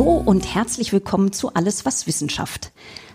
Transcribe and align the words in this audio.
Hallo 0.00 0.16
und 0.16 0.54
herzlich 0.54 0.94
willkommen 0.94 1.30
zu 1.30 1.52
Alles 1.52 1.84
was 1.84 2.06
Wissenschaft. 2.06 2.72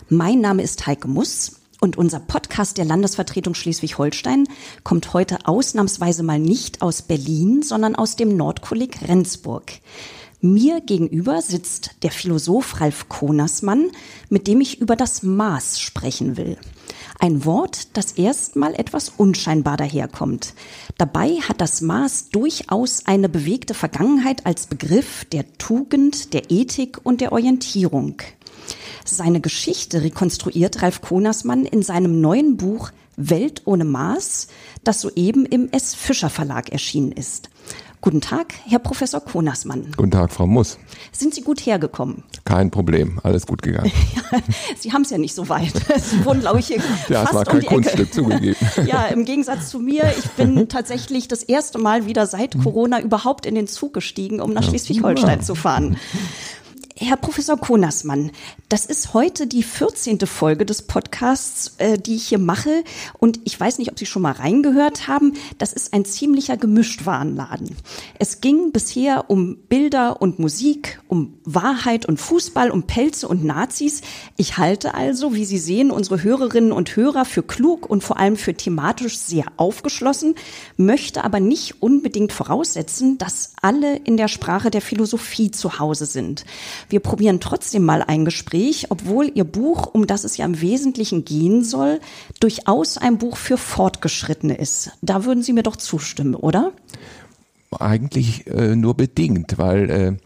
Mein 0.08 0.40
Name 0.40 0.62
ist 0.62 0.86
Heike 0.86 1.08
Muss 1.08 1.62
und 1.80 1.98
unser 1.98 2.20
Podcast 2.20 2.78
der 2.78 2.84
Landesvertretung 2.84 3.54
Schleswig-Holstein 3.54 4.46
kommt 4.84 5.12
heute 5.12 5.48
ausnahmsweise 5.48 6.22
mal 6.22 6.38
nicht 6.38 6.82
aus 6.82 7.02
Berlin, 7.02 7.62
sondern 7.62 7.96
aus 7.96 8.14
dem 8.14 8.36
Nordkolleg 8.36 9.02
Rendsburg. 9.08 9.72
Mir 10.40 10.80
gegenüber 10.80 11.42
sitzt 11.42 11.90
der 12.04 12.12
Philosoph 12.12 12.80
Ralf 12.80 13.08
Konersmann, 13.08 13.90
mit 14.28 14.46
dem 14.46 14.60
ich 14.60 14.80
über 14.80 14.94
das 14.94 15.24
Maß 15.24 15.80
sprechen 15.80 16.36
will. 16.36 16.56
Ein 17.18 17.44
Wort, 17.44 17.96
das 17.96 18.12
erstmal 18.12 18.74
etwas 18.74 19.12
unscheinbar 19.16 19.76
daherkommt. 19.76 20.54
Dabei 20.98 21.36
hat 21.36 21.60
das 21.60 21.80
Maß 21.80 22.30
durchaus 22.30 23.06
eine 23.06 23.28
bewegte 23.28 23.74
Vergangenheit 23.74 24.44
als 24.44 24.66
Begriff 24.66 25.24
der 25.24 25.44
Tugend, 25.58 26.34
der 26.34 26.50
Ethik 26.50 27.00
und 27.02 27.20
der 27.20 27.32
Orientierung. 27.32 28.22
Seine 29.04 29.40
Geschichte 29.40 30.02
rekonstruiert 30.02 30.82
Ralf 30.82 31.00
Konersmann 31.00 31.64
in 31.64 31.82
seinem 31.82 32.20
neuen 32.20 32.56
Buch 32.56 32.90
Welt 33.16 33.62
ohne 33.64 33.84
Maß, 33.84 34.48
das 34.84 35.00
soeben 35.00 35.46
im 35.46 35.70
S. 35.72 35.94
Fischer 35.94 36.28
Verlag 36.28 36.70
erschienen 36.70 37.12
ist. 37.12 37.48
Guten 38.00 38.20
Tag, 38.20 38.54
Herr 38.66 38.78
Professor 38.78 39.20
Konersmann. 39.20 39.92
Guten 39.96 40.10
Tag, 40.10 40.30
Frau 40.30 40.46
Muss. 40.46 40.78
Sind 41.12 41.34
Sie 41.34 41.40
gut 41.40 41.60
hergekommen? 41.64 42.22
Kein 42.44 42.70
Problem, 42.70 43.18
alles 43.22 43.46
gut 43.46 43.62
gegangen. 43.62 43.90
ja, 44.32 44.38
Sie 44.76 44.92
haben 44.92 45.02
es 45.02 45.10
ja 45.10 45.18
nicht 45.18 45.34
so 45.34 45.48
weit. 45.48 45.72
Sie 45.98 46.24
wohnen, 46.24 46.40
glaube 46.40 46.60
ich, 46.60 46.68
hier 46.68 46.76
ja, 47.08 47.24
fast 47.24 47.28
es 47.30 47.34
war 47.34 47.44
kein 47.44 47.60
um 47.62 47.66
Kunststück 47.66 48.12
zugegeben. 48.12 48.56
ja, 48.84 49.06
im 49.06 49.24
Gegensatz 49.24 49.70
zu 49.70 49.80
mir, 49.80 50.04
ich 50.16 50.30
bin 50.32 50.68
tatsächlich 50.68 51.26
das 51.26 51.42
erste 51.42 51.78
Mal 51.78 52.06
wieder 52.06 52.26
seit 52.26 52.56
Corona 52.62 53.00
überhaupt 53.00 53.46
in 53.46 53.54
den 53.54 53.66
Zug 53.66 53.94
gestiegen, 53.94 54.40
um 54.40 54.52
nach 54.52 54.62
Schleswig-Holstein 54.62 55.38
ja. 55.40 55.44
zu 55.44 55.54
fahren. 55.54 55.96
Herr 56.98 57.18
Professor 57.18 57.58
Konersmann, 57.58 58.30
das 58.70 58.86
ist 58.86 59.12
heute 59.12 59.46
die 59.46 59.62
14. 59.62 60.20
Folge 60.20 60.64
des 60.64 60.80
Podcasts, 60.80 61.74
äh, 61.76 61.98
die 61.98 62.14
ich 62.16 62.28
hier 62.28 62.38
mache. 62.38 62.84
Und 63.18 63.38
ich 63.44 63.60
weiß 63.60 63.76
nicht, 63.76 63.90
ob 63.90 63.98
Sie 63.98 64.06
schon 64.06 64.22
mal 64.22 64.32
reingehört 64.32 65.06
haben. 65.06 65.34
Das 65.58 65.74
ist 65.74 65.92
ein 65.92 66.06
ziemlicher 66.06 66.56
Gemischtwarenladen. 66.56 67.76
Es 68.18 68.40
ging 68.40 68.72
bisher 68.72 69.28
um 69.28 69.58
Bilder 69.68 70.22
und 70.22 70.38
Musik, 70.38 71.02
um 71.06 71.34
Wahrheit 71.44 72.06
und 72.06 72.18
Fußball, 72.18 72.70
um 72.70 72.84
Pelze 72.84 73.28
und 73.28 73.44
Nazis. 73.44 74.00
Ich 74.38 74.56
halte 74.56 74.94
also, 74.94 75.34
wie 75.34 75.44
Sie 75.44 75.58
sehen, 75.58 75.90
unsere 75.90 76.22
Hörerinnen 76.22 76.72
und 76.72 76.96
Hörer 76.96 77.26
für 77.26 77.42
klug 77.42 77.90
und 77.90 78.04
vor 78.04 78.16
allem 78.16 78.36
für 78.36 78.54
thematisch 78.54 79.18
sehr 79.18 79.44
aufgeschlossen, 79.58 80.34
möchte 80.78 81.24
aber 81.24 81.40
nicht 81.40 81.82
unbedingt 81.82 82.32
voraussetzen, 82.32 83.18
dass 83.18 83.52
alle 83.60 83.96
in 83.96 84.16
der 84.16 84.28
Sprache 84.28 84.70
der 84.70 84.80
Philosophie 84.80 85.50
zu 85.50 85.78
Hause 85.78 86.06
sind. 86.06 86.46
Wir 86.88 87.00
probieren 87.00 87.40
trotzdem 87.40 87.84
mal 87.84 88.02
ein 88.02 88.24
Gespräch, 88.24 88.86
obwohl 88.90 89.30
Ihr 89.34 89.44
Buch, 89.44 89.88
um 89.92 90.06
das 90.06 90.24
es 90.24 90.36
ja 90.36 90.44
im 90.44 90.60
Wesentlichen 90.60 91.24
gehen 91.24 91.64
soll, 91.64 92.00
durchaus 92.40 92.96
ein 92.96 93.18
Buch 93.18 93.36
für 93.36 93.58
Fortgeschrittene 93.58 94.56
ist. 94.56 94.92
Da 95.02 95.24
würden 95.24 95.42
Sie 95.42 95.52
mir 95.52 95.62
doch 95.62 95.76
zustimmen, 95.76 96.34
oder? 96.34 96.72
Eigentlich 97.78 98.46
äh, 98.46 98.76
nur 98.76 98.94
bedingt, 98.94 99.58
weil 99.58 99.90
äh, 99.90 100.16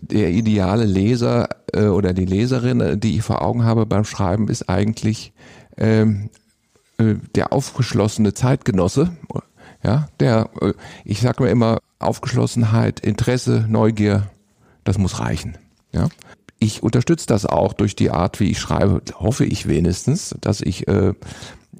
der 0.00 0.30
ideale 0.30 0.84
Leser 0.84 1.48
äh, 1.72 1.86
oder 1.86 2.12
die 2.12 2.26
Leserin, 2.26 2.80
äh, 2.80 2.98
die 2.98 3.16
ich 3.16 3.22
vor 3.22 3.42
Augen 3.42 3.64
habe 3.64 3.86
beim 3.86 4.04
Schreiben, 4.04 4.48
ist 4.48 4.68
eigentlich 4.68 5.32
ähm, 5.78 6.28
äh, 6.98 7.14
der 7.34 7.52
aufgeschlossene 7.52 8.34
Zeitgenosse. 8.34 9.16
Ja, 9.82 10.08
der, 10.20 10.50
äh, 10.60 10.74
ich 11.04 11.20
sage 11.20 11.42
mir 11.42 11.50
immer, 11.50 11.78
Aufgeschlossenheit, 11.98 13.00
Interesse, 13.00 13.64
Neugier, 13.68 14.30
das 14.84 14.98
muss 14.98 15.18
reichen. 15.18 15.56
Ja? 15.96 16.08
Ich 16.58 16.82
unterstütze 16.82 17.26
das 17.26 17.44
auch 17.44 17.72
durch 17.72 17.96
die 17.96 18.10
Art, 18.10 18.40
wie 18.40 18.50
ich 18.50 18.60
schreibe, 18.60 19.02
hoffe 19.18 19.44
ich 19.44 19.68
wenigstens, 19.68 20.34
dass 20.40 20.60
ich 20.60 20.88
äh, 20.88 21.08
äh, 21.08 21.14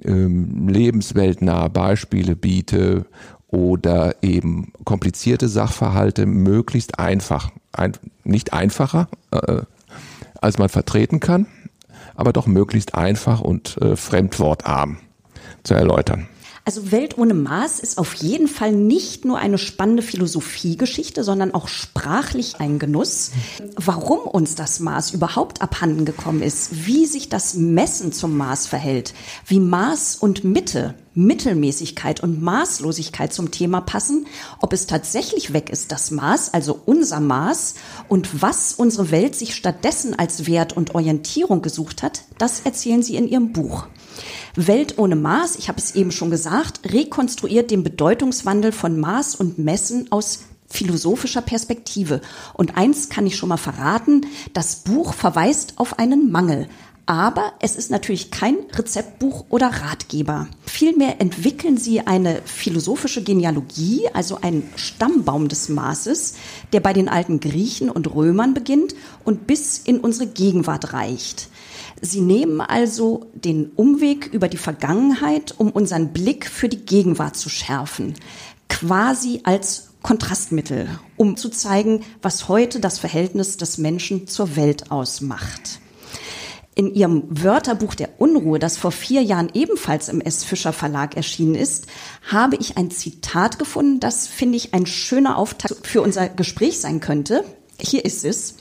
lebensweltnahe 0.04 1.70
Beispiele 1.70 2.36
biete 2.36 3.06
oder 3.48 4.16
eben 4.22 4.72
komplizierte 4.84 5.48
Sachverhalte 5.48 6.26
möglichst 6.26 6.98
einfach, 6.98 7.50
ein, 7.72 7.92
nicht 8.24 8.52
einfacher, 8.52 9.08
äh, 9.30 9.62
als 10.40 10.58
man 10.58 10.68
vertreten 10.68 11.20
kann, 11.20 11.46
aber 12.14 12.32
doch 12.32 12.46
möglichst 12.46 12.94
einfach 12.94 13.40
und 13.40 13.80
äh, 13.80 13.96
fremdwortarm 13.96 14.98
zu 15.62 15.74
erläutern. 15.74 16.28
Also 16.66 16.90
Welt 16.90 17.16
ohne 17.16 17.32
Maß 17.32 17.78
ist 17.78 17.96
auf 17.96 18.14
jeden 18.14 18.48
Fall 18.48 18.72
nicht 18.72 19.24
nur 19.24 19.38
eine 19.38 19.56
spannende 19.56 20.02
Philosophiegeschichte, 20.02 21.22
sondern 21.22 21.54
auch 21.54 21.68
sprachlich 21.68 22.56
ein 22.58 22.80
Genuss. 22.80 23.30
Warum 23.76 24.18
uns 24.22 24.56
das 24.56 24.80
Maß 24.80 25.12
überhaupt 25.12 25.62
abhanden 25.62 26.04
gekommen 26.04 26.42
ist, 26.42 26.84
wie 26.84 27.06
sich 27.06 27.28
das 27.28 27.54
Messen 27.54 28.12
zum 28.12 28.36
Maß 28.36 28.66
verhält, 28.66 29.14
wie 29.46 29.60
Maß 29.60 30.16
und 30.16 30.42
Mitte, 30.42 30.96
Mittelmäßigkeit 31.14 32.20
und 32.20 32.42
Maßlosigkeit 32.42 33.32
zum 33.32 33.52
Thema 33.52 33.80
passen, 33.80 34.26
ob 34.60 34.72
es 34.72 34.88
tatsächlich 34.88 35.52
weg 35.52 35.70
ist, 35.70 35.92
das 35.92 36.10
Maß, 36.10 36.52
also 36.52 36.80
unser 36.84 37.20
Maß, 37.20 37.76
und 38.08 38.42
was 38.42 38.72
unsere 38.72 39.12
Welt 39.12 39.36
sich 39.36 39.54
stattdessen 39.54 40.18
als 40.18 40.48
Wert 40.48 40.76
und 40.76 40.96
Orientierung 40.96 41.62
gesucht 41.62 42.02
hat, 42.02 42.22
das 42.38 42.62
erzählen 42.62 43.04
Sie 43.04 43.14
in 43.14 43.28
Ihrem 43.28 43.52
Buch. 43.52 43.86
Welt 44.56 44.98
ohne 44.98 45.16
Maß, 45.16 45.56
ich 45.56 45.68
habe 45.68 45.78
es 45.78 45.94
eben 45.94 46.12
schon 46.12 46.30
gesagt, 46.30 46.92
rekonstruiert 46.92 47.70
den 47.70 47.82
Bedeutungswandel 47.82 48.72
von 48.72 48.98
Maß 48.98 49.34
und 49.36 49.58
Messen 49.58 50.10
aus 50.10 50.44
philosophischer 50.68 51.42
Perspektive. 51.42 52.20
Und 52.54 52.76
eins 52.76 53.08
kann 53.08 53.26
ich 53.26 53.36
schon 53.36 53.50
mal 53.50 53.56
verraten, 53.56 54.26
das 54.52 54.76
Buch 54.76 55.14
verweist 55.14 55.74
auf 55.76 55.98
einen 55.98 56.30
Mangel. 56.30 56.68
Aber 57.08 57.52
es 57.60 57.76
ist 57.76 57.92
natürlich 57.92 58.32
kein 58.32 58.56
Rezeptbuch 58.72 59.44
oder 59.48 59.68
Ratgeber. 59.68 60.48
Vielmehr 60.64 61.20
entwickeln 61.20 61.76
sie 61.76 62.00
eine 62.00 62.42
philosophische 62.44 63.22
Genealogie, 63.22 64.08
also 64.12 64.40
einen 64.40 64.68
Stammbaum 64.74 65.46
des 65.46 65.68
Maßes, 65.68 66.34
der 66.72 66.80
bei 66.80 66.92
den 66.92 67.08
alten 67.08 67.38
Griechen 67.38 67.90
und 67.90 68.12
Römern 68.12 68.54
beginnt 68.54 68.96
und 69.24 69.46
bis 69.46 69.78
in 69.78 70.00
unsere 70.00 70.26
Gegenwart 70.26 70.94
reicht. 70.94 71.48
Sie 72.00 72.20
nehmen 72.20 72.60
also 72.60 73.26
den 73.34 73.70
Umweg 73.74 74.26
über 74.32 74.48
die 74.48 74.56
Vergangenheit, 74.58 75.54
um 75.56 75.70
unseren 75.70 76.12
Blick 76.12 76.46
für 76.46 76.68
die 76.68 76.84
Gegenwart 76.84 77.36
zu 77.36 77.48
schärfen, 77.48 78.14
quasi 78.68 79.40
als 79.44 79.88
Kontrastmittel, 80.02 80.88
um 81.16 81.36
zu 81.36 81.48
zeigen, 81.48 82.04
was 82.22 82.48
heute 82.48 82.80
das 82.80 82.98
Verhältnis 82.98 83.56
des 83.56 83.78
Menschen 83.78 84.28
zur 84.28 84.56
Welt 84.56 84.90
ausmacht. 84.90 85.80
In 86.76 86.94
ihrem 86.94 87.24
Wörterbuch 87.30 87.94
der 87.94 88.20
Unruhe, 88.20 88.58
das 88.58 88.76
vor 88.76 88.92
vier 88.92 89.22
Jahren 89.22 89.50
ebenfalls 89.54 90.10
im 90.10 90.20
S. 90.20 90.44
Fischer 90.44 90.74
Verlag 90.74 91.16
erschienen 91.16 91.54
ist, 91.54 91.86
habe 92.30 92.56
ich 92.56 92.76
ein 92.76 92.90
Zitat 92.90 93.58
gefunden, 93.58 93.98
das, 93.98 94.28
finde 94.28 94.58
ich, 94.58 94.74
ein 94.74 94.84
schöner 94.84 95.38
Auftakt 95.38 95.86
für 95.86 96.02
unser 96.02 96.28
Gespräch 96.28 96.78
sein 96.78 97.00
könnte. 97.00 97.44
Hier 97.80 98.04
ist 98.04 98.26
es. 98.26 98.56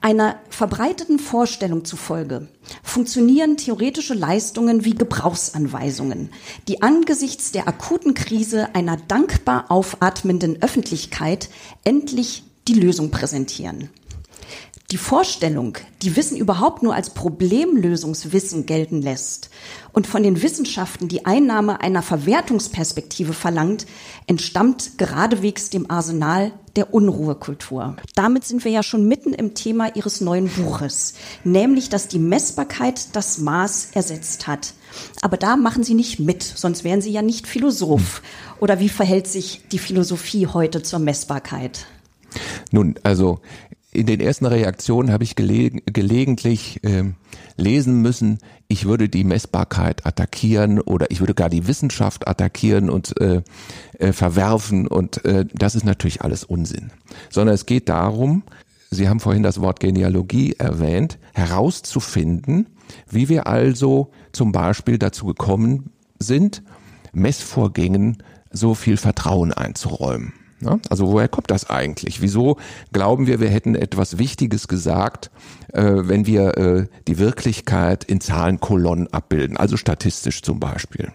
Einer 0.00 0.36
verbreiteten 0.50 1.18
Vorstellung 1.18 1.84
zufolge 1.84 2.48
funktionieren 2.82 3.56
theoretische 3.56 4.14
Leistungen 4.14 4.84
wie 4.84 4.94
Gebrauchsanweisungen, 4.94 6.30
die 6.68 6.82
angesichts 6.82 7.52
der 7.52 7.66
akuten 7.66 8.14
Krise 8.14 8.74
einer 8.74 8.96
dankbar 8.96 9.66
aufatmenden 9.70 10.62
Öffentlichkeit 10.62 11.48
endlich 11.84 12.44
die 12.68 12.74
Lösung 12.74 13.10
präsentieren. 13.10 13.90
Die 14.92 14.98
Vorstellung, 14.98 15.78
die 16.00 16.14
Wissen 16.14 16.36
überhaupt 16.36 16.84
nur 16.84 16.94
als 16.94 17.10
Problemlösungswissen 17.10 18.66
gelten 18.66 19.02
lässt 19.02 19.50
und 19.92 20.06
von 20.06 20.22
den 20.22 20.42
Wissenschaften 20.42 21.08
die 21.08 21.26
Einnahme 21.26 21.80
einer 21.80 22.02
Verwertungsperspektive 22.02 23.32
verlangt, 23.32 23.86
entstammt 24.28 24.96
geradewegs 24.96 25.70
dem 25.70 25.90
Arsenal 25.90 26.52
der 26.76 26.94
Unruhekultur. 26.94 27.96
Damit 28.14 28.44
sind 28.44 28.64
wir 28.64 28.70
ja 28.70 28.84
schon 28.84 29.08
mitten 29.08 29.32
im 29.32 29.54
Thema 29.54 29.96
Ihres 29.96 30.20
neuen 30.20 30.48
Buches, 30.48 31.14
nämlich, 31.42 31.88
dass 31.88 32.06
die 32.06 32.20
Messbarkeit 32.20 33.16
das 33.16 33.38
Maß 33.38 33.88
ersetzt 33.94 34.46
hat. 34.46 34.74
Aber 35.20 35.36
da 35.36 35.56
machen 35.56 35.82
Sie 35.82 35.94
nicht 35.94 36.20
mit, 36.20 36.44
sonst 36.44 36.84
wären 36.84 37.00
Sie 37.00 37.10
ja 37.10 37.22
nicht 37.22 37.48
Philosoph. 37.48 38.22
Oder 38.60 38.78
wie 38.78 38.88
verhält 38.88 39.26
sich 39.26 39.62
die 39.72 39.78
Philosophie 39.80 40.46
heute 40.46 40.82
zur 40.82 41.00
Messbarkeit? 41.00 41.86
Nun, 42.70 42.96
also 43.02 43.40
in 43.96 44.06
den 44.06 44.20
ersten 44.20 44.46
Reaktionen 44.46 45.10
habe 45.10 45.24
ich 45.24 45.34
geleg 45.34 45.82
gelegentlich 45.92 46.84
äh, 46.84 47.04
lesen 47.56 48.02
müssen, 48.02 48.38
ich 48.68 48.84
würde 48.84 49.08
die 49.08 49.24
Messbarkeit 49.24 50.06
attackieren 50.06 50.80
oder 50.80 51.10
ich 51.10 51.20
würde 51.20 51.34
gar 51.34 51.48
die 51.48 51.66
Wissenschaft 51.66 52.28
attackieren 52.28 52.90
und 52.90 53.18
äh, 53.20 53.42
äh, 53.98 54.12
verwerfen 54.12 54.86
und 54.86 55.24
äh, 55.24 55.46
das 55.54 55.74
ist 55.74 55.84
natürlich 55.84 56.22
alles 56.22 56.44
Unsinn. 56.44 56.90
Sondern 57.30 57.54
es 57.54 57.66
geht 57.66 57.88
darum, 57.88 58.42
Sie 58.90 59.08
haben 59.08 59.20
vorhin 59.20 59.42
das 59.42 59.60
Wort 59.60 59.80
Genealogie 59.80 60.54
erwähnt, 60.58 61.18
herauszufinden, 61.34 62.68
wie 63.10 63.28
wir 63.28 63.48
also 63.48 64.12
zum 64.32 64.52
Beispiel 64.52 64.98
dazu 64.98 65.26
gekommen 65.26 65.90
sind, 66.20 66.62
Messvorgängen 67.12 68.22
so 68.52 68.74
viel 68.74 68.96
Vertrauen 68.96 69.52
einzuräumen. 69.52 70.32
Ne? 70.60 70.80
Also 70.88 71.08
woher 71.08 71.28
kommt 71.28 71.50
das 71.50 71.68
eigentlich? 71.68 72.22
Wieso 72.22 72.56
glauben 72.92 73.26
wir, 73.26 73.40
wir 73.40 73.50
hätten 73.50 73.74
etwas 73.74 74.18
Wichtiges 74.18 74.68
gesagt, 74.68 75.30
äh, 75.72 75.82
wenn 75.82 76.26
wir 76.26 76.56
äh, 76.56 76.86
die 77.06 77.18
Wirklichkeit 77.18 78.04
in 78.04 78.20
Zahlenkolonnen 78.20 79.12
abbilden, 79.12 79.56
also 79.56 79.76
statistisch 79.76 80.42
zum 80.42 80.58
Beispiel. 80.58 81.12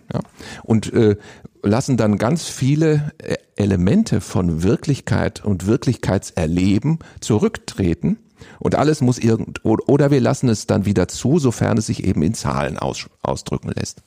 Und 0.63 0.93
äh, 0.93 1.15
lassen 1.63 1.97
dann 1.97 2.17
ganz 2.17 2.47
viele 2.47 3.11
Elemente 3.55 4.21
von 4.21 4.63
Wirklichkeit 4.63 5.43
und 5.43 5.65
Wirklichkeitserleben 5.65 6.99
zurücktreten. 7.19 8.17
Und 8.59 8.75
alles 8.75 9.01
muss 9.01 9.19
irgend, 9.19 9.63
oder 9.63 10.09
wir 10.09 10.21
lassen 10.21 10.49
es 10.49 10.65
dann 10.65 10.85
wieder 10.85 11.07
zu, 11.07 11.37
sofern 11.37 11.77
es 11.77 11.85
sich 11.87 12.03
eben 12.03 12.23
in 12.23 12.33
Zahlen 12.33 12.79
aus, 12.79 13.07
ausdrücken 13.21 13.71
lässt. 13.75 14.01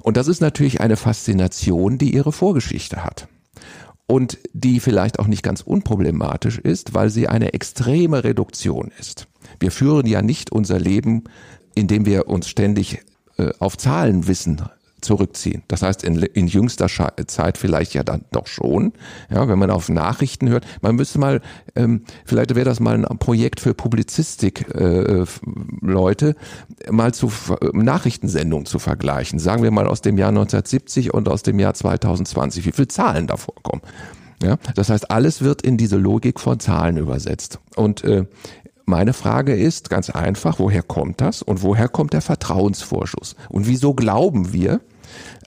Und 0.00 0.16
das 0.16 0.28
ist 0.28 0.40
natürlich 0.40 0.80
eine 0.80 0.96
Faszination, 0.96 1.98
die 1.98 2.14
ihre 2.14 2.32
Vorgeschichte 2.32 3.04
hat 3.04 3.28
und 4.10 4.38
die 4.52 4.80
vielleicht 4.80 5.20
auch 5.20 5.28
nicht 5.28 5.44
ganz 5.44 5.60
unproblematisch 5.60 6.58
ist, 6.58 6.94
weil 6.94 7.10
sie 7.10 7.28
eine 7.28 7.52
extreme 7.52 8.24
Reduktion 8.24 8.90
ist. 8.98 9.28
Wir 9.60 9.70
führen 9.70 10.06
ja 10.06 10.20
nicht 10.20 10.50
unser 10.50 10.80
Leben, 10.80 11.24
indem 11.76 12.06
wir 12.06 12.26
uns 12.26 12.48
ständig 12.48 13.02
äh, 13.38 13.50
auf 13.60 13.78
Zahlenwissen 13.78 14.62
zurückziehen. 15.00 15.62
Das 15.68 15.82
heißt, 15.82 16.04
in, 16.04 16.16
in 16.16 16.46
jüngster 16.46 16.88
Zeit 17.26 17.58
vielleicht 17.58 17.94
ja 17.94 18.02
dann 18.02 18.24
doch 18.32 18.46
schon, 18.46 18.92
ja, 19.30 19.48
wenn 19.48 19.58
man 19.58 19.70
auf 19.70 19.88
Nachrichten 19.88 20.48
hört. 20.48 20.64
Man 20.82 20.96
müsste 20.96 21.18
mal, 21.18 21.40
ähm, 21.74 22.02
vielleicht 22.24 22.54
wäre 22.54 22.64
das 22.64 22.80
mal 22.80 23.04
ein 23.04 23.18
Projekt 23.18 23.60
für 23.60 23.74
Publizistik 23.74 24.68
äh, 24.74 25.24
mal 26.90 27.14
zu 27.14 27.32
Nachrichtensendungen 27.72 28.66
zu 28.66 28.78
vergleichen. 28.78 29.38
Sagen 29.38 29.62
wir 29.62 29.70
mal 29.70 29.86
aus 29.86 30.00
dem 30.00 30.18
Jahr 30.18 30.30
1970 30.30 31.12
und 31.14 31.28
aus 31.28 31.42
dem 31.42 31.58
Jahr 31.58 31.74
2020, 31.74 32.66
wie 32.66 32.72
viele 32.72 32.88
Zahlen 32.88 33.26
da 33.26 33.36
vorkommen. 33.36 33.82
Ja, 34.42 34.56
das 34.74 34.88
heißt, 34.88 35.10
alles 35.10 35.42
wird 35.42 35.60
in 35.60 35.76
diese 35.76 35.98
Logik 35.98 36.40
von 36.40 36.60
Zahlen 36.60 36.96
übersetzt. 36.96 37.58
Und 37.76 38.04
äh, 38.04 38.24
meine 38.86 39.12
Frage 39.12 39.54
ist 39.54 39.88
ganz 39.90 40.10
einfach, 40.10 40.58
woher 40.58 40.82
kommt 40.82 41.20
das 41.20 41.42
und 41.42 41.62
woher 41.62 41.88
kommt 41.88 42.12
der 42.12 42.22
Vertrauensvorschuss? 42.22 43.36
Und 43.48 43.68
wieso 43.68 43.94
glauben 43.94 44.52
wir, 44.52 44.80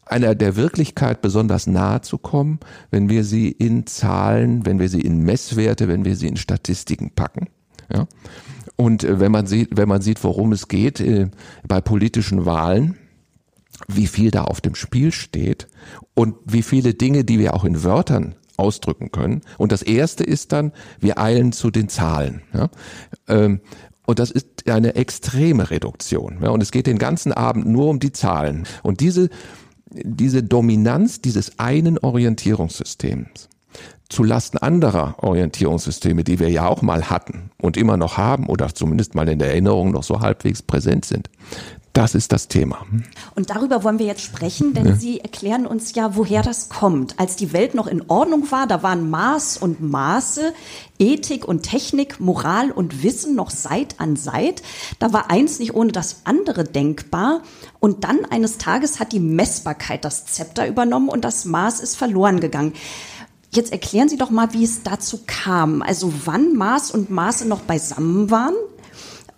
einer 0.06 0.36
der 0.36 0.56
Wirklichkeit 0.56 1.22
besonders 1.22 1.68
nahe 1.68 2.02
zu 2.02 2.18
kommen, 2.18 2.60
wenn 2.92 3.10
wir 3.10 3.24
sie 3.24 3.50
in 3.50 3.86
Zahlen, 3.88 4.66
wenn 4.66 4.80
wir 4.80 4.90
sie 4.90 5.02
in 5.02 5.20
Messwerte, 5.24 5.88
wenn 5.88 6.06
wir 6.06 6.16
sie 6.16 6.28
in 6.28 6.38
Statistiken 6.38 7.12
packen. 7.12 7.48
Ja? 7.94 8.08
Und 8.76 9.04
äh, 9.04 9.20
wenn 9.20 9.32
man 9.32 9.48
sieht, 9.48 9.70
wenn 9.76 9.90
man 9.90 10.02
sieht, 10.02 10.24
worum 10.24 10.52
es 10.52 10.68
geht 10.68 11.00
äh, 11.00 11.30
bei 11.68 11.82
politischen 11.82 12.46
Wahlen, 12.46 12.98
wie 13.88 14.08
viel 14.08 14.32
da 14.32 14.44
auf 14.44 14.62
dem 14.62 14.76
Spiel 14.76 15.12
steht 15.12 15.68
und 16.14 16.36
wie 16.46 16.62
viele 16.62 16.94
Dinge, 16.94 17.24
die 17.24 17.40
wir 17.40 17.54
auch 17.54 17.64
in 17.64 17.84
Wörtern 17.84 18.36
ausdrücken 18.58 19.12
können. 19.12 19.42
Und 19.58 19.72
das 19.72 19.82
erste 19.82 20.24
ist 20.24 20.52
dann, 20.52 20.72
wir 21.00 21.18
eilen 21.18 21.52
zu 21.52 21.72
den 21.72 21.90
Zahlen. 21.90 22.42
Ja? 22.54 22.70
Ähm, 23.28 23.62
und 24.06 24.20
das 24.20 24.32
ist 24.32 24.70
eine 24.70 24.96
extreme 24.96 25.72
Reduktion. 25.72 26.40
Ja? 26.42 26.50
Und 26.50 26.62
es 26.62 26.72
geht 26.72 26.88
den 26.88 27.00
ganzen 27.00 27.32
Abend 27.32 27.68
nur 27.68 27.90
um 27.90 28.00
die 28.00 28.12
Zahlen. 28.12 28.66
Und 28.84 29.00
diese, 29.00 29.30
diese 29.94 30.44
Dominanz 30.44 31.22
dieses 31.22 31.60
einen 31.60 31.98
Orientierungssystems 31.98 33.50
zu 34.14 34.24
Lasten 34.24 34.60
anderer 34.60 35.16
Orientierungssysteme, 35.24 36.24
die 36.24 36.40
wir 36.40 36.50
ja 36.50 36.68
auch 36.68 36.84
mal 36.84 37.10
hatten 37.10 37.50
und 37.60 37.78
immer 37.78 37.98
noch 37.98 38.18
haben 38.18 38.48
oder 38.48 38.74
zumindest 38.74 39.16
mal 39.16 39.28
in 39.28 39.40
der 39.40 39.50
Erinnerung 39.50 39.92
noch 39.92 40.04
so 40.04 40.20
halbwegs 40.20 40.62
präsent 40.62 41.06
sind. 41.06 41.30
Das 41.94 42.16
ist 42.16 42.32
das 42.32 42.48
Thema. 42.48 42.88
Und 43.36 43.52
darüber 43.52 43.84
wollen 43.84 44.00
wir 44.00 44.08
jetzt 44.08 44.24
sprechen, 44.24 44.74
denn 44.74 44.88
ja. 44.88 44.96
Sie 44.96 45.20
erklären 45.20 45.68
uns 45.68 45.94
ja, 45.94 46.16
woher 46.16 46.42
das 46.42 46.70
kommt. 46.70 47.20
Als 47.20 47.36
die 47.36 47.54
Welt 47.54 47.76
noch 47.76 47.86
in 47.86 48.10
Ordnung 48.10 48.50
war, 48.50 48.66
da 48.66 48.82
waren 48.82 49.12
Maß 49.12 49.58
und 49.58 49.80
Maße, 49.80 50.54
Ethik 50.98 51.48
und 51.48 51.62
Technik, 51.62 52.20
Moral 52.20 52.72
und 52.72 53.04
Wissen 53.04 53.36
noch 53.36 53.52
Seit 53.52 54.00
an 54.00 54.16
Seit. 54.16 54.64
Da 54.98 55.14
war 55.14 55.30
eins 55.30 55.60
nicht 55.60 55.76
ohne 55.76 55.92
das 55.92 56.22
andere 56.24 56.64
denkbar. 56.64 57.44
Und 57.80 58.04
dann 58.06 58.26
eines 58.26 58.58
Tages 58.58 59.00
hat 59.00 59.12
die 59.12 59.20
Messbarkeit 59.20 60.04
das 60.04 60.26
Zepter 60.26 60.68
übernommen 60.68 61.10
und 61.10 61.24
das 61.24 61.46
Maß 61.46 61.80
ist 61.80 61.96
verloren 61.96 62.40
gegangen. 62.40 62.74
Jetzt 63.52 63.72
erklären 63.72 64.10
Sie 64.10 64.18
doch 64.18 64.32
mal, 64.32 64.52
wie 64.54 64.64
es 64.64 64.82
dazu 64.82 65.20
kam. 65.28 65.84
Also 65.84 66.12
wann 66.26 66.56
Maß 66.56 66.90
und 66.90 67.12
Maße 67.12 67.48
noch 67.48 67.62
beisammen 67.62 68.32
waren, 68.32 68.56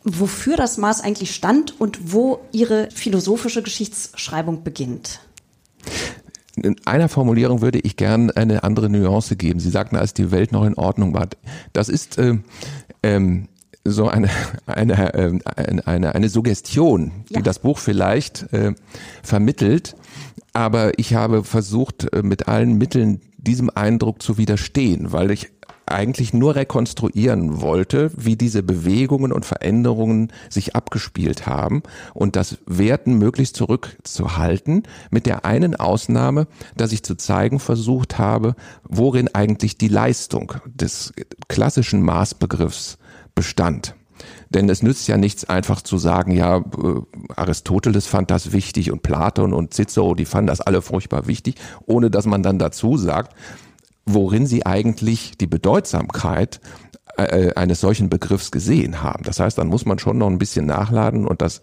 wofür 0.06 0.56
das 0.56 0.78
Maß 0.78 1.02
eigentlich 1.02 1.36
stand 1.36 1.80
und 1.82 2.14
wo 2.14 2.40
Ihre 2.52 2.90
philosophische 2.92 3.64
Geschichtsschreibung 3.64 4.64
beginnt. 4.64 5.20
In 6.56 6.78
einer 6.86 7.10
Formulierung 7.10 7.62
würde 7.62 7.80
ich 7.80 7.98
gern 7.98 8.32
eine 8.32 8.64
andere 8.64 8.90
Nuance 8.90 9.36
geben. 9.36 9.60
Sie 9.60 9.70
sagten, 9.70 9.98
als 9.98 10.14
die 10.14 10.32
Welt 10.32 10.52
noch 10.52 10.64
in 10.64 10.76
Ordnung 10.76 11.14
war. 11.14 11.28
Das 11.74 11.90
ist 11.90 12.18
äh, 12.18 12.38
ähm, 13.04 13.50
so 13.84 14.08
eine, 14.08 14.30
eine, 14.68 15.14
äh, 15.14 15.40
eine, 15.86 16.16
eine 16.16 16.30
Suggestion, 16.30 17.12
ja. 17.30 17.40
die 17.40 17.44
das 17.44 17.60
Buch 17.60 17.80
vielleicht 17.80 18.54
äh, 18.54 18.74
vermittelt. 19.22 19.96
Aber 20.54 20.98
ich 20.98 21.16
habe 21.16 21.44
versucht, 21.44 22.14
äh, 22.14 22.22
mit 22.24 22.48
allen 22.48 22.78
Mitteln 22.78 23.22
diesem 23.38 23.70
Eindruck 23.70 24.22
zu 24.22 24.38
widerstehen, 24.38 25.12
weil 25.12 25.32
ich 25.32 25.50
eigentlich 25.86 26.34
nur 26.34 26.56
rekonstruieren 26.56 27.62
wollte, 27.62 28.12
wie 28.16 28.36
diese 28.36 28.64
Bewegungen 28.64 29.32
und 29.32 29.46
Veränderungen 29.46 30.32
sich 30.50 30.76
abgespielt 30.76 31.46
haben 31.46 31.84
und 32.14 32.36
das 32.36 32.58
Werten 32.66 33.18
möglichst 33.18 33.56
zurückzuhalten, 33.56 34.84
mit 35.12 35.26
der 35.26 35.46
einen 35.46 35.76
Ausnahme, 35.76 36.48
dass 36.76 36.92
ich 36.92 37.04
zu 37.04 37.16
zeigen 37.16 37.60
versucht 37.60 38.18
habe, 38.18 38.56
worin 38.84 39.34
eigentlich 39.34 39.78
die 39.78 39.88
Leistung 39.88 40.54
des 40.66 41.14
klassischen 41.48 42.02
Maßbegriffs 42.02 42.98
bestand. 43.36 43.96
Denn 44.50 44.70
es 44.70 44.82
nützt 44.82 45.08
ja 45.08 45.18
nichts 45.18 45.46
einfach 45.46 45.82
zu 45.82 45.98
sagen, 45.98 46.32
ja, 46.32 46.58
äh, 46.58 46.64
Aristoteles 47.36 48.08
fand 48.08 48.32
das 48.32 48.52
wichtig 48.52 48.92
und 48.92 49.02
Platon 49.02 49.54
und 49.54 49.74
Cicero, 49.74 50.16
die 50.16 50.26
fanden 50.26 50.48
das 50.48 50.62
alle 50.62 50.82
furchtbar 50.82 51.28
wichtig, 51.28 51.56
ohne 51.86 52.10
dass 52.10 52.26
man 52.26 52.44
dann 52.44 52.60
dazu 52.60 52.98
sagt, 52.98 53.36
worin 54.06 54.46
sie 54.46 54.66
eigentlich 54.66 55.38
die 55.38 55.48
Bedeutsamkeit 55.48 56.62
äh, 57.18 57.54
eines 57.56 57.82
solchen 57.82 58.10
Begriffs 58.10 58.52
gesehen 58.52 59.02
haben. 59.02 59.24
Das 59.24 59.40
heißt, 59.40 59.58
dann 59.58 59.68
muss 59.68 59.86
man 59.86 60.00
schon 60.00 60.18
noch 60.18 60.28
ein 60.28 60.38
bisschen 60.38 60.66
nachladen 60.66 61.28
und 61.28 61.42
das 61.42 61.62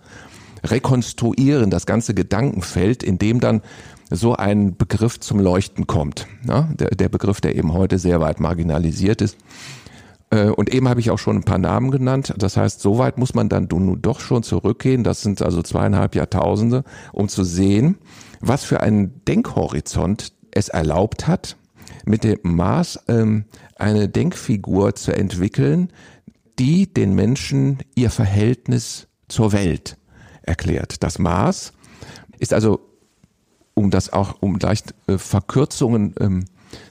rekonstruieren, 0.65 1.71
das 1.71 1.87
ganze 1.87 2.15
Gedankenfeld, 2.15 3.03
in 3.03 3.19
dem 3.19 3.41
dann 3.41 3.63
so 4.11 4.35
ein 4.35 4.77
Begriff 4.77 5.19
zum 5.21 5.41
Leuchten 5.41 5.87
kommt. 5.87 6.27
Ja, 6.47 6.69
der, 6.75 6.91
der 6.91 7.09
Begriff, 7.09 7.41
der 7.41 7.57
eben 7.57 7.73
heute 7.73 7.99
sehr 7.99 8.21
weit 8.21 8.41
marginalisiert 8.41 9.23
ist. 9.23 9.37
Äh, 10.31 10.49
und 10.49 10.73
eben 10.73 10.89
habe 10.89 11.01
ich 11.01 11.11
auch 11.11 11.19
schon 11.19 11.37
ein 11.37 11.45
paar 11.45 11.59
Namen 11.59 11.91
genannt. 11.91 12.35
Das 12.37 12.57
heißt, 12.57 12.81
so 12.81 12.99
weit 12.99 13.19
muss 13.19 13.35
man 13.35 13.49
dann 13.49 13.69
nun 13.71 14.01
doch 14.03 14.21
schon 14.21 14.43
zurückgehen. 14.43 15.05
Das 15.05 15.23
sind 15.23 15.43
also 15.43 15.63
zweieinhalb 15.63 16.15
Jahrtausende, 16.15 16.85
um 17.13 17.29
zu 17.29 17.45
sehen, 17.45 17.99
was 18.41 18.65
für 18.65 18.81
einen 18.81 19.25
Denkhorizont 19.25 20.33
es 20.51 20.69
erlaubt 20.69 21.27
hat, 21.27 21.57
mit 22.05 22.25
dem 22.25 22.39
Maß 22.43 23.05
ähm, 23.09 23.45
eine 23.77 24.09
Denkfigur 24.09 24.95
zu 24.95 25.13
entwickeln, 25.13 25.93
die 26.59 26.93
den 26.93 27.15
Menschen 27.15 27.79
ihr 27.95 28.11
Verhältnis 28.11 29.09
zur 29.29 29.53
Welt 29.53 29.97
erklärt. 30.43 31.03
Das 31.03 31.19
Maß 31.19 31.73
ist 32.39 32.53
also, 32.53 32.81
um 33.75 33.91
das 33.91 34.13
auch, 34.13 34.37
um 34.41 34.59
leicht 34.59 34.95
äh, 35.07 35.19
Verkürzungen 35.19 36.15
ähm, 36.21 36.45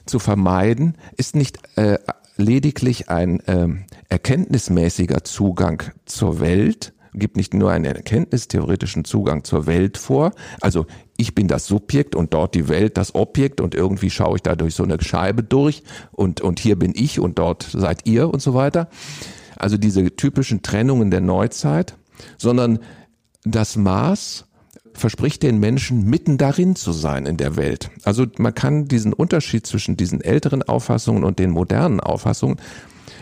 zu 0.06 0.18
vermeiden, 0.18 0.96
ist 1.16 1.34
nicht 1.34 1.58
äh, 1.76 1.98
lediglich 2.36 3.08
ein 3.08 3.40
äh, 3.40 3.68
erkenntnismäßiger 4.08 5.24
Zugang 5.24 5.82
zur 6.06 6.40
Welt, 6.40 6.92
gibt 7.14 7.36
nicht 7.36 7.54
nur 7.54 7.70
einen 7.70 7.84
erkenntnistheoretischen 7.84 9.04
Zugang 9.04 9.44
zur 9.44 9.66
Welt 9.66 9.98
vor, 9.98 10.32
also 10.60 10.86
ich 11.16 11.34
bin 11.34 11.46
das 11.46 11.66
Subjekt 11.66 12.14
und 12.14 12.34
dort 12.34 12.54
die 12.54 12.68
Welt 12.68 12.96
das 12.96 13.14
Objekt 13.14 13.60
und 13.60 13.74
irgendwie 13.74 14.10
schaue 14.10 14.36
ich 14.36 14.42
da 14.42 14.56
durch 14.56 14.74
so 14.74 14.82
eine 14.82 15.00
Scheibe 15.02 15.42
durch 15.42 15.82
und, 16.10 16.40
und 16.40 16.58
hier 16.58 16.78
bin 16.78 16.92
ich 16.94 17.20
und 17.20 17.38
dort 17.38 17.62
seid 17.70 18.06
ihr 18.06 18.28
und 18.28 18.40
so 18.40 18.54
weiter. 18.54 18.88
Also 19.56 19.76
diese 19.76 20.16
typischen 20.16 20.62
Trennungen 20.62 21.10
der 21.10 21.20
Neuzeit, 21.20 21.94
sondern 22.38 22.80
das 23.44 23.76
Maß 23.76 24.46
verspricht 24.94 25.42
den 25.42 25.58
Menschen 25.58 26.04
mitten 26.04 26.38
darin 26.38 26.76
zu 26.76 26.92
sein 26.92 27.26
in 27.26 27.36
der 27.36 27.56
Welt. 27.56 27.90
Also 28.04 28.26
man 28.38 28.54
kann 28.54 28.88
diesen 28.88 29.12
Unterschied 29.12 29.66
zwischen 29.66 29.96
diesen 29.96 30.20
älteren 30.20 30.62
Auffassungen 30.62 31.24
und 31.24 31.38
den 31.38 31.50
modernen 31.50 32.00
Auffassungen 32.00 32.58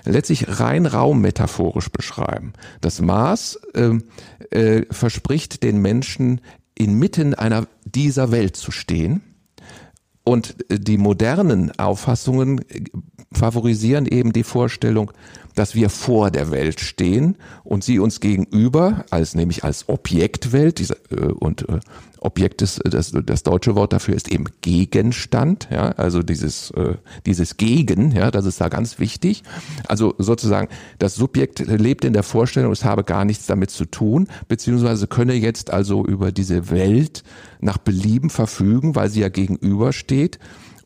letztlich 0.04 0.60
rein 0.60 0.86
raummetaphorisch 0.86 1.90
beschreiben. 1.90 2.52
Das 2.80 3.00
Maß 3.00 3.60
äh, 3.74 3.98
äh, 4.56 4.86
verspricht 4.90 5.62
den 5.62 5.78
Menschen 5.78 6.40
inmitten 6.74 7.34
einer 7.34 7.66
dieser 7.84 8.30
Welt 8.30 8.56
zu 8.56 8.70
stehen. 8.70 9.22
Und 10.22 10.56
die 10.70 10.98
modernen 10.98 11.76
Auffassungen 11.78 12.64
favorisieren 13.32 14.06
eben 14.06 14.32
die 14.32 14.44
Vorstellung, 14.44 15.12
dass 15.54 15.74
wir 15.74 15.90
vor 15.90 16.30
der 16.30 16.50
Welt 16.50 16.80
stehen 16.80 17.36
und 17.64 17.84
sie 17.84 17.98
uns 17.98 18.20
gegenüber, 18.20 19.04
als 19.10 19.34
nämlich 19.34 19.64
als 19.64 19.88
Objektwelt, 19.88 20.78
diese, 20.78 20.96
äh, 21.10 21.32
und 21.32 21.68
äh, 21.68 21.80
Objekt 22.20 22.60
ist, 22.60 22.80
das, 22.84 23.12
das 23.24 23.42
deutsche 23.42 23.74
Wort 23.74 23.92
dafür 23.92 24.14
ist 24.14 24.30
eben 24.30 24.44
Gegenstand, 24.60 25.68
ja, 25.70 25.92
also 25.92 26.22
dieses, 26.22 26.70
äh, 26.72 26.94
dieses 27.24 27.56
Gegen, 27.56 28.12
ja, 28.12 28.30
das 28.30 28.44
ist 28.44 28.60
da 28.60 28.68
ganz 28.68 28.98
wichtig. 28.98 29.42
Also 29.88 30.14
sozusagen, 30.18 30.68
das 30.98 31.14
Subjekt 31.14 31.60
lebt 31.60 32.04
in 32.04 32.12
der 32.12 32.22
Vorstellung, 32.22 32.72
es 32.72 32.84
habe 32.84 33.04
gar 33.04 33.24
nichts 33.24 33.46
damit 33.46 33.70
zu 33.70 33.86
tun, 33.86 34.28
beziehungsweise 34.48 35.06
könne 35.06 35.32
jetzt 35.32 35.70
also 35.72 36.04
über 36.04 36.30
diese 36.30 36.70
Welt 36.70 37.24
nach 37.60 37.78
Belieben 37.78 38.28
verfügen, 38.28 38.94
weil 38.94 39.08
sie 39.08 39.20
ja 39.20 39.30
gegenübersteht 39.30 40.38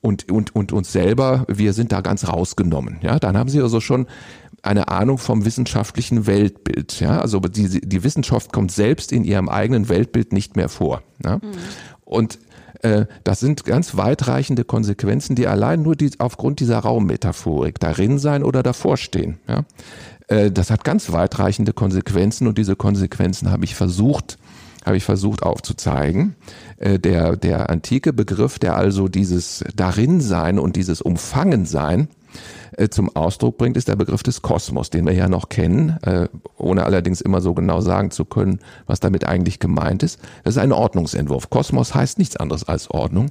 und, 0.05 0.31
und, 0.31 0.55
und 0.55 0.71
uns 0.73 0.93
selber, 0.93 1.47
wir 1.49 1.73
sind 1.73 1.91
da 1.91 2.03
ganz 2.03 2.29
rausgenommen. 2.29 2.99
Ja, 3.01 3.19
dann 3.19 3.39
haben 3.39 3.49
Sie 3.49 3.61
also 3.63 3.81
schon 3.81 4.07
eine 4.65 4.89
Ahnung 4.89 5.19
vom 5.19 5.45
wissenschaftlichen 5.45 6.27
Weltbild. 6.27 6.99
Ja, 7.01 7.21
also 7.21 7.41
die, 7.41 7.81
die 7.81 8.05
Wissenschaft 8.05 8.53
kommt 8.53 8.73
selbst 8.73 9.13
in 9.13 9.25
ihrem 9.25 9.49
eigenen 9.49 9.89
Weltbild 9.89 10.33
nicht 10.33 10.57
mehr 10.57 10.69
vor. 10.69 11.03
Ja? 11.23 11.37
Mhm. 11.37 11.41
Und 12.05 12.39
äh, 12.83 13.07
das 13.25 13.41
sind 13.41 13.65
ganz 13.65 13.97
weitreichende 13.97 14.65
Konsequenzen, 14.65 15.37
die 15.37 15.47
allein 15.47 15.83
nur 15.83 15.97
die, 15.97 16.11
aufgrund 16.19 16.61
dieser 16.61 16.79
Raummetaphorik 16.79 17.79
darin 17.79 18.19
sein 18.19 18.43
oder 18.43 18.63
davor 18.63 18.97
stehen. 18.97 19.39
Ja? 19.49 19.65
Äh, 20.29 20.51
das 20.51 20.71
hat 20.71 20.83
ganz 20.83 21.13
weitreichende 21.13 21.73
Konsequenzen 21.73 22.47
und 22.47 22.57
diese 22.57 22.77
Konsequenzen 22.77 23.51
habe 23.51 23.65
ich 23.65 23.75
versucht 23.75 24.39
habe 24.85 24.99
ich 24.99 25.05
versucht 25.05 25.43
aufzuzeigen. 25.43 26.37
Äh, 26.77 26.99
der, 26.99 27.37
der 27.37 27.71
antike 27.71 28.13
Begriff, 28.13 28.59
der 28.59 28.77
also 28.77 29.09
dieses 29.09 29.65
Darinsein 29.75 30.59
und 30.59 30.77
dieses 30.77 31.01
Umfangensein 31.01 32.09
äh, 32.77 32.89
zum 32.89 33.15
Ausdruck 33.15 33.59
bringt, 33.59 33.77
ist 33.77 33.89
der 33.89 33.97
Begriff 33.97 34.23
des 34.23 34.43
Kosmos, 34.43 34.91
den 34.91 35.07
wir 35.07 35.15
ja 35.15 35.29
noch 35.29 35.49
kennen, 35.49 35.99
äh, 36.03 36.29
ohne 36.57 36.85
allerdings 36.85 37.21
immer 37.21 37.41
so 37.41 37.55
genau 37.55 37.81
sagen 37.81 38.11
zu 38.11 38.25
können, 38.25 38.61
was 38.87 39.01
damit 39.01 39.27
eigentlich 39.27 39.59
gemeint 39.59 40.03
ist. 40.03 40.19
Das 40.43 40.57
ist 40.57 40.63
ein 40.63 40.73
Ordnungsentwurf. 40.73 41.51
Kosmos 41.51 41.95
heißt 41.95 42.19
nichts 42.19 42.37
anderes 42.37 42.65
als 42.65 42.91
Ordnung. 42.91 43.31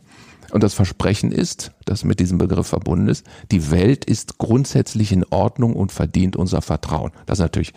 Und 0.51 0.61
das 0.61 0.75
Versprechen 0.75 1.31
ist, 1.31 1.71
das 1.85 2.03
mit 2.03 2.19
diesem 2.19 2.37
Begriff 2.37 2.67
verbunden 2.67 3.07
ist, 3.07 3.25
die 3.51 3.71
Welt 3.71 4.05
ist 4.05 4.37
grundsätzlich 4.37 5.11
in 5.11 5.25
Ordnung 5.31 5.75
und 5.75 5.91
verdient 5.91 6.35
unser 6.35 6.61
Vertrauen. 6.61 7.11
Das 7.25 7.39
ist 7.39 7.43
natürlich 7.43 7.73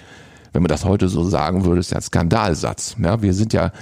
wenn 0.57 0.63
man 0.63 0.71
das 0.71 0.87
heute 0.87 1.11
so 1.11 1.23
sagen 1.23 1.67
würde, 1.67 1.81
ist 1.81 1.91
ja 1.91 1.99
ein 1.99 2.03
Skandalsatz. 2.03 2.97
Ja, 2.99 3.21
wir 3.21 3.35
sind 3.35 3.53
ja 3.53 3.73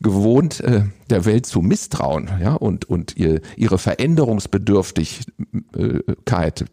gewohnt, 0.00 0.60
äh, 0.60 0.84
der 1.10 1.24
Welt 1.24 1.46
zu 1.46 1.60
misstrauen, 1.60 2.30
ja, 2.40 2.54
und, 2.54 2.88
und 2.88 3.16
ihr, 3.16 3.40
ihre 3.56 3.78
Veränderungsbedürftigkeit 3.78 6.64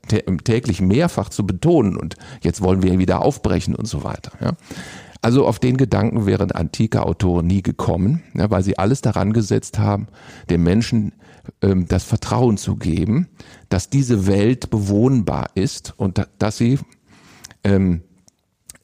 täglich 0.43 0.81
mehrfach 0.81 1.29
zu 1.29 1.45
betonen 1.45 1.97
und 1.97 2.15
jetzt 2.41 2.61
wollen 2.61 2.83
wir 2.83 2.99
wieder 2.99 3.23
aufbrechen 3.23 3.75
und 3.75 3.87
so 3.87 4.03
weiter, 4.03 4.31
ja. 4.41 4.51
Also 5.23 5.45
auf 5.45 5.59
den 5.59 5.77
Gedanken 5.77 6.25
wären 6.25 6.51
antike 6.51 7.03
Autoren 7.03 7.45
nie 7.45 7.61
gekommen, 7.61 8.23
ja, 8.33 8.49
weil 8.49 8.63
sie 8.63 8.79
alles 8.79 9.01
daran 9.01 9.33
gesetzt 9.33 9.77
haben, 9.77 10.07
dem 10.49 10.63
Menschen 10.63 11.13
ähm, 11.61 11.87
das 11.87 12.03
Vertrauen 12.03 12.57
zu 12.57 12.75
geben, 12.75 13.27
dass 13.69 13.91
diese 13.91 14.25
Welt 14.25 14.71
bewohnbar 14.71 15.51
ist 15.53 15.93
und 15.95 16.17
da, 16.17 16.25
dass 16.39 16.57
sie 16.57 16.79
ähm, 17.63 18.01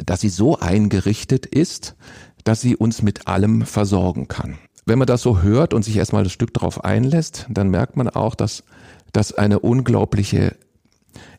dass 0.06 0.22
sie 0.22 0.30
so 0.30 0.60
eingerichtet 0.60 1.46
ist, 1.46 1.96
dass 2.44 2.62
sie 2.62 2.76
uns 2.76 3.02
mit 3.02 3.28
allem 3.28 3.66
versorgen 3.66 4.28
kann. 4.28 4.58
Wenn 4.86 5.00
man 5.00 5.08
das 5.08 5.22
so 5.22 5.42
hört 5.42 5.74
und 5.74 5.84
sich 5.84 5.98
erstmal 5.98 6.24
das 6.24 6.32
Stück 6.32 6.54
darauf 6.54 6.86
einlässt, 6.86 7.46
dann 7.50 7.70
merkt 7.70 7.98
man 7.98 8.10
auch, 8.10 8.36
dass 8.36 8.64
das 9.12 9.34
eine 9.34 9.60
unglaubliche 9.60 10.56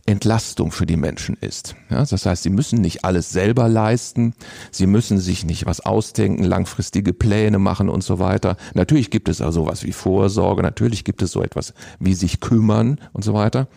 Entlastung 0.08 0.72
für 0.72 0.86
die 0.86 0.96
Menschen 0.96 1.36
ist. 1.38 1.76
Ja, 1.90 2.02
das 2.04 2.24
heißt, 2.24 2.42
sie 2.42 2.50
müssen 2.50 2.80
nicht 2.80 3.04
alles 3.04 3.30
selber 3.30 3.68
leisten, 3.68 4.32
sie 4.70 4.86
müssen 4.86 5.18
sich 5.18 5.44
nicht 5.44 5.66
was 5.66 5.80
ausdenken, 5.80 6.44
langfristige 6.44 7.12
Pläne 7.12 7.58
machen 7.58 7.90
und 7.90 8.02
so 8.02 8.18
weiter. 8.18 8.56
Natürlich 8.72 9.10
gibt 9.10 9.28
es 9.28 9.42
also 9.42 9.64
sowas 9.64 9.84
wie 9.84 9.92
Vorsorge, 9.92 10.62
natürlich 10.62 11.04
gibt 11.04 11.20
es 11.20 11.32
so 11.32 11.42
etwas 11.42 11.74
wie 12.00 12.14
sich 12.14 12.40
kümmern 12.40 12.98
und 13.12 13.22
so 13.22 13.34
weiter. 13.34 13.68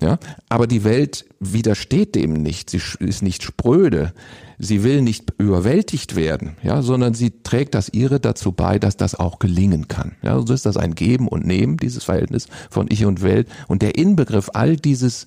Ja, 0.00 0.18
aber 0.48 0.66
die 0.66 0.84
Welt 0.84 1.24
widersteht 1.40 2.14
dem 2.14 2.34
nicht. 2.34 2.70
Sie 2.70 2.80
ist 2.98 3.22
nicht 3.22 3.42
spröde. 3.42 4.12
Sie 4.58 4.82
will 4.84 5.02
nicht 5.02 5.32
überwältigt 5.38 6.14
werden, 6.14 6.56
ja, 6.62 6.80
sondern 6.82 7.14
sie 7.14 7.42
trägt 7.42 7.74
das 7.74 7.88
ihre 7.88 8.20
dazu 8.20 8.52
bei, 8.52 8.78
dass 8.78 8.96
das 8.96 9.14
auch 9.16 9.40
gelingen 9.40 9.88
kann. 9.88 10.12
Ja, 10.22 10.40
so 10.46 10.54
ist 10.54 10.64
das 10.64 10.76
ein 10.76 10.94
Geben 10.94 11.26
und 11.26 11.44
Nehmen, 11.44 11.76
dieses 11.76 12.04
Verhältnis 12.04 12.46
von 12.70 12.86
Ich 12.88 13.04
und 13.04 13.22
Welt. 13.22 13.48
Und 13.66 13.82
der 13.82 13.98
Inbegriff 13.98 14.50
all 14.54 14.76
dieses, 14.76 15.26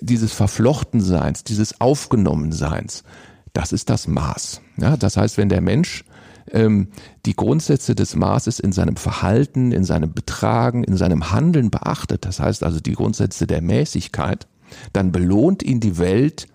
dieses 0.00 0.32
Verflochtenseins, 0.32 1.44
dieses 1.44 1.80
Aufgenommenseins, 1.80 3.04
das 3.52 3.72
ist 3.72 3.90
das 3.90 4.08
Maß. 4.08 4.62
Ja, 4.78 4.96
das 4.96 5.16
heißt, 5.16 5.36
wenn 5.36 5.48
der 5.48 5.60
Mensch 5.60 6.04
ähm, 6.52 6.88
die 7.26 7.34
Grundsätze 7.34 7.94
des 7.94 8.16
Maßes 8.16 8.60
in 8.60 8.72
seinem 8.72 8.96
Verhalten, 8.96 9.72
in 9.72 9.84
seinem 9.84 10.12
Betragen, 10.12 10.84
in 10.84 10.96
seinem 10.96 11.30
Handeln 11.30 11.70
beachtet, 11.70 12.24
das 12.24 12.40
heißt 12.40 12.62
also 12.62 12.80
die 12.80 12.94
Grundsätze 12.94 13.46
der 13.46 13.62
Mäßigkeit, 13.62 14.46
dann 14.92 15.12
belohnt 15.12 15.62
ihn 15.62 15.80
die 15.80 15.98
Welt, 15.98 16.46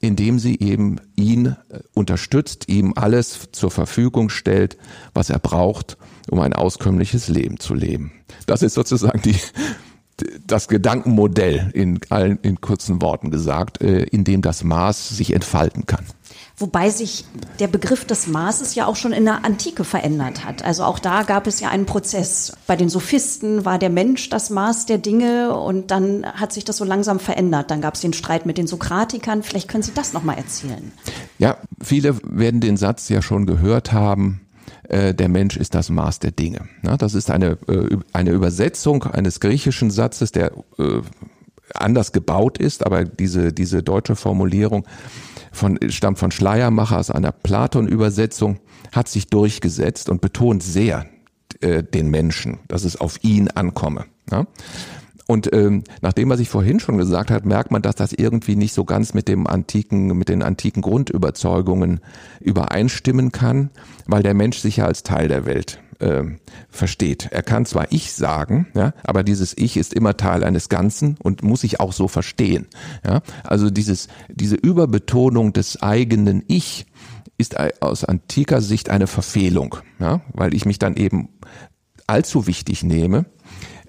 indem 0.00 0.38
sie 0.38 0.58
eben 0.60 0.96
ihn 1.16 1.46
äh, 1.46 1.80
unterstützt, 1.94 2.68
ihm 2.68 2.92
alles 2.94 3.48
zur 3.52 3.70
Verfügung 3.70 4.28
stellt, 4.28 4.76
was 5.14 5.30
er 5.30 5.38
braucht, 5.38 5.96
um 6.30 6.40
ein 6.40 6.52
auskömmliches 6.52 7.28
Leben 7.28 7.58
zu 7.58 7.74
leben. 7.74 8.12
Das 8.46 8.62
ist 8.62 8.74
sozusagen 8.74 9.20
die, 9.22 9.34
das 10.46 10.68
Gedankenmodell 10.68 11.70
in 11.74 12.00
allen 12.10 12.38
in 12.42 12.60
kurzen 12.60 13.02
Worten 13.02 13.30
gesagt, 13.30 13.80
äh, 13.82 14.04
in 14.04 14.24
dem 14.24 14.42
das 14.42 14.62
Maß 14.62 15.08
sich 15.08 15.34
entfalten 15.34 15.86
kann. 15.86 16.04
Wobei 16.58 16.90
sich 16.90 17.24
der 17.60 17.68
Begriff 17.68 18.04
des 18.04 18.26
Maßes 18.26 18.74
ja 18.74 18.86
auch 18.86 18.96
schon 18.96 19.12
in 19.12 19.24
der 19.24 19.44
Antike 19.44 19.84
verändert 19.84 20.44
hat. 20.44 20.64
Also 20.64 20.82
auch 20.82 20.98
da 20.98 21.22
gab 21.22 21.46
es 21.46 21.60
ja 21.60 21.68
einen 21.68 21.86
Prozess. 21.86 22.52
Bei 22.66 22.74
den 22.74 22.88
Sophisten 22.88 23.64
war 23.64 23.78
der 23.78 23.90
Mensch 23.90 24.28
das 24.28 24.50
Maß 24.50 24.86
der 24.86 24.98
Dinge 24.98 25.54
und 25.56 25.92
dann 25.92 26.26
hat 26.26 26.52
sich 26.52 26.64
das 26.64 26.76
so 26.76 26.84
langsam 26.84 27.20
verändert. 27.20 27.70
Dann 27.70 27.80
gab 27.80 27.94
es 27.94 28.00
den 28.00 28.12
Streit 28.12 28.44
mit 28.44 28.58
den 28.58 28.66
Sokratikern. 28.66 29.44
Vielleicht 29.44 29.68
können 29.68 29.84
Sie 29.84 29.94
das 29.94 30.12
nochmal 30.12 30.36
erzählen. 30.36 30.92
Ja, 31.38 31.58
viele 31.80 32.16
werden 32.24 32.60
den 32.60 32.76
Satz 32.76 33.08
ja 33.08 33.22
schon 33.22 33.46
gehört 33.46 33.92
haben 33.92 34.40
äh, 34.88 35.14
der 35.14 35.28
Mensch 35.28 35.56
ist 35.56 35.74
das 35.74 35.90
Maß 35.90 36.18
der 36.18 36.30
Dinge. 36.30 36.60
das 36.82 37.14
ist 37.14 37.30
eine, 37.30 37.58
äh, 37.68 37.96
eine 38.12 38.30
Übersetzung 38.30 39.04
eines 39.04 39.40
griechischen 39.40 39.90
Satzes, 39.90 40.32
der 40.32 40.52
äh, 40.78 41.02
anders 41.74 42.12
gebaut 42.12 42.58
ist, 42.58 42.84
aber 42.84 43.04
diese, 43.04 43.52
diese 43.52 43.82
deutsche 43.82 44.16
Formulierung 44.16 44.86
von, 45.52 45.78
stammt 45.88 46.18
von 46.18 46.30
Schleiermacher 46.30 46.98
aus 46.98 47.10
einer 47.10 47.32
Platon-Übersetzung, 47.32 48.58
hat 48.92 49.08
sich 49.08 49.28
durchgesetzt 49.28 50.08
und 50.08 50.20
betont 50.20 50.62
sehr 50.62 51.06
äh, 51.60 51.82
den 51.82 52.08
Menschen, 52.08 52.58
dass 52.68 52.84
es 52.84 53.00
auf 53.00 53.22
ihn 53.22 53.48
ankomme. 53.48 54.06
Ja? 54.30 54.46
Und 55.26 55.52
ähm, 55.52 55.84
nach 56.00 56.14
dem, 56.14 56.30
was 56.30 56.40
ich 56.40 56.48
vorhin 56.48 56.80
schon 56.80 56.96
gesagt 56.96 57.30
habe, 57.30 57.46
merkt 57.46 57.70
man, 57.70 57.82
dass 57.82 57.96
das 57.96 58.14
irgendwie 58.14 58.56
nicht 58.56 58.72
so 58.72 58.84
ganz 58.84 59.12
mit 59.12 59.28
dem 59.28 59.46
antiken, 59.46 60.16
mit 60.16 60.30
den 60.30 60.42
antiken 60.42 60.80
Grundüberzeugungen 60.80 62.00
übereinstimmen 62.40 63.30
kann, 63.30 63.68
weil 64.06 64.22
der 64.22 64.32
Mensch 64.32 64.58
sich 64.58 64.78
ja 64.78 64.86
als 64.86 65.02
Teil 65.02 65.28
der 65.28 65.44
Welt 65.44 65.80
äh, 65.98 66.24
versteht. 66.68 67.28
Er 67.30 67.42
kann 67.42 67.66
zwar 67.66 67.92
Ich 67.92 68.12
sagen, 68.12 68.68
ja, 68.74 68.92
aber 69.02 69.22
dieses 69.22 69.56
Ich 69.56 69.76
ist 69.76 69.94
immer 69.94 70.16
Teil 70.16 70.44
eines 70.44 70.68
Ganzen 70.68 71.16
und 71.22 71.42
muss 71.42 71.62
sich 71.62 71.80
auch 71.80 71.92
so 71.92 72.08
verstehen. 72.08 72.66
Ja. 73.06 73.22
Also 73.44 73.70
dieses, 73.70 74.08
diese 74.28 74.56
Überbetonung 74.56 75.52
des 75.52 75.82
eigenen 75.82 76.44
Ich 76.48 76.86
ist 77.36 77.56
aus 77.80 78.04
antiker 78.04 78.60
Sicht 78.60 78.90
eine 78.90 79.06
Verfehlung, 79.06 79.76
ja, 80.00 80.22
weil 80.32 80.54
ich 80.54 80.64
mich 80.64 80.78
dann 80.78 80.96
eben 80.96 81.28
allzu 82.06 82.46
wichtig 82.46 82.82
nehme 82.82 83.26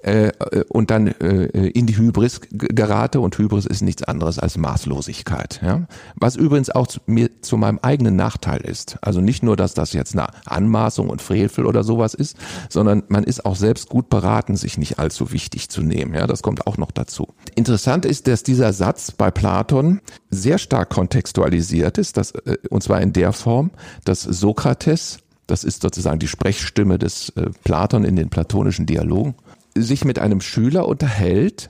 äh, 0.02 0.32
und 0.70 0.92
dann 0.92 1.08
äh, 1.08 1.46
in 1.70 1.86
die 1.86 1.98
Hybris 1.98 2.42
gerate 2.52 3.20
und 3.20 3.38
Hybris 3.38 3.66
ist 3.66 3.82
nichts 3.82 4.04
anderes 4.04 4.40
als 4.40 4.58
Maßlosigkeit. 4.58 5.62
Ja? 5.64 5.88
Was 6.16 6.36
übrigens 6.36 6.70
auch 6.70 6.88
zu, 6.88 7.00
mir 7.06 7.42
zu 7.42 7.58
meinem 7.58 7.80
eigenen 7.82 8.16
Nachteil 8.16 8.62
ist. 8.62 8.98
Also 9.02 9.22
nicht 9.22 9.44
nur, 9.44 9.56
dass 9.56 9.74
das 9.74 9.94
jetzt 9.94 10.14
eine 10.14 10.28
Anmaßung 10.46 11.10
und 11.10 11.22
Frevel 11.22 11.66
oder 11.66 11.84
sowas 11.84 12.14
ist, 12.14 12.38
sondern 12.70 13.04
man 13.10 13.24
ist 13.24 13.46
auch 13.46 13.56
selbst 13.56 13.90
gut 13.90 14.10
beraten, 14.10 14.56
sich 14.56 14.78
nicht 14.78 15.00
allzu 15.00 15.32
wichtig 15.32 15.70
zu 15.70 15.82
nehmen. 15.82 16.14
Ja, 16.14 16.28
das 16.28 16.42
kommt 16.42 16.68
auch 16.68 16.78
noch 16.78 16.92
dazu. 16.92 17.28
Interessant 17.56 18.06
ist, 18.06 18.28
dass 18.28 18.44
dieser 18.44 18.74
Satz 18.74 19.12
bei 19.12 19.32
Platon 19.32 20.02
sehr 20.30 20.58
stark 20.58 20.90
kontextualisiert 20.90 21.98
ist, 21.98 22.18
dass, 22.18 22.32
äh, 22.32 22.58
und 22.70 22.84
zwar 22.84 23.02
in 23.02 23.14
der 23.14 23.34
Form, 23.34 23.72
dass 24.06 24.22
Sokrates 24.22 25.20
das 25.50 25.64
ist 25.64 25.82
sozusagen 25.82 26.20
die 26.20 26.28
Sprechstimme 26.28 27.00
des 27.00 27.30
äh, 27.30 27.50
Platon 27.64 28.04
in 28.04 28.16
den 28.16 28.30
platonischen 28.30 28.86
Dialogen 28.86 29.34
sich 29.82 30.06
mit 30.06 30.20
einem 30.20 30.42
Schüler 30.42 30.88
unterhält 30.88 31.70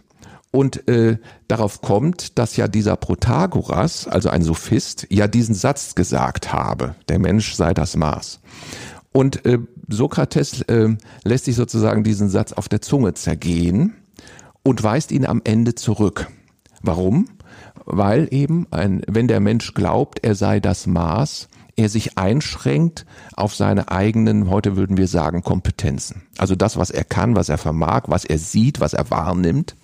und 0.51 0.87
äh, 0.87 1.17
darauf 1.47 1.81
kommt, 1.81 2.37
dass 2.39 2.57
ja 2.57 2.67
dieser 2.67 2.95
Protagoras, 2.95 4.07
also 4.07 4.29
ein 4.29 4.41
Sophist, 4.41 5.07
ja 5.09 5.27
diesen 5.27 5.55
Satz 5.55 5.95
gesagt 5.95 6.51
habe, 6.51 6.95
der 7.07 7.19
Mensch 7.19 7.53
sei 7.53 7.73
das 7.73 7.95
Maß. 7.95 8.39
Und 9.11 9.45
äh, 9.45 9.59
Sokrates 9.87 10.61
äh, 10.63 10.95
lässt 11.23 11.45
sich 11.45 11.55
sozusagen 11.55 12.03
diesen 12.03 12.29
Satz 12.29 12.53
auf 12.53 12.67
der 12.67 12.81
Zunge 12.81 13.13
zergehen 13.13 13.93
und 14.63 14.83
weist 14.83 15.11
ihn 15.11 15.25
am 15.25 15.41
Ende 15.43 15.75
zurück. 15.75 16.27
Warum? 16.81 17.27
weil 17.91 18.27
eben 18.31 18.67
ein, 18.71 19.01
wenn 19.07 19.27
der 19.27 19.39
Mensch 19.39 19.73
glaubt, 19.73 20.23
er 20.23 20.35
sei 20.35 20.59
das 20.59 20.85
Maß, 20.85 21.48
er 21.79 21.89
sich 21.89 22.17
einschränkt 22.17 23.05
auf 23.35 23.55
seine 23.55 23.89
eigenen, 23.89 24.49
heute 24.49 24.75
würden 24.75 24.97
wir 24.97 25.07
sagen, 25.07 25.43
Kompetenzen. 25.43 26.23
Also 26.37 26.55
das, 26.55 26.77
was 26.77 26.89
er 26.91 27.05
kann, 27.05 27.35
was 27.35 27.49
er 27.49 27.57
vermag, 27.57 28.03
was 28.07 28.25
er 28.25 28.37
sieht, 28.37 28.79
was 28.79 28.93
er 28.93 29.09
wahrnimmt. 29.09 29.75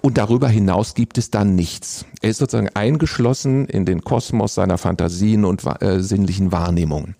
Und 0.00 0.18
darüber 0.18 0.48
hinaus 0.48 0.94
gibt 0.94 1.18
es 1.18 1.30
dann 1.30 1.54
nichts. 1.54 2.06
Er 2.22 2.30
ist 2.30 2.38
sozusagen 2.38 2.70
eingeschlossen 2.74 3.66
in 3.66 3.84
den 3.84 4.02
Kosmos 4.02 4.54
seiner 4.54 4.78
Fantasien 4.78 5.44
und 5.44 5.62
äh, 5.80 6.00
sinnlichen 6.00 6.52
Wahrnehmungen. 6.52 7.16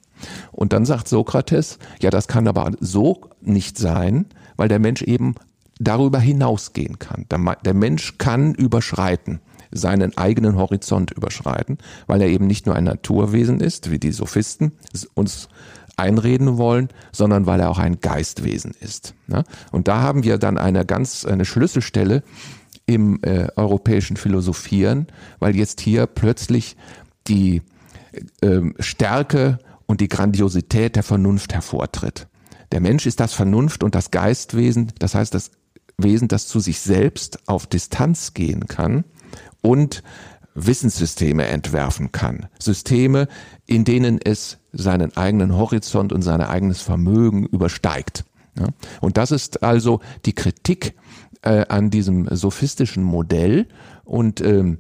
Und 0.53 0.73
dann 0.73 0.87
sagt 0.87 1.09
Sokrates, 1.09 1.79
ja, 2.01 2.11
das 2.11 2.27
kann 2.27 2.49
aber 2.49 2.73
so 2.81 3.21
nicht 3.43 3.77
sein, 3.77 4.27
weil 4.57 4.69
der 4.69 4.79
Mensch 4.79 5.03
eben 5.03 5.35
darüber 5.79 6.21
hinausgehen 6.21 6.99
kann. 6.99 7.27
Der 7.65 7.75
Mensch 7.75 8.17
kann 8.17 8.55
überschreiten 8.55 9.41
seinen 9.75 10.17
eigenen 10.17 10.57
Horizont 10.57 11.11
überschreiten, 11.11 11.79
weil 12.07 12.23
er 12.23 12.29
eben 12.29 12.47
nicht 12.47 12.67
nur 12.67 12.75
ein 12.75 12.85
Naturwesen 12.85 13.61
ist, 13.61 13.91
wie 13.91 13.99
die 13.99 14.13
Sophisten 14.13 14.73
uns 15.15 15.49
einreden 15.97 16.57
wollen, 16.57 16.89
sondern 17.13 17.47
weil 17.47 17.61
er 17.61 17.71
auch 17.71 17.79
ein 17.79 18.01
Geistwesen 18.01 18.75
ist. 18.81 19.15
Und 19.71 19.89
da 19.89 20.01
haben 20.01 20.25
wir 20.25 20.39
dann 20.39 20.59
eine 20.59 20.85
ganz 20.85 21.25
eine 21.25 21.45
Schlüsselstelle 21.45 22.23
im 22.87 23.21
äh, 23.23 23.49
europäischen 23.57 24.17
Philosophieren, 24.17 25.07
weil 25.39 25.57
jetzt 25.57 25.81
hier 25.81 26.07
plötzlich 26.07 26.77
die 27.27 27.63
äh, 28.41 28.61
Stärke 28.79 29.59
und 29.87 30.01
die 30.01 30.09
Grandiosität 30.09 30.97
der 30.97 31.03
Vernunft 31.03 31.55
hervortritt. 31.55 32.27
Der 32.73 32.81
Mensch 32.81 33.07
ist 33.07 33.21
das 33.21 33.33
Vernunft 33.33 33.85
und 33.85 33.95
das 33.95 34.11
Geistwesen, 34.11 34.93
das 34.99 35.15
heißt 35.15 35.35
das 35.35 35.53
Wesen, 35.97 36.29
das 36.29 36.49
zu 36.49 36.59
sich 36.59 36.81
selbst 36.81 37.39
auf 37.49 37.67
Distanz 37.67 38.35
gehen 38.35 38.67
kann 38.67 39.05
und 39.65 40.03
Wissenssysteme 40.55 41.47
entwerfen 41.47 42.13
kann. 42.13 42.47
Systeme, 42.61 43.29
in 43.67 43.85
denen 43.85 44.21
es 44.23 44.59
seinen 44.73 45.17
eigenen 45.17 45.57
Horizont 45.57 46.13
und 46.13 46.23
sein 46.23 46.41
eigenes 46.43 46.83
Vermögen 46.83 47.47
übersteigt. 47.47 48.25
Und 49.01 49.17
das 49.17 49.33
ist 49.33 49.63
also 49.63 50.01
die 50.27 50.35
Kritik 50.35 50.95
äh, 51.43 51.65
an 51.69 51.91
diesem 51.91 52.29
sophistischen 52.37 53.03
Modell 53.03 53.67
und 54.05 54.41
ähm, 54.43 54.79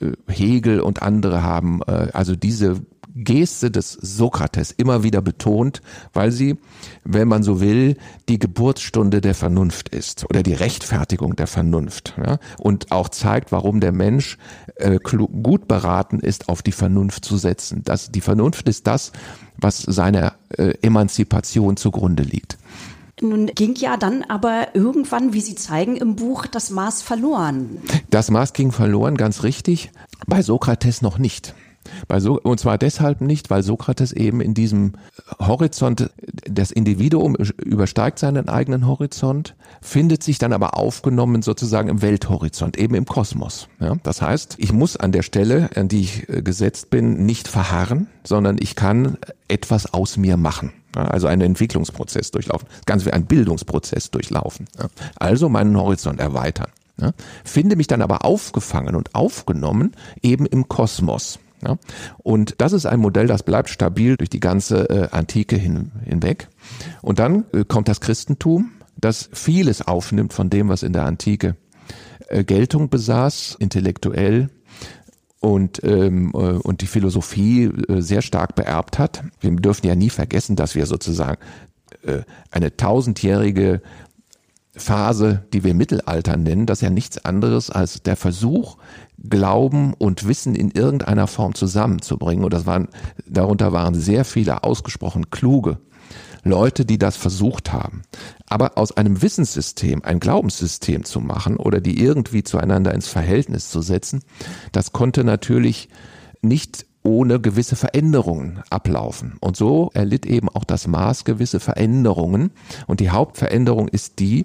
äh, 0.00 0.12
Hegel 0.28 0.80
und 0.80 1.00
andere 1.00 1.42
haben 1.42 1.80
äh, 1.86 2.08
also 2.12 2.36
diese 2.36 2.82
Geste 3.24 3.70
des 3.70 3.92
Sokrates 3.92 4.70
immer 4.70 5.02
wieder 5.02 5.20
betont, 5.20 5.82
weil 6.12 6.30
sie, 6.30 6.56
wenn 7.04 7.28
man 7.28 7.42
so 7.42 7.60
will, 7.60 7.96
die 8.28 8.38
Geburtsstunde 8.38 9.20
der 9.20 9.34
Vernunft 9.34 9.88
ist 9.88 10.28
oder 10.30 10.42
die 10.42 10.54
Rechtfertigung 10.54 11.34
der 11.36 11.48
Vernunft 11.48 12.14
ja, 12.16 12.38
und 12.58 12.92
auch 12.92 13.08
zeigt, 13.08 13.50
warum 13.50 13.80
der 13.80 13.92
Mensch 13.92 14.38
äh, 14.76 14.98
gut 14.98 15.66
beraten 15.68 16.20
ist, 16.20 16.48
auf 16.48 16.62
die 16.62 16.72
Vernunft 16.72 17.24
zu 17.24 17.36
setzen. 17.36 17.82
Das, 17.84 18.12
die 18.12 18.20
Vernunft 18.20 18.68
ist 18.68 18.86
das, 18.86 19.12
was 19.56 19.78
seiner 19.78 20.34
äh, 20.56 20.74
Emanzipation 20.82 21.76
zugrunde 21.76 22.22
liegt. 22.22 22.56
Nun 23.20 23.46
ging 23.46 23.74
ja 23.74 23.96
dann 23.96 24.22
aber 24.22 24.68
irgendwann, 24.74 25.32
wie 25.32 25.40
Sie 25.40 25.56
zeigen 25.56 25.96
im 25.96 26.14
Buch, 26.14 26.46
das 26.46 26.70
Maß 26.70 27.02
verloren. 27.02 27.78
Das 28.10 28.30
Maß 28.30 28.52
ging 28.52 28.70
verloren, 28.70 29.16
ganz 29.16 29.42
richtig. 29.42 29.90
Bei 30.26 30.42
Sokrates 30.42 31.02
noch 31.02 31.18
nicht. 31.18 31.54
Bei 32.06 32.20
so, 32.20 32.40
und 32.40 32.60
zwar 32.60 32.78
deshalb 32.78 33.20
nicht, 33.20 33.50
weil 33.50 33.62
Sokrates 33.62 34.12
eben 34.12 34.40
in 34.40 34.54
diesem 34.54 34.92
Horizont, 35.38 36.10
das 36.48 36.70
Individuum 36.70 37.36
übersteigt 37.36 38.18
seinen 38.18 38.48
eigenen 38.48 38.86
Horizont, 38.86 39.54
findet 39.80 40.22
sich 40.22 40.38
dann 40.38 40.52
aber 40.52 40.76
aufgenommen 40.76 41.42
sozusagen 41.42 41.88
im 41.88 42.02
Welthorizont, 42.02 42.76
eben 42.78 42.94
im 42.94 43.06
Kosmos. 43.06 43.68
Ja, 43.80 43.96
das 44.02 44.22
heißt, 44.22 44.56
ich 44.58 44.72
muss 44.72 44.96
an 44.96 45.12
der 45.12 45.22
Stelle, 45.22 45.70
an 45.74 45.88
die 45.88 46.00
ich 46.00 46.28
äh, 46.28 46.42
gesetzt 46.42 46.90
bin, 46.90 47.26
nicht 47.26 47.48
verharren, 47.48 48.08
sondern 48.24 48.56
ich 48.58 48.74
kann 48.74 49.18
etwas 49.48 49.92
aus 49.92 50.16
mir 50.16 50.36
machen. 50.36 50.72
Also 50.94 51.26
einen 51.26 51.42
Entwicklungsprozess 51.42 52.30
durchlaufen, 52.30 52.66
ganz 52.86 53.04
wie 53.04 53.12
ein 53.12 53.26
Bildungsprozess 53.26 54.10
durchlaufen. 54.10 54.66
Also 55.16 55.48
meinen 55.48 55.76
Horizont 55.76 56.18
erweitern. 56.18 56.68
Finde 57.44 57.76
mich 57.76 57.86
dann 57.86 58.02
aber 58.02 58.24
aufgefangen 58.24 58.96
und 58.96 59.14
aufgenommen 59.14 59.92
eben 60.22 60.46
im 60.46 60.68
Kosmos. 60.68 61.38
Ja? 61.62 61.78
Und 62.18 62.54
das 62.58 62.72
ist 62.72 62.86
ein 62.86 63.00
Modell, 63.00 63.26
das 63.26 63.42
bleibt 63.42 63.68
stabil 63.70 64.16
durch 64.16 64.30
die 64.30 64.40
ganze 64.40 64.88
äh, 64.88 65.08
Antike 65.10 65.56
hin, 65.56 65.92
hinweg. 66.04 66.48
Und 67.02 67.18
dann 67.18 67.44
äh, 67.52 67.64
kommt 67.64 67.88
das 67.88 68.00
Christentum, 68.00 68.72
das 68.96 69.28
vieles 69.32 69.86
aufnimmt 69.86 70.32
von 70.32 70.50
dem, 70.50 70.68
was 70.68 70.82
in 70.82 70.92
der 70.92 71.04
Antike 71.04 71.56
äh, 72.28 72.44
Geltung 72.44 72.88
besaß, 72.88 73.56
intellektuell 73.58 74.50
und, 75.40 75.82
ähm, 75.84 76.32
äh, 76.34 76.36
und 76.36 76.80
die 76.80 76.86
Philosophie 76.86 77.64
äh, 77.64 78.00
sehr 78.00 78.22
stark 78.22 78.54
beerbt 78.54 78.98
hat. 78.98 79.22
Wir 79.40 79.50
dürfen 79.52 79.86
ja 79.86 79.94
nie 79.94 80.10
vergessen, 80.10 80.56
dass 80.56 80.74
wir 80.74 80.86
sozusagen 80.86 81.38
äh, 82.02 82.22
eine 82.50 82.76
tausendjährige 82.76 83.80
Phase, 84.74 85.44
die 85.52 85.64
wir 85.64 85.74
Mittelalter 85.74 86.36
nennen, 86.36 86.66
das 86.66 86.78
ist 86.78 86.82
ja 86.82 86.90
nichts 86.90 87.24
anderes 87.24 87.70
als 87.70 88.02
der 88.02 88.16
Versuch, 88.16 88.76
Glauben 89.28 89.94
und 89.94 90.28
Wissen 90.28 90.54
in 90.54 90.70
irgendeiner 90.70 91.26
Form 91.26 91.54
zusammenzubringen. 91.54 92.44
Und 92.44 92.52
das 92.52 92.66
waren, 92.66 92.88
darunter 93.26 93.72
waren 93.72 93.94
sehr 93.94 94.24
viele 94.24 94.64
ausgesprochen 94.64 95.30
kluge 95.30 95.78
Leute, 96.44 96.84
die 96.84 96.98
das 96.98 97.16
versucht 97.16 97.72
haben. 97.72 98.02
Aber 98.46 98.78
aus 98.78 98.96
einem 98.96 99.22
Wissenssystem 99.22 100.02
ein 100.04 100.20
Glaubenssystem 100.20 101.04
zu 101.04 101.20
machen 101.20 101.56
oder 101.56 101.80
die 101.80 102.00
irgendwie 102.02 102.42
zueinander 102.42 102.94
ins 102.94 103.08
Verhältnis 103.08 103.70
zu 103.70 103.82
setzen, 103.82 104.22
das 104.72 104.92
konnte 104.92 105.24
natürlich 105.24 105.88
nicht 106.40 106.86
ohne 107.08 107.40
gewisse 107.40 107.74
Veränderungen 107.74 108.60
ablaufen. 108.68 109.36
Und 109.40 109.56
so 109.56 109.90
erlitt 109.94 110.26
eben 110.26 110.50
auch 110.50 110.64
das 110.64 110.86
Maß 110.86 111.24
gewisse 111.24 111.58
Veränderungen. 111.58 112.50
Und 112.86 113.00
die 113.00 113.08
Hauptveränderung 113.08 113.88
ist 113.88 114.18
die, 114.18 114.44